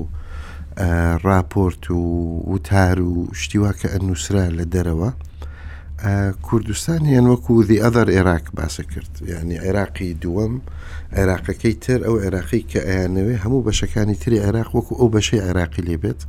راپۆرت 1.23 1.91
و 1.91 1.97
وتار 2.47 3.01
و 3.01 3.27
شتیوا 3.33 3.71
کە 3.71 3.87
ئەنووسرا 3.93 4.49
لە 4.57 4.65
دەرەوە 4.73 5.09
کوردستان 6.47 7.05
یان 7.05 7.25
وەکو 7.33 7.53
دی 7.69 7.77
ئەدەر 7.83 8.07
عێراق 8.15 8.45
باسە 8.57 8.83
کرد 8.91 9.11
ینی 9.41 9.57
عێراقی 9.65 10.17
دووەم 10.23 10.53
عێراقەکەی 11.17 11.75
تر 11.83 11.99
ئەو 12.05 12.15
عێراقی 12.23 12.63
کە 12.71 12.79
ئەیانەوێ 12.87 13.35
هەموو 13.43 13.65
بەشەکانی 13.67 14.15
تری 14.21 14.43
عێراق 14.45 14.69
وەکو 14.77 14.93
ئەو 14.99 15.07
بەشەی 15.15 15.41
عێراقی 15.47 15.85
لێبێت 15.87 16.21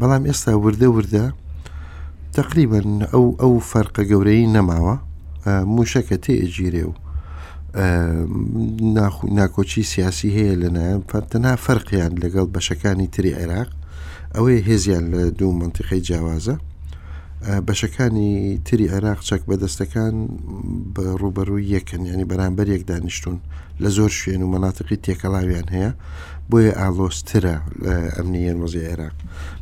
بەڵام 0.00 0.22
ئێستا 0.28 0.52
وردە 0.62 0.86
وردە 0.96 1.24
تقریبا 2.38 2.80
ئەو 3.12 3.24
ئەو 3.40 3.52
فەرقە 3.70 4.02
گەورەی 4.10 4.50
نەماوە 4.56 4.96
موشەکە 5.74 6.16
تێ 6.24 6.34
ئەگیرێ 6.42 6.84
و 6.88 6.94
ناکۆچی 7.74 9.82
سیاسی 9.82 10.30
هەیە 10.34 10.54
لەلایەن 10.62 11.02
تەنها 11.06 11.56
فەرقیان 11.56 12.12
لەگەڵ 12.22 12.46
بەشەکانی 12.56 13.06
تری 13.14 13.32
عێراق 13.38 13.68
ئەوەی 14.34 14.64
هێزیان 14.68 15.04
لە 15.14 15.22
دوو 15.38 15.52
منتیقی 15.62 16.00
جیاوازە 16.08 16.56
بەشەکانی 17.68 18.32
تری 18.66 18.86
عێراق 18.94 19.18
چەک 19.28 19.42
بەدەستەکان 19.50 20.14
بە 20.94 21.02
ڕوبەرووی 21.20 21.70
یەکن 21.74 22.02
ینی 22.10 22.24
بەرامبەر 22.30 22.66
یەک 22.74 22.82
دانیشتون 22.90 23.36
لە 23.82 23.88
زۆر 23.96 24.10
شوێن 24.20 24.40
و 24.42 24.50
مەناتقی 24.54 24.96
تێکەڵاویان 25.06 25.68
هەیە 25.74 25.90
بۆیە 26.50 26.72
ئالۆسترە 26.80 27.56
لە 27.84 27.94
ئەمنیەن 28.16 28.58
وەزی 28.62 28.86
عێراق 28.90 29.14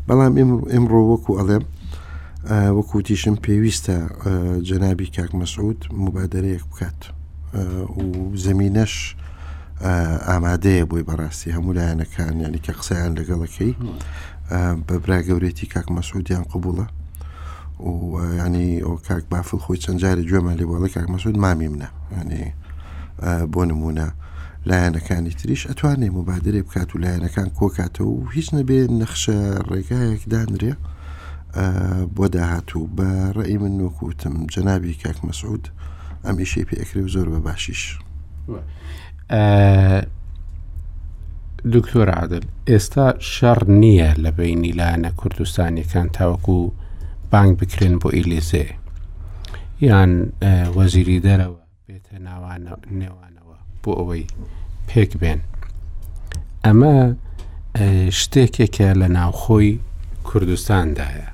بەڵام 0.09 0.33
ئمڕۆ 0.75 1.01
وەکو 1.13 1.33
ئەڵێم 1.39 1.65
وەکوتیشم 2.79 3.37
پێویستە 3.45 3.97
جەنابی 4.69 5.13
کاک 5.17 5.31
مەسعود 5.41 5.79
مبادرەیەک 6.05 6.65
بکات. 6.73 7.01
و 7.55 8.37
زمینەش 8.37 8.95
ئامادەیە 10.29 10.85
بۆی 10.91 11.03
بەڕاستی 11.09 11.49
هەموو 11.57 11.75
لایەنەکان 11.79 12.35
یانی 12.45 12.61
کە 12.67 12.73
قسەیان 12.79 13.13
لەگەڵەکەی 13.19 13.73
بە 14.87 14.95
برا 15.03 15.19
گەورێتی 15.29 15.67
کاک 15.75 15.87
مەسودیان 15.97 16.45
قبووڵە 16.53 16.87
و 17.89 17.95
ینی 18.45 18.83
ئەو 18.85 18.97
کاک 19.09 19.25
بافل 19.33 19.59
خۆی 19.65 19.83
چەندجاری 19.85 20.29
گوێمە 20.31 20.53
لێبڵە 20.59 20.89
کاک 20.97 21.07
مەسود 21.15 21.37
مامی 21.45 21.69
منە 21.73 21.89
ینی 22.21 22.45
بۆ 23.53 23.63
نمونە 23.71 24.09
لایەنەکانی 24.69 25.35
تریش 25.41 25.63
ئەتوانێ 25.71 26.09
مبادرێ 26.19 26.61
بکات 26.67 26.91
و 26.95 26.99
لایەنەکان 27.05 27.49
کۆکاتەوە 27.59 28.07
و 28.17 28.25
هیچ 28.37 28.49
نەبێ 28.57 28.79
نەخشە 29.01 29.39
ڕێگایەک 29.71 30.23
دانرێ 30.33 30.73
بۆ 32.17 32.25
داهاتوو 32.35 32.89
بە 32.97 33.09
ڕێی 33.37 33.59
من 33.63 33.75
وەکوتم 33.85 34.35
جەنابی 34.55 34.95
کاک 35.03 35.19
مەسعود 35.29 35.65
ئەم 36.29 36.37
ئیشی 36.43 36.65
پێکرێ 36.69 37.01
زۆر 37.15 37.29
بە 37.33 37.39
باشیش 37.47 37.83
دکتۆر 41.75 42.09
عادل 42.19 42.45
ئێستا 42.71 43.07
شەڕ 43.35 43.61
نییە 43.83 44.11
لە 44.23 44.31
بینی 44.39 44.73
لاەنە 44.81 45.11
کوردستانیەکان 45.21 46.09
تاوەکو 46.17 46.59
بانگ 47.33 47.53
بکرێن 47.61 47.95
بۆ 48.03 48.09
ئیلیزێ 48.17 48.67
یان 49.87 50.13
وەزیری 50.77 51.19
دەرەوە 51.27 51.61
بێتە 51.87 52.17
ناوانە 52.27 52.73
نێوانەوە 53.01 53.57
بۆ 53.83 53.91
ئەوەی 53.99 54.25
پێک 54.89 55.11
بێن 55.21 55.41
ئەمە 56.65 56.95
شتێکێکە 58.21 58.89
لە 59.01 59.09
ناوخۆی 59.17 59.73
کوردستاندایە 60.29 61.29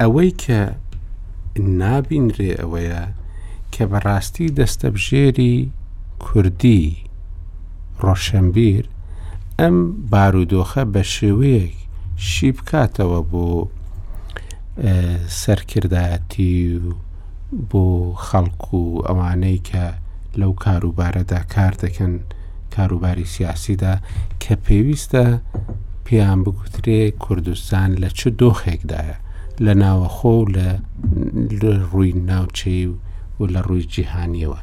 ئەوەی 0.00 0.30
کە 0.42 0.60
نابینرێ 1.80 2.52
ئەوەیە 2.60 3.02
کە 3.74 3.84
بەڕاستی 3.92 4.48
دەستەبژێری 4.58 5.56
کوردی 6.24 6.84
ڕۆشنبیر 8.02 8.84
ئەم 9.60 9.76
بارودۆخە 10.12 10.82
بە 10.92 11.02
شێوەیەک 11.14 11.74
شی 12.28 12.48
بکاتەوە 12.56 13.20
بۆ 13.30 13.46
سەرکردایەتی 15.40 16.56
و 16.84 16.90
بۆ 17.70 17.84
خەڵکو 18.26 18.78
و 18.90 19.02
ئەوانەی 19.06 19.58
کە 19.68 19.86
لەو 20.40 20.52
کاروبارەدا 20.64 21.40
کار 21.54 21.72
دەکەن 21.84 22.12
کاروباری 22.74 23.26
سیاسیدا 23.34 23.94
کە 24.42 24.52
پێویستە 24.66 25.24
پێیان 26.06 26.40
بگوترێ 26.44 27.00
کوردستان 27.22 27.88
لە 28.02 28.08
چ 28.18 28.20
دۆخێکدایە 28.40 29.16
لە 29.64 29.72
ناوەخۆ 29.82 30.36
لە 31.60 31.72
ڕووی 31.90 32.12
ناوچەی 32.30 32.86
و 32.90 32.94
و 33.40 33.44
لە 33.54 33.60
ڕووی 33.66 33.84
جیهانیەوە 33.92 34.58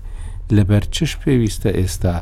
لەبەر 0.56 0.84
چش 0.96 1.12
پێویستە 1.22 1.70
ئێستا 1.80 2.16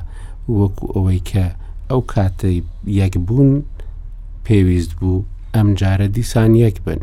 وەکو 0.58 0.86
ئەوەی 0.96 1.20
کە 1.30 1.46
ئەو 1.92 2.02
کاتەی 2.14 2.60
یەکبوون 3.00 3.52
پێویست 4.46 4.92
بوو 5.00 5.26
ئەم 5.56 5.68
جارە 5.80 6.08
دیسان 6.16 6.52
یەک 6.64 6.78
بن 6.86 6.98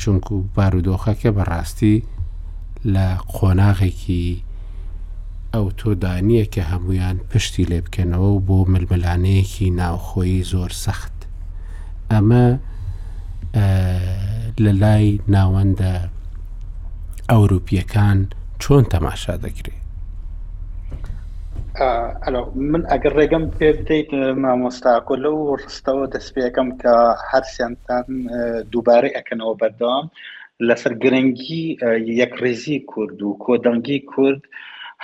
چونکو 0.00 0.34
بارودۆخەکە 0.56 1.30
بەڕاستی 1.36 1.96
لە 2.92 3.06
قۆناغێکی 3.34 4.26
ئەو 5.54 5.66
تۆدانیە 5.78 6.44
کە 6.54 6.62
هەمویان 6.70 7.16
پشتی 7.30 7.64
لێ 7.70 7.80
بکەنەوە 7.84 8.32
بۆ 8.46 8.58
ململانەیەکی 8.72 9.70
ناوخۆیی 9.80 10.44
زۆر 10.52 10.70
سەخت 10.82 11.14
ئەمە 12.10 12.46
لە 14.64 14.72
لای 14.82 15.06
ناوەندە 15.34 15.92
ئەوروپیەکان 17.30 18.20
چۆن 18.64 18.84
تەماشا 18.94 19.34
دەکرێت 19.46 19.76
ئەلو 22.24 22.42
من 22.72 22.82
ئەگەر 22.92 23.12
ڕێگەم 23.18 23.44
پێ 23.56 23.68
بدەیت 23.78 24.08
مامۆستاکۆ 24.42 25.14
لەو 25.24 25.36
ڕستەوە 25.62 26.04
دەستپێکەکەم 26.14 26.68
کە 26.82 26.94
هەرسیانتان 27.30 28.04
دووبارەی 28.72 29.14
ئەکەنەوە 29.16 29.54
بەردەوام 29.60 30.06
لەسەر 30.68 30.92
گرنگی 31.02 31.64
یەک 32.20 32.32
ڕێزی 32.42 32.78
کورد 32.90 33.18
و 33.22 33.38
کۆدەنگی 33.44 34.00
کورد 34.12 34.42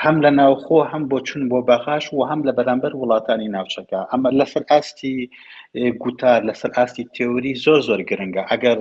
هەم 0.03 0.17
لە 0.25 0.31
ناوخۆ 0.39 0.79
هەم 0.93 1.03
بۆ 1.11 1.19
چون 1.29 1.43
بۆ 1.51 1.59
بەخاش 1.69 2.05
و 2.13 2.27
هەم 2.31 2.41
لە 2.49 2.53
بەرامبەر 2.59 2.93
وڵاتانی 3.01 3.49
ناوچەکە 3.57 4.01
ئەمە 4.11 4.29
لەسەر 4.39 4.63
ئاستی 4.71 5.17
گوتار 6.03 6.41
لەسەر 6.49 6.71
ئاستی 6.77 7.09
تێوری 7.17 7.53
زۆر 7.65 7.81
زۆر 7.89 8.01
گرنگە 8.11 8.43
ئەگەر 8.51 8.79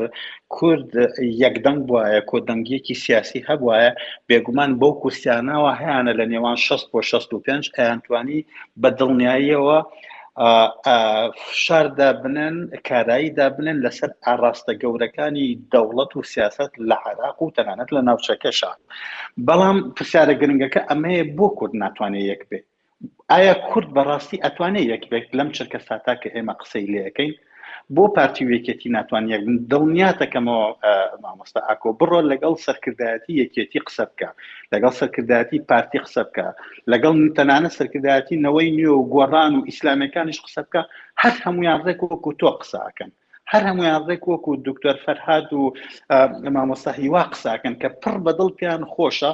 کورد 0.55 0.91
یەکدەنگ 1.43 1.79
بواە 1.89 2.19
کۆدەنگیەکی 2.29 2.95
سیاسی 3.03 3.45
هەبواە 3.49 3.85
بێگومان 4.29 4.71
بەو 4.79 4.91
کورسیانەوە 5.01 5.71
هیانە 5.81 6.13
لە 6.19 6.25
نێوان 6.31 6.57
6 6.67 6.83
بۆ 6.91 6.99
65 7.03 7.65
ئەیانتوانی 7.77 8.39
بە 8.81 8.89
دڵنیاییەوە، 8.99 9.79
شاردا 11.63 12.09
بنن 12.21 12.55
کاراییدا 12.87 13.47
بنن 13.57 13.77
لەسەر 13.85 14.09
ئاڕاستە 14.25 14.73
گەورەکانی 14.81 15.47
دەوڵەت 15.73 16.11
و 16.15 16.23
سیاست 16.33 16.71
لە 16.89 16.95
عراق 17.07 17.37
و 17.41 17.53
تەنانەت 17.57 17.89
لە 17.95 18.01
ناوچەکەشان 18.07 18.77
بەڵام 19.47 19.77
پرسیارە 19.95 20.33
گرنگەکە 20.41 20.81
ئەمەیە 20.89 21.23
بۆ 21.37 21.47
کورد 21.57 21.73
ناتوانێت 21.81 22.27
یەک 22.33 22.41
بێت 22.51 22.65
ئایا 23.33 23.53
کورد 23.71 23.89
بەڕاستی 23.97 24.41
ئەتوانێت 24.45 24.85
یەکبێک 24.93 25.25
لەم 25.37 25.49
چرکە 25.57 25.79
ساتا 25.87 26.13
کە 26.21 26.27
ئێمە 26.35 26.53
قسەی 26.61 26.91
لەکەین 26.95 27.33
بۆ 27.95 28.05
پارتیوێکێتی 28.17 28.93
ناتوانیەک 28.97 29.41
دڵنیاتەکەمەوە 29.71 30.65
مامۆستا 31.23 31.61
ئاکۆ 31.67 31.89
بڕۆ 31.99 32.19
لەگەڵ 32.31 32.53
سەرکردایەتی 32.65 33.31
یەکێتی 33.43 33.79
قسە 33.87 34.03
بکە 34.11 34.29
لەگەڵ 34.73 34.93
سەرکردایەتی 34.99 35.59
پارتی 35.69 35.99
قسە 36.05 36.23
بکە 36.27 36.47
لەگەڵ 36.91 37.15
تەنانە 37.37 37.69
سەرکردایەتی 37.77 38.41
نەوەی 38.45 38.69
نیوە 38.77 38.95
و 38.97 39.07
گۆڕان 39.13 39.51
و 39.55 39.65
ئیسلامەکانیش 39.69 40.39
قسە 40.45 40.61
بکە 40.67 40.81
هەر 41.21 41.33
هەمویان 41.45 41.79
ڕێک 41.87 41.99
وەکو 42.11 42.31
تۆ 42.39 42.47
قساکەن 42.61 43.11
هەر 43.51 43.63
هەمویان 43.69 44.01
ڕێک 44.09 44.23
وەکو 44.31 44.51
دکتۆر 44.67 44.95
فەرهاد 45.05 45.47
و 45.59 45.63
مامۆستا 46.55 46.91
هیوا 47.01 47.23
قساکەن 47.33 47.73
کە 47.81 47.87
پڕ 48.01 48.15
بەدڵ 48.25 48.47
پیان 48.59 48.81
خۆشە 48.93 49.31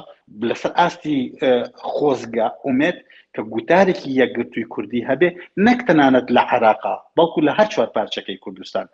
لەسەر 0.48 0.72
ئاستی 0.78 1.18
خۆزگە 1.94 2.48
ئومێت 2.66 2.98
کە 3.40 3.48
گوتارێکی 3.54 4.10
یەکگرتووی 4.20 4.68
کوردی 4.74 5.06
هەبێ 5.10 5.28
نەک 5.66 5.78
تەنانەت 5.88 6.26
لە 6.36 6.42
عراقا 6.52 6.96
بەڵکو 7.16 7.40
لە 7.46 7.52
هەر 7.58 7.66
چوار 7.74 7.88
پارچەکەی 7.96 8.38
کوردستان 8.44 8.86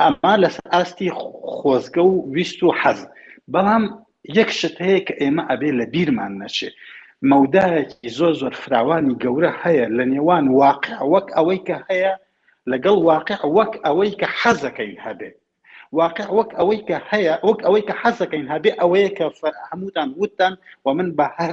ئەما 0.00 0.34
لە 0.42 0.48
ئاستی 0.72 1.10
خۆزگە 1.56 2.02
و 2.10 2.14
ویست 2.34 2.60
و 2.62 2.72
حەز 2.80 3.00
بەڵام 3.52 3.84
یەک 4.38 4.50
شت 4.58 4.76
هەیە 4.84 5.00
کە 5.08 5.14
ئێمە 5.22 5.42
ئەبێ 5.50 5.70
لە 5.78 5.84
بیرمان 5.92 6.32
نەچێت 6.42 6.74
مەودایەکی 7.30 8.08
زۆر 8.18 8.32
زۆر 8.40 8.54
فراوانی 8.62 9.14
گەورە 9.22 9.52
هەیە 9.62 9.86
لە 9.98 10.04
نێوان 10.12 10.44
واقع 10.62 10.96
وەک 11.12 11.26
ئەوەی 11.36 11.60
کە 11.68 11.76
هەیە 11.88 12.12
لەگەڵ 12.72 12.96
واقع 13.10 13.38
وەک 13.58 13.72
ئەوەی 13.86 14.12
کە 14.20 14.26
حەزەکەین 14.40 14.96
هەبێ 15.06 15.30
واقع 16.00 16.26
وەک 16.38 16.50
ئەوەی 16.58 16.80
کە 16.88 16.96
هەیە 17.10 17.34
وەک 17.48 17.60
ئەوەی 17.66 17.82
کە 17.88 17.94
حەزەکەین 18.02 18.46
هەبێ 18.52 18.70
ئەوەیە 18.80 19.10
کە 19.18 19.24
هەمووتان 19.70 20.08
وتان 20.22 20.54
و 20.84 20.86
من 20.98 21.08
بە 21.18 21.26
هەر 21.38 21.52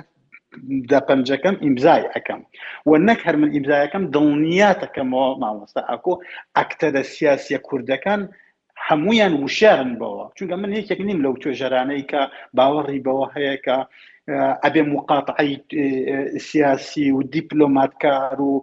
دەپەنجەکەم 0.92 1.56
ئیمزای 1.64 2.04
ئەەکەم 2.14 2.42
و 2.90 2.92
نەک 3.08 3.20
هەر 3.28 3.36
من 3.42 3.50
ئیمزایەکەم 3.56 4.04
دڵنیاتەکەمەوە 4.16 5.30
مامۆستا 5.42 5.82
ئاکۆ 5.90 6.14
ئەکتەرە 6.58 7.04
سیاسە 7.14 7.58
کوردەکان 7.68 8.22
هەمویان 8.88 9.34
وشارن 9.44 9.92
بەوە 10.00 10.26
چونکە 10.38 10.56
من 10.62 10.72
یەکێک 10.80 11.00
نیم 11.10 11.20
لەو 11.26 11.36
توێژەرانەی 11.42 12.08
کە 12.12 12.22
باوەڕی 12.58 13.04
بەوە 13.06 13.26
هەیەکە 13.36 13.78
ئەبێ 14.66 14.82
مقاطعی 14.94 15.54
سیاسی 16.48 17.08
و 17.16 17.22
دیپلۆماتکار 17.34 18.38
و 18.50 18.54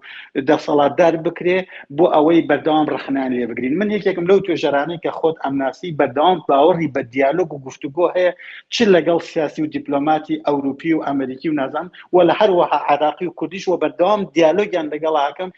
دەسەڵاتدار 0.48 1.14
بکرێ 1.26 1.59
بۆ 1.97 2.05
ئەوەی 2.14 2.47
بەردەوام 2.51 2.86
ڕخنان 2.94 3.30
لێ 3.39 3.44
بگرین 3.51 3.74
من 3.80 3.89
یەکێکم 3.97 4.24
لەو 4.30 4.39
توێژەرانەی 4.44 5.02
کە 5.05 5.10
خۆت 5.18 5.36
ئەمناسی 5.44 5.97
بەردەوام 6.01 6.39
باوەڕی 6.48 6.93
بە 6.94 7.01
دیالۆگ 7.14 7.48
و 7.52 7.62
گفتوگۆ 7.66 8.06
هەیە 8.14 8.32
چ 8.74 8.76
لەگەڵ 8.94 9.18
سیاسی 9.30 9.60
و 9.64 9.70
دیپلۆماتی 9.76 10.43
ئەوروپی 10.47 10.93
و 10.94 11.05
ئەمریکی 11.06 11.48
و 11.51 11.56
نازام 11.60 11.86
و 12.12 12.16
لە 12.28 12.34
هەروەها 12.40 12.78
عراقی 12.90 13.26
و 13.28 13.36
کوردیش 13.39 13.64
و 13.68 13.80
بەردەوام 13.82 14.20
دیالۆگیان 14.36 14.86
لەگەڵ 14.93 15.14
ئاکەم 15.20 15.51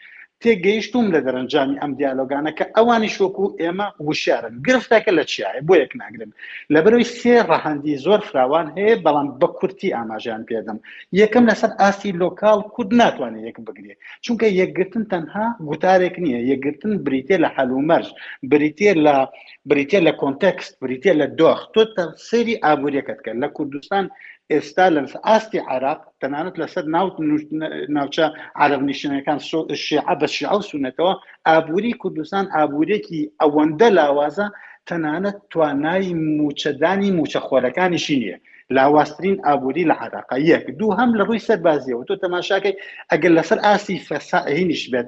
تێگەیشتوم 0.45 1.05
لە 1.15 1.19
دەرەنجامی 1.25 1.79
ئەم 1.81 1.91
دیالۆگانە 1.99 2.51
کە 2.57 2.65
ئەوانی 2.75 3.13
شۆک 3.17 3.35
و 3.41 3.47
ئێمە 3.61 3.87
وشارن 4.07 4.53
گرفتەکە 4.67 5.11
لە 5.17 5.23
چیایە 5.31 5.61
بۆ 5.67 5.73
یەک 5.83 5.91
ناگرن 6.01 6.31
لە 6.73 6.79
بەرەوەی 6.85 7.09
سێ 7.19 7.35
ڕەهندی 7.49 7.99
زۆر 8.05 8.19
فراوان 8.29 8.67
هەیە 8.77 8.95
بەڵام 9.05 9.27
بە 9.39 9.47
کورتی 9.57 9.93
ئاماژیان 9.97 10.43
پێدەم 10.49 10.77
یەکەم 11.21 11.43
لەسەر 11.49 11.71
ئاسی 11.81 12.11
لۆکال 12.23 12.59
کورد 12.75 12.91
ناتوانێت 13.01 13.43
یەک 13.49 13.57
بگرێ 13.67 13.93
چونکە 14.25 14.45
یەکگرتن 14.61 15.03
تەنها 15.11 15.45
گوتارێک 15.69 16.15
نییە 16.23 16.41
یەکگرتن 16.51 16.91
بریتێ 17.05 17.37
لە 17.43 17.49
حلومەرج 17.55 18.07
بریتێ 18.51 18.91
لە 19.05 19.15
بریتێ 19.69 19.99
لە 20.07 20.11
کۆنتەکست 20.21 20.71
بریتێ 20.83 21.11
لە 21.19 21.25
دۆخ 21.39 21.59
تۆ 21.73 21.81
سەری 22.27 22.55
ئابوووریەکەت 22.63 23.19
کرد 23.25 23.37
لە 23.43 23.49
کوردستان 23.55 24.05
ئێستا 24.53 24.85
لە 24.95 25.01
ئاستی 25.27 25.59
عراق 25.71 26.01
تەنانەت 26.21 26.55
لەسەر 26.61 26.85
ناوت 26.95 27.15
ناوچە 27.95 28.25
عربنیشنەکان 28.61 29.39
شیع 29.85 30.05
بە 30.21 30.27
شیع 30.35 30.51
و 30.57 30.61
سونەتەوە 30.69 31.13
ئابووری 31.47 31.97
کوردستان 32.01 32.45
ئابوورێکی 32.55 33.21
ئەوەندە 33.41 33.87
لاوازە 33.97 34.47
تەنانەت 34.89 35.37
توانایی 35.51 36.17
موچەدانی 36.37 37.15
موچەخۆرەکانیشی 37.17 38.17
نییە 38.23 38.37
لاواسترین 38.69 39.41
ئابووری 39.45 39.83
لە 39.85 39.91
عراقا 40.01 40.37
یەک 40.43 40.63
دوو 40.79 40.93
هەم 40.99 41.11
لە 41.19 41.23
ڕووی 41.27 41.39
سەربازیەوە 41.47 42.03
تۆ 42.09 42.15
تەماشاکەی 42.23 42.75
ئەگەر 43.11 43.31
لەسەر 43.37 43.57
ئاسی 43.65 43.97
فەساهینیش 44.07 44.83
بێت 44.91 45.05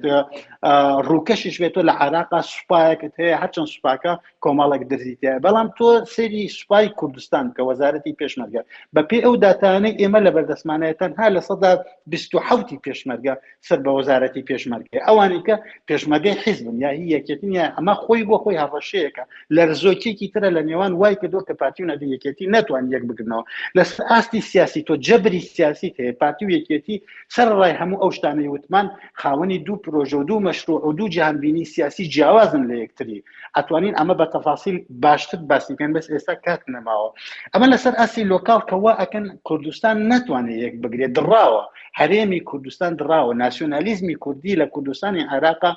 ڕووکەشش 1.10 1.56
بێتەوە 1.62 1.84
لە 1.90 1.92
عراقا 2.04 2.40
سوپایەکەت 2.54 3.12
هەیە 3.22 3.36
هەرچەند 3.42 3.68
سوپاکە 3.74 4.14
کۆمەڵک 4.44 4.82
دەزیتە 4.92 5.32
بەڵام 5.46 5.68
تۆ 5.78 5.88
سری 6.16 6.48
سوپای 6.58 6.86
کوردستان 7.00 7.46
کە 7.56 7.62
وەزارەتی 7.70 8.16
پێشمەرگە 8.22 8.62
بە 8.96 9.02
پێ 9.10 9.20
ئەو 9.26 9.34
داتانەی 9.44 9.98
ئێمە 10.02 10.20
لە 10.26 10.32
بەردەسمانەتەن 10.36 11.12
ها 11.20 11.28
لە 11.36 11.42
سەدا 11.50 11.72
1970 12.14 12.80
پێشمەرگە 12.88 13.36
سەر 13.68 13.80
بە 13.86 13.92
وەزارەتی 13.98 14.44
پێشمەرگی 14.50 15.04
ئەوانی 15.08 15.42
کە 15.48 15.56
پێشمەگەی 15.90 16.36
حیزبن 16.44 16.78
یا 16.84 16.90
هی 16.98 17.08
یەکێتین 17.16 17.52
یا 17.60 17.66
ئەمە 17.78 17.96
خۆی 18.04 18.22
بۆ 18.30 18.36
خۆی 18.44 18.60
هاڕەشەیەەکە 18.64 19.24
لە 19.56 19.62
ڕزۆکیێکی 19.70 20.28
ترە 20.34 20.50
لە 20.58 20.62
نێوان 20.70 20.92
وای 21.00 21.16
کە 21.22 21.28
دۆ 21.34 21.40
کە 21.48 21.54
پارتی 21.60 21.84
و 21.84 21.88
نەدە 21.92 22.06
یەکێتی 22.16 22.46
ناتوان 22.54 22.86
یەک 22.96 23.04
بگرنەوە 23.10 23.44
لە 23.78 23.84
ئاستی 24.11 24.41
سیاسی 24.49 24.82
تۆ 24.88 24.94
جەبری 25.07 25.40
سیاسی 25.56 25.94
هەیە 25.98 26.11
پارتی 26.22 26.45
و 26.45 26.49
یەکێتی 26.57 26.98
سەر 27.36 27.48
ڕای 27.60 27.78
هەموو 27.82 28.02
ئەو 28.02 28.11
شتانەی 28.18 28.48
وتمان 28.53 28.88
خاوەنی 29.22 29.60
دوو 29.65 29.82
پرۆژە 29.86 30.14
و 30.19 30.24
دوو 30.30 30.40
مەشروع 30.48 30.82
و 30.88 30.91
دوو 30.98 31.10
جیهانبینی 31.14 31.65
سیاسی 31.74 32.03
جیاوازن 32.14 32.64
لە 32.69 32.76
یەکتری 32.84 33.24
ئەتوانین 33.57 33.95
ئەمە 33.99 34.15
بە 34.19 34.26
تەفاسیل 34.34 34.78
باشتر 35.03 35.38
باسیکەن 35.49 35.91
بەس 35.95 36.07
ئێستا 36.14 36.36
کات 36.45 36.61
نەماوە 36.74 37.10
ئەمە 37.53 37.68
لەسەر 37.74 37.94
ئاسی 37.99 38.24
لۆکال 38.34 38.61
کەوا 38.69 38.94
ئەکەن 39.02 39.26
کوردستان 39.48 39.95
ناتوانێت 40.11 40.61
یەک 40.65 40.76
بگرێت 40.84 41.11
دراوە 41.18 41.61
هەرێمی 41.99 42.40
کوردستان 42.49 42.91
دراوە 43.02 43.32
ناسیۆنالیزمی 43.44 44.15
کوردی 44.24 44.60
لە 44.61 44.65
کوردستانی 44.74 45.24
عێراقا 45.32 45.72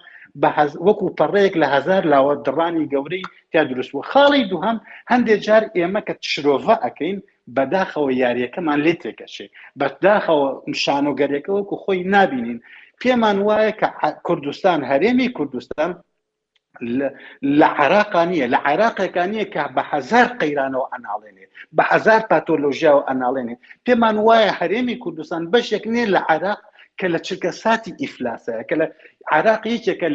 وەکو 0.86 1.06
پەڕەیەک 1.18 1.55
لە 1.62 1.66
هزار 1.74 2.02
لاوە 2.12 2.32
دڕانی 2.47 2.88
گەورەی 2.92 3.22
تا 3.52 3.60
دروستوە 3.68 4.02
خاڵی 4.10 4.48
دووهم 4.51 4.76
هەندێک 5.10 5.40
جار 5.47 5.62
ئێمە 5.76 6.01
کە 6.06 6.14
شرۆڤە 6.30 6.76
ئەەکەین 6.84 7.18
بەداخەوە 7.56 8.10
یاریەکەمان 8.22 8.78
لێ 8.84 8.94
تێکەشێ 9.02 9.46
بەداخەوە 9.80 10.48
شانۆگەرێکە 10.82 11.50
وەکو 11.52 11.76
خۆی 11.84 12.00
نبینین 12.16 12.58
پێمان 13.00 13.38
وایە 13.48 13.72
کە 13.80 13.88
کوردستان 14.26 14.78
هەرێمی 14.90 15.28
کوردستان 15.36 15.90
لە 17.58 17.68
عراقانیە 17.80 18.46
لە 18.54 18.58
عراقەکانیە 18.68 19.46
کە 19.54 19.62
بە 19.76 19.82
هزار 19.92 20.26
قەیرانەوە 20.40 20.86
ئەناڵێنێ 20.92 21.46
بە 21.76 21.84
هزار 21.92 22.20
پاتۆلۆژیا 22.30 22.92
و 22.96 23.06
ئەناڵێنێ 23.08 23.54
پێمان 23.84 24.16
وایە 24.26 24.52
هەرێمی 24.60 24.96
کوردستان 25.02 25.42
بەشێک 25.52 25.84
نێ 25.94 26.04
لە 26.14 26.20
عراق 26.30 26.60
کە 26.98 27.06
لە 27.14 27.18
چرکە 27.26 27.50
ساتی 27.62 27.92
ئیفلاسەیە 28.02 28.62
کە 28.68 28.74
لە 28.80 28.86
عراق 29.32 29.62
یەکێکە 29.74 30.09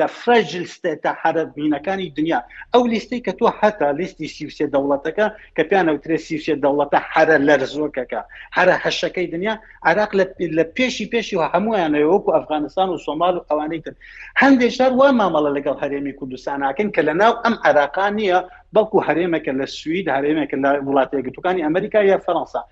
لە 0.00 0.06
فرەژل 0.20 0.66
ستێتە 0.76 1.10
حرەبینەکانی 1.22 2.12
دنیا 2.18 2.40
ئەو 2.74 2.82
لیستی 2.92 3.20
کە 3.26 3.32
تۆ 3.40 3.46
هەتا 3.60 3.82
لیستی 3.98 4.28
سیوسێ 4.36 4.66
دەوڵەتەکە 4.74 5.26
کە 5.56 5.62
پیانەوترێ 5.70 6.16
سیوسێ 6.26 6.54
دەوڵەتە 6.64 6.98
هەرە 7.12 7.36
لەرزۆکەکە 7.48 8.20
هەرە 8.56 8.74
هەشەکەی 8.84 9.26
دنیا 9.34 9.54
عراق 9.88 10.10
لە 10.58 10.64
پێشی 10.76 11.06
پێشی 11.12 11.36
و 11.38 11.42
هەمویانەوەکو 11.52 12.34
ئەفغانستان 12.36 12.88
و 12.90 12.98
سۆمال 13.06 13.34
و 13.36 13.44
ئەوانەی 13.50 13.80
تر 13.84 13.94
هەندێک 14.42 14.72
شار 14.76 14.92
وا 14.98 15.08
مامەڵە 15.20 15.50
لەگەڵ 15.56 15.76
هەرێمی 15.82 16.16
کوردستانناکەن 16.18 16.88
کە 16.94 17.00
لە 17.08 17.14
ناو 17.20 17.32
ئەم 17.44 17.54
عراقان 17.64 18.12
نییە 18.20 18.38
بەڵکو 18.74 18.98
هەرێمەکە 19.08 19.52
لە 19.60 19.66
سوید 19.78 20.06
هەرێمێکە 20.16 20.56
لە 20.64 20.70
وڵاتێکگەتوەکانی 20.88 21.64
ئەمریکا 21.66 22.00
یا 22.12 22.18
فەەنسا 22.26 22.62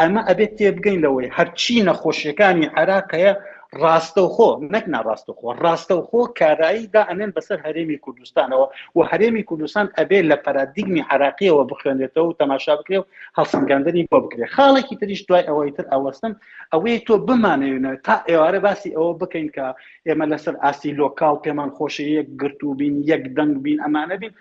ئەمە 0.00 0.20
ئەبێت 0.28 0.52
تێبگەین 0.58 0.98
لەوەی 1.04 1.28
هەرچی 1.36 1.80
نەخۆشیەکانی 1.88 2.66
عراقەیە 2.78 3.32
ڕاستەوخۆ 3.80 4.46
نەک 4.74 4.84
ناڕاستەخۆ 4.94 5.48
ڕاستەوخۆ 5.64 6.20
کارایی 6.38 6.90
دائنێن 6.94 7.30
بەسەر 7.36 7.58
هەرێمی 7.66 7.98
کوردستانەوە 8.04 8.66
و 8.96 9.00
هەرێمی 9.10 9.42
کوردستان 9.48 9.86
ئەبێ 9.98 10.20
لە 10.30 10.36
پەرادیگمی 10.44 11.06
عراقیەوە 11.12 11.62
بخوێنێتەوە 11.70 12.26
و 12.28 12.36
تەماشا 12.40 12.74
بکرێ 12.80 12.98
و 13.00 13.08
هەڵسەنگاندنی 13.38 14.08
بۆ 14.10 14.18
بکرێ 14.24 14.46
خاڵێکی 14.54 14.98
تریش 15.00 15.20
دوای 15.28 15.46
ئەوەی 15.48 15.72
تر 15.76 15.86
ئەوەستن 15.92 16.32
ئەوەی 16.72 16.96
تۆ 17.06 17.14
بمانەوێنە 17.26 17.92
تا 18.06 18.14
ئێوارە 18.30 18.60
باسی 18.66 18.90
ئەوە 18.96 19.12
بکەین 19.20 19.48
کە 19.56 19.66
ئێمە 20.06 20.26
لەسەر 20.32 20.54
ئاسی 20.64 20.90
لۆکال 21.00 21.36
پێمان 21.44 21.70
خۆشەیەک 21.76 22.26
گرتوبین 22.40 22.94
یەک 23.10 23.22
دەنگ 23.36 23.54
بین 23.64 23.78
ئەمانە 23.84 24.16
بین 24.22 24.32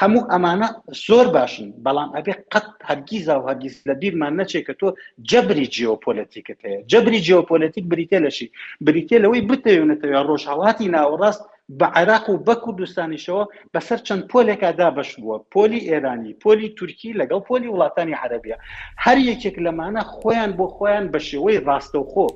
هەموو 0.00 0.28
ئەمانە 0.32 0.68
زۆر 1.06 1.26
باشن 1.38 1.66
بەڵام 1.84 2.08
ئەبێ 2.16 2.34
قەت 2.52 2.66
هەرگیزا 2.88 3.34
و 3.40 3.44
هەرگیز 3.48 3.74
لە 3.88 3.94
بیرمان 4.00 4.32
نەچێت 4.40 4.64
کە 4.68 4.74
تۆ 4.80 4.86
جەبری 5.30 5.66
جیۆپۆلەتیکت 5.74 6.58
هەیە 6.66 6.80
جەبری 6.90 7.20
جیۆپۆلەتیک 7.26 7.84
بریتێ 7.92 8.18
لەشی 8.24 8.48
بریتێ 8.86 9.16
لەوەی 9.24 9.46
بتەوێنێتەوە 9.50 10.20
ڕۆژهاڵاتی 10.28 10.92
ناوەڕاست 10.94 11.42
بە 11.78 11.86
عێراق 11.96 12.26
و 12.30 12.42
بە 12.46 12.54
کوردستانیشەوە 12.64 13.44
بەسەر 13.72 13.98
چەند 14.06 14.22
پۆلێکادا 14.30 14.88
بەش 14.96 15.10
بووە 15.20 15.36
پۆلی 15.52 15.86
ئێرانی 15.90 16.32
پۆلی 16.42 16.72
تورکی 16.78 17.16
لەگەڵ 17.20 17.40
پۆلی 17.48 17.72
وڵاتانی 17.74 18.18
عەربیە 18.22 18.56
هەر 19.04 19.18
یەکێک 19.30 19.56
لەمانە 19.64 20.02
خۆیان 20.18 20.50
بۆ 20.58 20.66
خۆیان 20.76 21.04
بە 21.12 21.20
شێوەی 21.28 21.62
ڕاستەوخۆ 21.66 22.26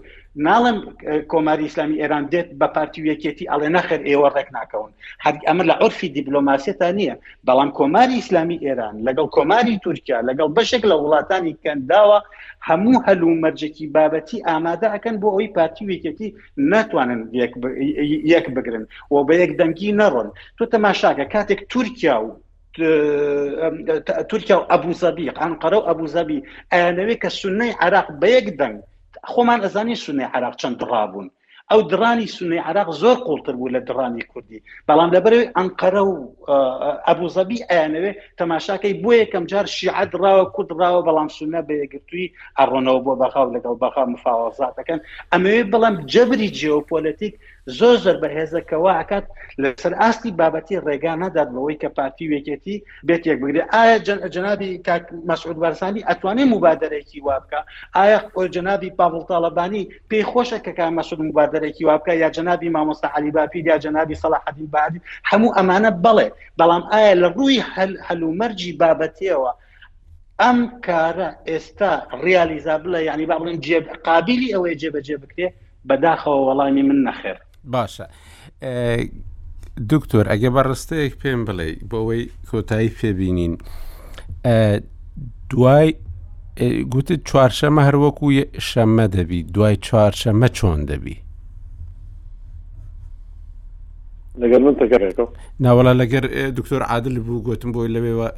ناڵم 0.49 0.77
کۆماری 1.33 1.65
ئسلامی 1.67 1.97
ئێران 2.03 2.25
دێت 2.33 2.49
بە 2.61 2.69
پارتی 2.77 3.01
یەکێتی 3.13 3.49
ئەڵێ 3.53 3.69
نەخر 3.77 4.01
ئێوە 4.09 4.29
ڕێک 4.37 4.49
ناکەون 4.59 4.91
هەر 5.25 5.35
ئەمە 5.49 5.65
لە 5.71 5.73
عرفی 5.83 6.13
دیبلۆماسیێتە 6.17 6.89
نییە 6.99 7.15
بەڵام 7.47 7.71
کۆماری 7.79 8.17
ئسلامی 8.23 8.59
ئێران 8.67 8.95
لەگەڵ 9.07 9.29
کۆماری 9.37 9.81
تورکیا 9.85 10.19
لەگەڵ 10.29 10.49
بەشێک 10.57 10.83
لە 10.91 10.97
وڵاتانی 11.03 11.59
کەنداوە 11.65 12.19
هەموو 12.69 13.03
هەلو 13.07 13.29
مەرجێکی 13.43 13.87
بابەتی 13.95 14.45
ئامادە 14.49 14.89
ئەەکەن 14.93 15.17
بۆ 15.23 15.29
ئەوی 15.35 15.53
پارتی 15.57 15.83
ویکێتی 15.91 16.29
ناتوانن 16.71 17.21
یەک 18.35 18.45
بگرن 18.57 18.85
و 19.13 19.17
بە 19.29 19.35
یەک 19.43 19.53
دەنگی 19.61 19.97
نەڕۆن 20.01 20.29
تۆ 20.57 20.65
تەماشاکە 20.75 21.25
کاتێک 21.35 21.61
تورکیا 21.73 22.17
و 22.23 22.27
تورکیا 24.31 24.57
و 24.61 24.69
ئەبوزەبی 24.71 25.27
ئەنقەرە 25.41 25.79
و 25.81 25.87
ئەبوزەبی 25.89 26.39
ئەیانەوەی 26.73 27.21
کە 27.23 27.29
سنەی 27.41 27.73
عراق 27.85 28.09
بە 28.21 28.29
یەک 28.39 28.49
دەنگ 28.61 28.79
خۆمان 29.31 29.61
ئەزانی 29.65 29.95
سونی 30.05 30.25
عراق 30.39 30.55
چەند 30.63 30.77
درابوون 30.83 31.29
ئەو 31.71 31.81
درانی 31.93 32.27
سونی 32.37 32.59
عراق 32.71 32.89
زۆر 33.03 33.17
قوڵتر 33.27 33.55
بوو 33.59 33.75
لە 33.77 33.81
درانی 33.89 34.23
کوردی 34.33 34.61
بەڵام 34.89 35.11
لەبەر 35.17 35.35
ئەنقەرە 35.57 36.03
و 36.07 36.13
ئەبوزەبی 37.09 37.65
ئەیانەوێ 37.71 38.13
تەماشاکەی 38.39 38.99
بۆ 39.03 39.11
یەکەم 39.23 39.45
جار 39.53 39.67
شیعە 39.77 40.05
درراوە 40.13 40.45
کوردراوە 40.57 41.01
بەڵام 41.09 41.29
سونە 41.37 41.61
بەیەگرتووی 41.69 42.33
ئەڕۆنەوە 42.59 43.01
بۆ 43.05 43.13
بەخاو 43.23 43.53
لەگەڵ 43.55 43.75
بەخا 43.83 44.05
مفاوەزات 44.15 44.75
دەکەن 44.79 45.01
ئەمەوێ 45.33 45.63
بەڵام 45.73 45.95
جەبری 46.13 46.49
جیۆپۆلەتیک 46.59 47.35
زۆر 47.79 47.97
زۆر 48.05 48.17
بەهێزەکەەوە 48.23 48.91
ئاکات 48.97 49.25
لەسەر 49.63 49.93
ئاستی 50.01 50.33
بابەتی 50.41 50.83
ڕێگا 50.87 51.15
نەداد 51.23 51.49
بەوەی 51.55 51.79
کە 51.83 51.89
پارتی 51.97 52.29
وێکێتی 52.33 52.77
بێت 53.07 53.23
یەک 53.31 53.39
بگرێت 53.43 53.67
ئایا 53.75 53.97
جەنابی 54.35 54.71
مەسعود 55.31 55.57
بارسانی 55.65 56.03
ئەتوانێت 56.09 56.49
مبادرێکی 56.55 57.21
وابکە 57.27 57.61
ئایا 57.97 58.19
جەنابی 58.55 58.91
پاڵ 58.99 59.13
تاالبانی 59.29 59.89
پێی 60.11 60.25
خۆشە 60.31 60.59
کە 60.65 60.73
کا 60.79 60.87
مەسعود 60.99 61.21
مبادرێکی 61.31 61.87
وابکە 61.89 62.13
یا 62.25 62.29
جەنابی 62.37 62.69
مامۆستا 62.77 63.09
علی 63.17 63.31
باپی 63.37 63.61
یا 63.71 63.77
جەنابی 63.85 64.21
سەلاحدین 64.23 64.67
بعدی 64.77 64.99
هەموو 65.31 65.55
ئەمانە 65.59 65.91
بڵێ 66.05 66.29
بەڵام 66.59 66.83
ئایا 66.93 67.13
لە 67.23 67.29
ڕووی 67.37 67.65
هەلومەرجی 68.07 68.77
بابەتیەوە 68.81 69.53
ئەم 70.43 70.59
کارە 70.87 71.29
ئێستا 71.51 71.93
ریالیزا 72.27 72.75
بڵێ 72.85 73.01
ینی 73.11 73.27
با 73.31 73.37
بڵێن 73.41 73.59
جێب 73.67 73.85
قابلی 74.07 74.53
ئەوەی 74.55 74.79
جێبەجێ 74.83 75.17
بکرێ 75.23 75.49
بەداخەوە 75.89 76.41
وەڵامی 76.47 76.85
من 76.91 77.01
نەخێر 77.09 77.39
باشە 77.65 78.05
دکتۆر 79.93 80.25
ئەگە 80.33 80.51
بەڕستەیەک 80.55 81.15
پێم 81.23 81.41
بڵێ 81.47 81.69
بۆەوەی 81.91 82.25
کۆتایی 82.51 82.91
پێبینین 82.99 83.55
دوای 85.51 85.89
گوتت 86.93 87.23
چوارشەمە 87.29 87.83
هەروەکو 87.89 88.25
شەممە 88.69 89.07
دەبی 89.17 89.41
دوای 89.55 89.77
چوارشەمە 89.87 90.49
چۆن 90.59 90.79
دەبی 90.91 91.17
لەگەر 94.43 94.61
من 94.67 94.75
تەگەڕێکەوە 94.81 95.29
ناوەڵا 95.65 95.93
لەگەر 96.03 96.25
دکتۆر 96.59 96.83
عادل 96.83 97.19
بوو 97.21 97.43
گوتم 97.43 97.73
بۆی 97.73 97.89
لەوێەوە 97.95 98.29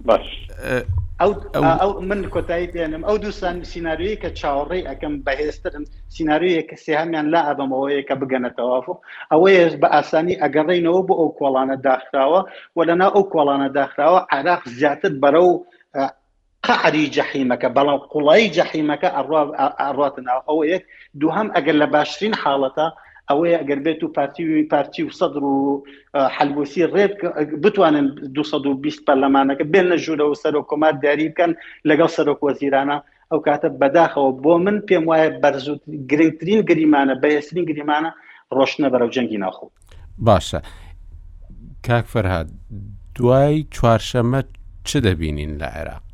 باش 0.00 0.46
ئەو 1.20 2.00
من 2.08 2.20
کۆتایی 2.34 2.72
پێێنم 2.72 3.02
ئەو 3.08 3.16
دووسان 3.22 3.56
سناریوی 3.72 4.16
کە 4.22 4.28
چاوەڕێ 4.40 4.80
ئەەکەم 4.88 5.14
بەهێسترن 5.26 5.84
سناریویە 6.16 6.62
کە 6.70 6.76
سێهامیان 6.84 7.26
لا 7.34 7.40
ئەبەمەوەیە 7.48 8.02
کە 8.08 8.14
بگەنێتەوەفق 8.20 8.98
ئەوەیەش 9.32 9.72
بە 9.82 9.88
ئاسانی 9.94 10.36
ئەگەڕێینەوە 10.42 11.00
بۆ 11.08 11.14
ئەو 11.20 11.28
کۆڵانە 11.40 11.76
داخراوە 11.88 12.40
و 12.76 12.84
لەنا 12.88 13.08
ئەو 13.14 13.24
کۆڵانە 13.32 13.68
داخراوە 13.78 14.20
عراق 14.36 14.62
زیاتر 14.78 15.12
بەرە 15.22 15.42
و 15.48 15.52
قعری 16.66 17.06
جەحیمەکە 17.16 17.68
بەڵام 17.76 18.00
قوڵایی 18.12 18.52
جەحیمەکە 18.56 19.08
ئەڕاتنەوە 19.82 20.40
ئەوەیە 20.48 20.78
دووهم 21.20 21.48
ئەگەر 21.56 21.76
لە 21.82 21.86
باشترین 21.94 22.34
حاڵەتە 22.42 22.86
ئەوەیە 23.30 23.58
ئەگەر 23.62 23.80
بێت 23.86 24.02
و 24.04 24.08
پارتی 24.16 24.62
پارتی 24.72 25.02
و 25.06 25.10
سەدر 25.20 25.42
و 25.42 25.84
حلبوسی 26.36 26.86
ڕێت 26.94 27.14
بتوانن 27.64 28.06
220 28.34 29.02
پەرلەمانەکە 29.06 29.64
بێنە 29.72 29.96
ژوورەوە 30.04 30.36
سەرۆ 30.42 30.60
کۆمار 30.70 30.92
دیاری 31.02 31.28
بکەن 31.32 31.52
لەگەڵ 31.88 32.08
سەرۆک 32.16 32.40
وەزیرانە 32.46 32.96
ئەو 33.30 33.40
کاتە 33.46 33.68
بەداخەوە 33.80 34.30
بۆ 34.42 34.54
من 34.64 34.76
پێم 34.88 35.04
وایە 35.08 35.28
بەرزوت 35.42 35.82
گرنگترین 36.10 36.60
گریمانە 36.70 37.14
بەێسرین 37.22 37.64
گریمانە 37.70 38.10
ڕۆشنە 38.56 38.88
بەرەو 38.92 39.10
جەنگی 39.14 39.38
ناخۆ 39.44 39.66
باشە 40.26 40.60
کاک 41.86 42.04
فەرهاد 42.12 42.48
دوای 43.16 43.56
چوارشەمە 43.74 44.40
چ 44.88 44.90
دەبینین 45.06 45.52
لە 45.62 45.68
عێراق 45.76 46.06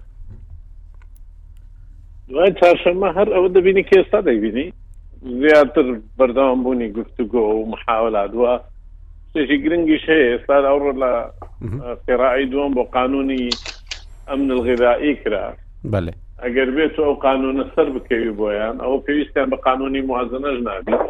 دوای 2.29 2.53
چارشەمە 2.61 3.09
هەر 3.17 3.29
ئەوە 3.35 3.49
دەبینی 3.57 3.83
کێستا 3.91 4.21
دەبینی 4.29 4.67
زیاتر 5.29 5.93
بەردەوام 6.19 6.61
بوونی 6.63 6.93
گفتوگۆ 6.93 7.35
و 7.35 7.67
محاولات 7.75 8.31
وە 8.41 8.53
شتێکی 9.31 9.57
گرنگیش 9.65 10.03
هەیە 10.11 10.27
ئێستا 10.33 10.57
ئەو 10.71 10.79
لە 11.03 11.13
قێراعی 12.07 12.47
دوم 12.53 12.73
بۆ 12.77 12.83
قانونی 12.97 13.43
ئەمن 14.29 14.49
الغذایی 14.55 15.15
کرا 15.23 15.45
بله 15.85 16.13
ئەگەر 16.43 16.69
بێت 16.77 16.95
ئەو 17.03 17.13
قانونە 17.27 17.65
سەر 17.75 17.89
بکەوی 17.97 18.33
بۆیان 18.41 18.77
ئەو 18.85 18.95
پێویستیان 19.07 19.49
بە 19.53 19.57
قانونی 19.67 20.01
موازنەش 20.09 20.59
نابێت 20.69 21.07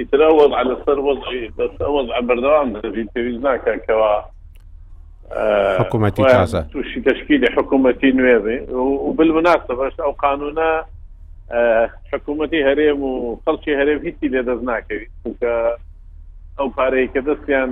ئیترا 0.00 0.28
وضع 0.38 0.62
لە 0.68 0.76
سەر 0.84 0.98
وضعی 1.08 1.48
بەس 1.58 1.76
وضع 1.96 2.18
بەردەوام 2.28 2.68
دەبی 2.82 3.04
پێویست 3.14 3.42
ناکەکەەوە 3.46 4.12
حکوومەتی 5.82 6.22
تازە 6.36 6.60
تووشی 6.72 7.00
تشکیلی 7.10 7.48
حکوومەتی 7.56 8.10
نوێبێ 8.18 8.56
و 8.74 9.12
بالمناسبەش 9.18 9.94
ئەو 10.02 10.12
قانونە 10.24 10.70
حکوومەتی 12.12 12.60
هەرێم 12.68 12.98
و 13.10 13.38
خەڵکی 13.44 13.72
هەرێم 13.80 14.00
هیچی 14.06 14.28
لێ 14.32 14.42
دەست 14.48 14.62
ناکەویت 14.70 15.12
چونکە 15.22 15.52
ئەو 16.58 16.68
پارەی 16.76 17.08
کە 17.14 17.20
دەستیان 17.28 17.70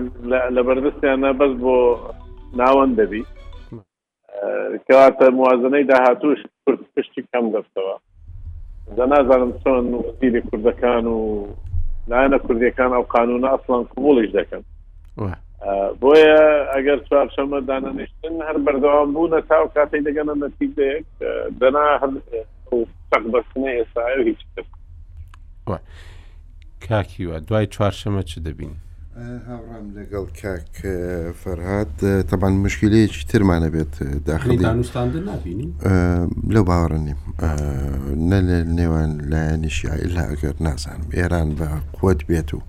لە 0.57 0.61
بەردەستیانە 0.67 1.31
بەس 1.41 1.53
بۆ 1.63 1.77
ناوەند 2.61 2.95
دەبی 3.01 3.23
کەواتە 4.87 5.27
موازنەی 5.39 5.89
داهاتوش 5.93 6.39
کورد 6.65 6.81
پشتی 6.97 7.23
کەم 7.33 7.45
دەستەوە 7.55 7.97
دەنازانم 8.97 9.53
چۆن 9.63 9.85
وەزیری 9.95 10.41
کوردەکان 10.49 11.05
و 11.17 11.21
لایەنە 12.11 12.39
کوردەکان 12.47 12.91
ئەو 12.97 13.05
قانونە 13.15 13.49
ئەسلان 13.55 13.83
قوبولیش 13.93 14.31
دەکەن 14.39 14.63
بۆیە 16.01 16.39
ئەگەر 16.75 16.99
چوارشەمە 17.09 17.59
دانەنیشتن 17.69 18.35
هەر 18.49 18.57
بەردەوام 18.67 19.09
بوونە 19.15 19.41
تاو 19.49 19.69
کاتی 19.77 20.01
دەگەنە 20.07 20.35
نەتیجەیەک 20.45 21.07
دەنا 21.61 21.85
بەستنە 23.33 23.71
ئێستا 23.79 24.03
هیچ 24.29 24.41
کاکیوە 26.87 27.37
دوای 27.49 27.67
چوارشەمە 27.75 28.23
چ 28.31 28.33
دەبین 28.47 28.75
هاوڕام 29.49 29.87
لەگەڵ 29.97 30.27
کاک 30.43 30.73
فەرهاات 31.41 31.93
تەبان 32.31 32.53
مشکلەیەکی 32.67 33.25
ترمانە 33.31 33.69
بێت 33.75 33.93
داخلیستان 34.29 35.07
لەو 36.55 36.65
باوەڕنیم 36.69 37.21
نە 38.31 38.39
لە 38.49 38.59
نێوان 38.79 39.11
لایەنیشی 39.31 39.87
ئایلا 39.93 40.25
ئەگەر 40.31 40.57
نازان 40.67 41.01
ئێران 41.17 41.49
بە 41.59 41.69
قوت 41.99 42.21
بێت 42.31 42.51
و 42.57 42.61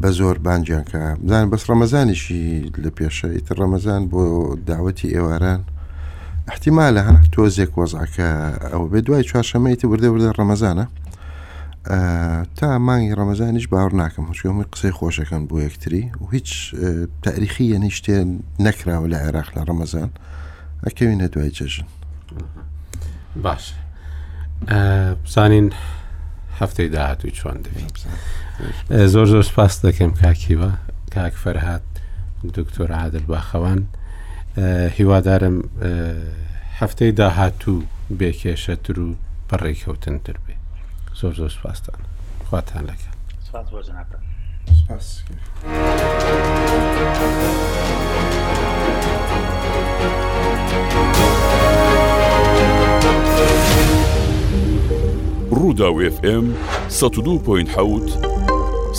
بە 0.00 0.08
زۆر 0.18 0.36
بانجیانکە 0.46 0.98
بزان 1.24 1.46
بەس 1.52 1.62
ڕەمەزانیشی 1.70 2.46
لە 2.84 2.90
پێشە 2.98 3.28
ئیتر 3.36 3.56
ڕەمەزان 3.62 4.02
بۆ 4.12 4.22
داوەتی 4.70 5.12
ئێواران 5.14 5.60
احتیمالە 6.48 7.00
هە 7.06 7.12
تۆزێک 7.34 7.72
وەزاکە 7.80 8.28
ئەو 8.72 8.82
بێ 8.92 9.00
دوای 9.06 9.22
چوارشەمەیت 9.28 9.80
وردە 9.90 10.04
وردە 10.12 10.30
ڕەمەزانە 10.38 10.86
تا 12.58 12.68
مانگی 12.86 13.14
ڕەمەزانیش 13.18 13.66
باوەڕ 13.72 13.92
ناکەم 14.00 14.24
هەچۆمی 14.30 14.64
قسەی 14.72 14.92
خۆشەکەن 14.98 15.42
بۆ 15.48 15.56
یەکتری 15.66 16.02
و 16.20 16.26
هیچ 16.34 16.50
تاریخی 17.24 17.64
یەنی 17.74 17.90
شتێ 17.98 18.14
نەکراوە 18.64 19.06
لە 19.12 19.18
عێراق 19.24 19.48
لە 19.56 19.62
ڕەمەزان 19.68 20.10
ئەکەوینە 20.84 21.26
دوای 21.32 21.50
جەژن 21.56 21.86
باش 23.44 23.64
بزانین 25.24 25.66
هەفتەی 26.60 26.88
داهاتوی 26.94 27.30
چۆن 27.38 27.56
دەبین 27.64 27.92
زۆر 29.12 29.26
زۆر 29.32 29.42
سپاس 29.50 29.72
دەکەم 29.86 30.12
کاکیوە 30.22 30.70
کاک 31.14 31.32
فەرهات 31.44 31.84
دکتۆر 32.58 32.90
عادل 33.00 33.24
باخەوان 33.30 33.80
هیوادارم 34.96 35.56
هەفتەی 36.80 37.12
داهاتوو 37.18 37.82
بێکێشەتر 38.18 38.96
و 39.00 39.08
بەڕێککەوتنتر 39.50 40.36
بێ 40.46 40.54
زۆر 41.20 41.34
زۆر 41.40 41.50
سپاسستان 41.56 41.98
خواتان 42.50 42.84
لەکە 42.90 43.10
سپاس. 43.48 45.08
ڕوودا 55.52 55.88
وFM 55.96 56.44
102.حوت 56.98 58.08